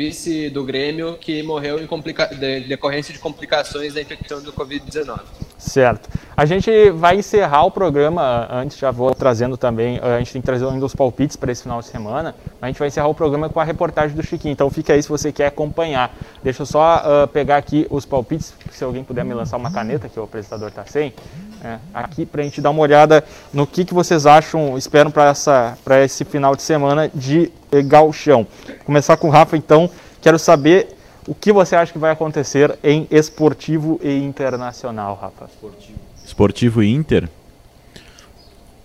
vice 0.01 0.49
do 0.49 0.65
Grêmio, 0.65 1.19
que 1.19 1.43
morreu 1.43 1.79
em 1.79 1.87
de 1.87 2.61
decorrência 2.61 3.13
de 3.13 3.21
complicações 3.21 3.93
da 3.93 4.01
infecção 4.01 4.41
do 4.41 4.51
Covid-19. 4.51 5.21
Certo. 5.59 6.09
A 6.35 6.47
gente 6.47 6.71
vai 6.93 7.19
encerrar 7.19 7.67
o 7.67 7.71
programa, 7.71 8.49
antes 8.51 8.79
já 8.79 8.91
vou 8.91 9.15
trazendo 9.15 9.59
também, 9.59 9.99
a 9.99 10.19
gente 10.19 10.33
tem 10.33 10.41
que 10.41 10.47
trazer 10.47 10.67
ainda 10.67 10.87
os 10.87 10.95
palpites 10.95 11.37
para 11.37 11.53
esse 11.53 11.65
final 11.65 11.81
de 11.81 11.89
semana, 11.89 12.35
a 12.63 12.67
gente 12.69 12.79
vai 12.79 12.89
encerrar 12.89 13.09
o 13.09 13.15
programa 13.15 13.51
com 13.51 13.61
a 13.61 13.65
reportagem 13.65 14.17
do 14.17 14.23
Chiquinho, 14.23 14.53
então 14.53 14.71
fica 14.71 14.95
aí 14.95 15.03
se 15.03 15.09
você 15.09 15.31
quer 15.31 15.49
acompanhar. 15.49 16.17
Deixa 16.43 16.63
eu 16.63 16.67
só 16.67 17.03
uh, 17.05 17.29
pegar 17.29 17.59
aqui 17.59 17.87
os 17.91 18.07
palpites, 18.07 18.55
se 18.71 18.83
alguém 18.83 19.05
puder 19.05 19.23
me 19.23 19.35
lançar 19.35 19.59
uma 19.59 19.71
caneta, 19.71 20.09
que 20.09 20.19
o 20.19 20.23
apresentador 20.23 20.69
está 20.69 20.87
sem, 20.87 21.13
é, 21.63 21.79
aqui 21.93 22.25
para 22.25 22.41
a 22.41 22.45
gente 22.45 22.61
dar 22.61 22.71
uma 22.71 22.81
olhada 22.81 23.23
no 23.53 23.67
que, 23.67 23.85
que 23.85 23.95
vocês 23.95 24.27
acham, 24.27 24.79
esperam 24.79 25.11
para 25.11 26.05
esse 26.05 26.25
final 26.25 26.57
de 26.57 26.63
semana 26.63 27.11
de 27.15 27.51
galchão. 27.85 28.47
Começar 28.85 29.17
com 29.17 29.29
o 29.29 29.31
Rafa 29.31 29.57
então, 29.57 29.91
quero 30.21 30.39
saber 30.39 30.97
o 31.27 31.35
que 31.35 31.53
você 31.53 31.77
acha 31.77 31.93
que 31.93 31.99
vai 31.99 32.11
acontecer 32.11 32.79
em 32.83 33.07
esportivo 33.11 34.01
e 34.03 34.11
internacional, 34.25 35.19
Rafa? 35.21 35.45
Esportivo, 35.47 35.99
esportivo 36.25 36.83
e 36.83 36.93
Inter? 36.93 37.29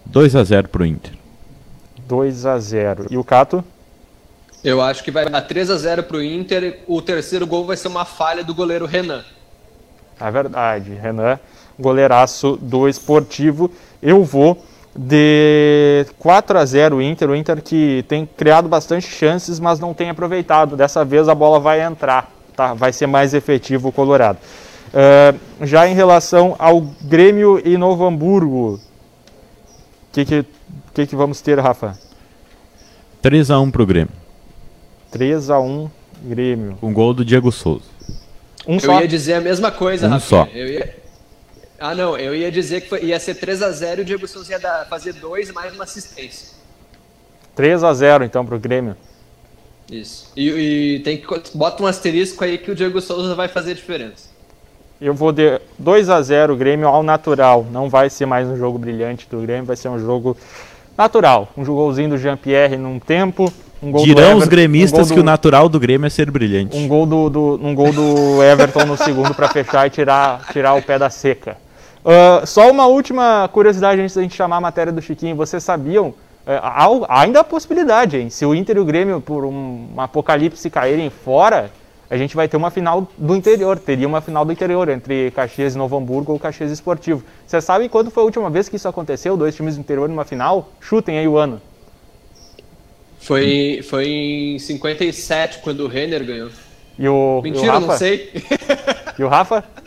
2 0.06 0.36
a 0.36 0.44
0 0.44 0.70
para 0.70 0.84
o 0.84 0.86
Inter. 0.86 1.14
2 2.08 2.46
a 2.46 2.60
0 2.60 3.08
E 3.10 3.18
o 3.18 3.24
Cato? 3.24 3.64
Eu 4.64 4.82
acho 4.82 5.04
que 5.04 5.12
vai 5.12 5.30
dar 5.30 5.42
3 5.42 5.70
a 5.70 5.78
0 5.78 6.04
para 6.04 6.18
o 6.18 6.24
Inter. 6.24 6.82
O 6.88 7.02
terceiro 7.02 7.46
gol 7.48 7.66
vai 7.66 7.78
ser 7.78 7.88
uma 7.88 8.06
falha 8.06 8.44
do 8.44 8.54
goleiro 8.54 8.86
Renan. 8.86 9.24
É 10.20 10.32
verdade, 10.32 10.94
Renan, 10.94 11.40
goleiraço 11.80 12.58
do 12.62 12.88
esportivo. 12.88 13.70
Eu 14.02 14.24
vou 14.24 14.64
de 14.98 16.06
4 16.18 16.58
a 16.58 16.66
0 16.66 16.96
o 16.98 17.02
Inter, 17.02 17.30
o 17.30 17.36
Inter 17.36 17.62
que 17.62 18.06
tem 18.08 18.26
criado 18.26 18.70
bastante 18.70 19.08
chances, 19.08 19.60
mas 19.60 19.80
não 19.80 19.94
tem 19.94 20.10
aproveitado. 20.10 20.78
Dessa 20.78 21.04
vez 21.04 21.28
a 21.28 21.36
bola 21.36 21.60
vai 21.60 21.82
entrar, 21.82 22.32
tá? 22.56 22.74
vai 22.74 22.94
ser 22.94 23.08
mais 23.08 23.34
efetivo 23.34 23.90
o 23.90 23.92
Colorado. 23.92 24.38
Uh, 24.94 25.66
já 25.66 25.88
em 25.88 25.94
relação 25.94 26.56
ao 26.58 26.80
Grêmio 27.02 27.62
e 27.66 27.78
Novo 27.78 28.06
Hamburgo, 28.06 28.76
o 28.76 28.80
que, 30.14 30.24
que, 30.24 30.46
que, 30.94 31.08
que 31.08 31.16
vamos 31.16 31.42
ter, 31.42 31.60
Rafa? 31.60 32.00
3 33.22 33.52
a 33.52 33.60
1 33.60 33.72
para 33.72 33.82
o 33.82 33.86
Grêmio. 33.86 34.14
3 35.12 35.50
a 35.50 35.60
1 35.60 35.90
Grêmio. 36.24 36.78
Um 36.82 36.94
gol 36.94 37.14
do 37.14 37.26
Diego 37.26 37.52
Souza. 37.52 37.84
Um 38.66 38.76
eu 38.76 38.80
só. 38.80 39.02
ia 39.02 39.08
dizer 39.08 39.34
a 39.34 39.42
mesma 39.42 39.72
coisa, 39.72 40.08
um 40.08 40.12
Rafa. 40.12 40.26
Só. 40.26 40.48
Eu 40.54 40.68
ia, 40.68 40.96
ah, 41.80 41.94
não, 41.94 42.18
eu 42.18 42.36
ia 42.36 42.52
dizer 42.52 42.82
que 42.82 42.90
foi, 42.90 43.04
ia 43.04 43.20
ser 43.20 43.36
3 43.36 43.62
a 43.62 43.72
0 43.72 44.02
e 44.02 44.04
o 44.04 44.06
Diego 44.06 44.28
Souza 44.28 44.54
ia 44.54 44.60
dar, 44.60 44.86
fazer 44.88 45.14
dois 45.14 45.52
mais 45.52 45.74
uma 45.74 45.84
assistência. 45.84 46.56
3 47.56 47.84
a 47.84 47.94
0 47.94 48.24
então 48.24 48.46
pro 48.46 48.60
Grêmio. 48.60 48.96
Isso. 49.92 50.32
E, 50.36 50.50
e, 50.50 51.00
tem 51.00 51.18
que 51.18 51.28
bota 51.54 51.84
um 51.84 51.86
asterisco 51.86 52.44
aí 52.44 52.58
que 52.58 52.72
o 52.72 52.76
Diego 52.76 53.00
Souza 53.02 53.36
vai 53.36 53.48
fazer 53.48 53.76
diferença. 53.76 54.30
Eu 55.00 55.14
vou 55.14 55.32
de 55.32 55.60
2 55.78 56.10
a 56.10 56.22
0 56.22 56.56
Grêmio 56.56 56.88
ao 56.88 57.04
natural. 57.04 57.66
Não 57.70 57.90
vai 57.90 58.10
ser 58.10 58.26
mais 58.26 58.48
um 58.48 58.58
jogo 58.58 58.80
brilhante 58.80 59.28
do 59.30 59.42
Grêmio, 59.42 59.66
vai 59.66 59.76
ser 59.76 59.90
um 59.90 60.00
jogo 60.00 60.36
natural. 60.98 61.50
Um 61.58 61.64
golzinho 61.64 62.10
do 62.10 62.18
Jean-Pierre 62.18 62.78
num 62.78 63.00
tempo. 63.00 63.52
Um 63.84 63.92
gol 63.92 64.06
Dirão 64.06 64.38
os 64.38 64.48
gremistas 64.48 65.12
um 65.12 65.14
que 65.14 65.20
o 65.20 65.24
natural 65.24 65.68
do 65.68 65.80
Grêmio 65.80 66.08
é 66.08 66.10
ser 66.10 66.32
brilhante. 66.32 66.76
Um 66.78 66.88
gol 66.88 67.06
do, 67.06 67.30
do 67.30 67.60
um 67.62 67.76
gol 67.76 67.92
do 67.92 68.42
Everton 68.42 68.86
no 68.86 68.98
segundo 68.98 69.36
para 69.36 69.50
fechar 69.50 69.86
e 69.86 69.90
tirar, 69.90 70.48
tirar 70.52 70.74
o 70.74 70.82
pé 70.82 70.98
da 70.98 71.10
seca. 71.10 71.58
Uh, 72.06 72.46
só 72.46 72.70
uma 72.70 72.86
última 72.86 73.50
curiosidade 73.52 74.00
antes 74.00 74.16
da 74.16 74.22
gente 74.22 74.36
chamar 74.36 74.58
a 74.58 74.62
matéria 74.62 74.94
do 74.94 75.02
Chiquinho. 75.02 75.36
Vocês 75.36 75.64
sabiam, 75.64 76.10
uh, 76.10 76.16
há 76.62 77.22
ainda 77.22 77.40
a 77.40 77.44
possibilidade, 77.44 78.18
hein? 78.18 78.30
Se 78.30 78.46
o 78.46 78.54
Inter 78.54 78.78
e 78.78 78.80
o 78.80 78.86
Grêmio, 78.86 79.20
por 79.20 79.44
um, 79.44 79.88
um 79.96 80.00
apocalipse, 80.00 80.70
caírem 80.70 81.10
fora, 81.10 81.72
a 82.08 82.16
gente 82.16 82.36
vai 82.36 82.48
ter 82.48 82.58
uma 82.58 82.70
final 82.70 83.08
do 83.18 83.36
interior. 83.36 83.80
Teria 83.80 84.08
uma 84.08 84.22
final 84.22 84.46
do 84.46 84.52
interior 84.52 84.88
entre 84.90 85.32
Caxias 85.32 85.74
e 85.74 85.78
Novo 85.80 85.98
Hamburgo 85.98 86.34
ou 86.34 86.38
Caxias 86.38 86.72
Esportivo. 86.72 87.24
Vocês 87.48 87.64
sabem 87.64 87.90
quando 87.90 88.12
foi 88.12 88.22
a 88.22 88.26
última 88.28 88.52
vez 88.52 88.70
que 88.70 88.76
isso 88.76 88.88
aconteceu? 88.88 89.36
Dois 89.36 89.56
times 89.56 89.74
do 89.74 89.80
interior 89.80 90.08
numa 90.08 90.26
final? 90.26 90.70
Chutem 90.80 91.18
aí 91.18 91.28
o 91.28 91.38
ano. 91.38 91.60
Foi, 93.20 93.82
foi 93.90 94.08
em 94.08 94.60
57, 94.60 95.58
quando 95.64 95.80
o 95.80 95.88
Renner 95.88 96.24
ganhou. 96.24 96.52
E 97.00 97.10
o, 97.10 97.42
Mentira, 97.42 97.66
e 97.66 97.70
o 97.70 97.72
Rafa? 97.72 97.88
não 97.88 97.98
sei. 97.98 98.32
E 99.18 99.24
o 99.24 99.28
Rafa? 99.28 99.64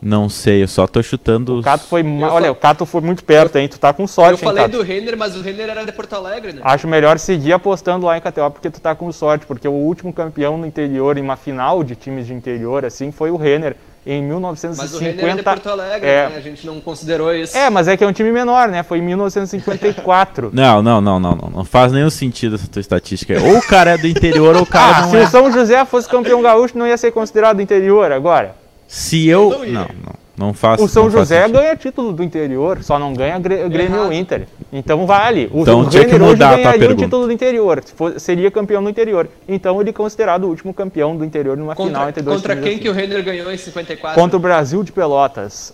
Não 0.00 0.28
sei, 0.28 0.62
eu 0.62 0.68
só 0.68 0.86
tô 0.86 1.02
chutando. 1.02 1.58
O 1.58 1.62
Cato 1.62 1.84
foi. 1.84 2.04
Olha, 2.22 2.52
o 2.52 2.54
Cato 2.54 2.84
foi 2.84 3.00
muito 3.00 3.24
perto, 3.24 3.56
hein? 3.56 3.66
Tu 3.66 3.78
tá 3.78 3.92
com 3.92 4.06
sorte, 4.06 4.32
Eu 4.32 4.38
falei 4.38 4.64
hein, 4.64 4.70
do 4.70 4.82
Renner, 4.82 5.16
mas 5.16 5.34
o 5.34 5.40
Renner 5.40 5.70
era 5.70 5.84
de 5.84 5.92
Porto 5.92 6.14
Alegre, 6.14 6.52
né? 6.52 6.60
Acho 6.62 6.86
melhor 6.86 7.18
seguir 7.18 7.54
apostando 7.54 8.06
lá 8.06 8.16
em 8.16 8.20
KTO, 8.20 8.50
porque 8.50 8.70
tu 8.70 8.80
tá 8.80 8.94
com 8.94 9.10
sorte, 9.10 9.46
porque 9.46 9.66
o 9.66 9.72
último 9.72 10.12
campeão 10.12 10.58
no 10.58 10.66
interior, 10.66 11.16
em 11.16 11.22
uma 11.22 11.36
final 11.36 11.82
de 11.82 11.96
times 11.96 12.26
de 12.26 12.34
interior, 12.34 12.84
assim, 12.84 13.10
foi 13.10 13.30
o 13.30 13.36
Renner. 13.36 13.74
Em 14.06 14.22
1950. 14.22 14.76
Mas 14.76 14.94
o 14.94 14.98
Renner 14.98 15.34
é 15.34 15.36
de 15.36 15.42
Porto 15.42 15.68
Alegre, 15.68 16.08
é... 16.08 16.28
né? 16.28 16.36
A 16.36 16.40
gente 16.40 16.64
não 16.64 16.80
considerou 16.80 17.34
isso. 17.34 17.56
É, 17.56 17.68
mas 17.68 17.88
é 17.88 17.96
que 17.96 18.04
é 18.04 18.06
um 18.06 18.12
time 18.12 18.30
menor, 18.30 18.68
né? 18.68 18.84
Foi 18.84 18.98
em 18.98 19.02
1954. 19.02 20.50
não, 20.54 20.80
não, 20.80 21.00
não, 21.00 21.18
não, 21.18 21.34
não. 21.34 21.50
Não 21.50 21.64
faz 21.64 21.90
nenhum 21.90 22.08
sentido 22.08 22.54
essa 22.54 22.68
tua 22.68 22.78
estatística. 22.78 23.34
Ou 23.42 23.58
o 23.58 23.62
cara 23.62 23.92
é 23.92 23.98
do 23.98 24.06
interior 24.06 24.54
ou 24.54 24.62
o 24.62 24.66
cara 24.66 24.98
ah, 24.98 25.02
não 25.02 25.10
se 25.10 25.16
é. 25.16 25.20
Se 25.22 25.26
o 25.26 25.30
São 25.30 25.52
José 25.52 25.84
fosse 25.84 26.08
campeão 26.08 26.40
gaúcho, 26.40 26.78
não 26.78 26.86
ia 26.86 26.96
ser 26.96 27.10
considerado 27.10 27.60
interior 27.60 28.12
agora? 28.12 28.54
Se 28.86 29.26
eu. 29.26 29.50
Não, 29.66 29.88
não. 30.04 30.25
Não 30.36 30.52
faz 30.52 30.80
O 30.80 30.86
São 30.86 31.08
José 31.08 31.40
faz 31.40 31.52
ganha 31.52 31.76
título 31.76 32.12
do 32.12 32.22
interior, 32.22 32.82
só 32.82 32.98
não 32.98 33.14
ganha 33.14 33.38
Grêmio 33.38 34.04
ou 34.04 34.12
Inter. 34.12 34.46
Então 34.70 35.06
vale. 35.06 35.48
O 35.52 35.62
então, 35.62 35.88
tinha 35.88 36.04
que 36.04 36.18
mudar 36.18 36.52
hoje 36.52 36.62
ganharia 36.62 36.90
o 36.90 36.94
título 36.94 37.26
do 37.26 37.32
interior, 37.32 37.82
seria 38.18 38.50
campeão 38.50 38.82
do 38.82 38.90
interior. 38.90 39.28
Então 39.48 39.80
ele 39.80 39.90
é 39.90 39.92
considerado 39.92 40.44
o 40.44 40.48
último 40.48 40.74
campeão 40.74 41.16
do 41.16 41.24
interior 41.24 41.56
numa 41.56 41.74
contra, 41.74 41.92
final 41.92 42.08
entre 42.08 42.22
dois 42.22 42.36
Contra 42.36 42.56
quem 42.56 42.72
assim. 42.72 42.78
que 42.80 42.88
o 42.88 42.92
Renner 42.92 43.24
ganhou 43.24 43.50
em 43.50 43.56
54? 43.56 44.20
Contra 44.20 44.36
o 44.36 44.40
Brasil 44.40 44.82
de 44.82 44.92
Pelotas. 44.92 45.72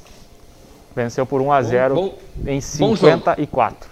Venceu 0.94 1.26
por 1.26 1.40
1 1.40 1.52
a 1.52 1.62
0 1.62 1.94
bom, 1.94 2.02
bom, 2.02 2.50
em 2.50 2.60
54. 2.60 3.91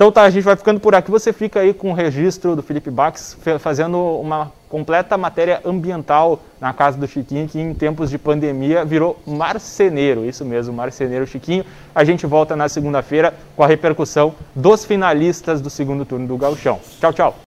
Então 0.00 0.10
tá, 0.10 0.22
a 0.22 0.30
gente 0.30 0.44
vai 0.44 0.56
ficando 0.56 0.80
por 0.80 0.94
aqui. 0.94 1.10
Você 1.10 1.30
fica 1.30 1.60
aí 1.60 1.74
com 1.74 1.90
o 1.90 1.92
registro 1.92 2.56
do 2.56 2.62
Felipe 2.62 2.90
Bax 2.90 3.36
fazendo 3.58 3.98
uma 3.98 4.50
completa 4.66 5.18
matéria 5.18 5.60
ambiental 5.62 6.40
na 6.58 6.72
casa 6.72 6.96
do 6.96 7.06
Chiquinho, 7.06 7.46
que 7.46 7.60
em 7.60 7.74
tempos 7.74 8.08
de 8.08 8.16
pandemia 8.16 8.82
virou 8.82 9.20
marceneiro. 9.26 10.24
Isso 10.24 10.42
mesmo, 10.42 10.72
marceneiro 10.72 11.26
Chiquinho. 11.26 11.66
A 11.94 12.02
gente 12.02 12.24
volta 12.24 12.56
na 12.56 12.66
segunda-feira 12.66 13.34
com 13.54 13.62
a 13.62 13.66
repercussão 13.66 14.34
dos 14.54 14.86
finalistas 14.86 15.60
do 15.60 15.68
segundo 15.68 16.06
turno 16.06 16.26
do 16.26 16.38
Gauchão. 16.38 16.80
Tchau, 16.98 17.12
tchau. 17.12 17.36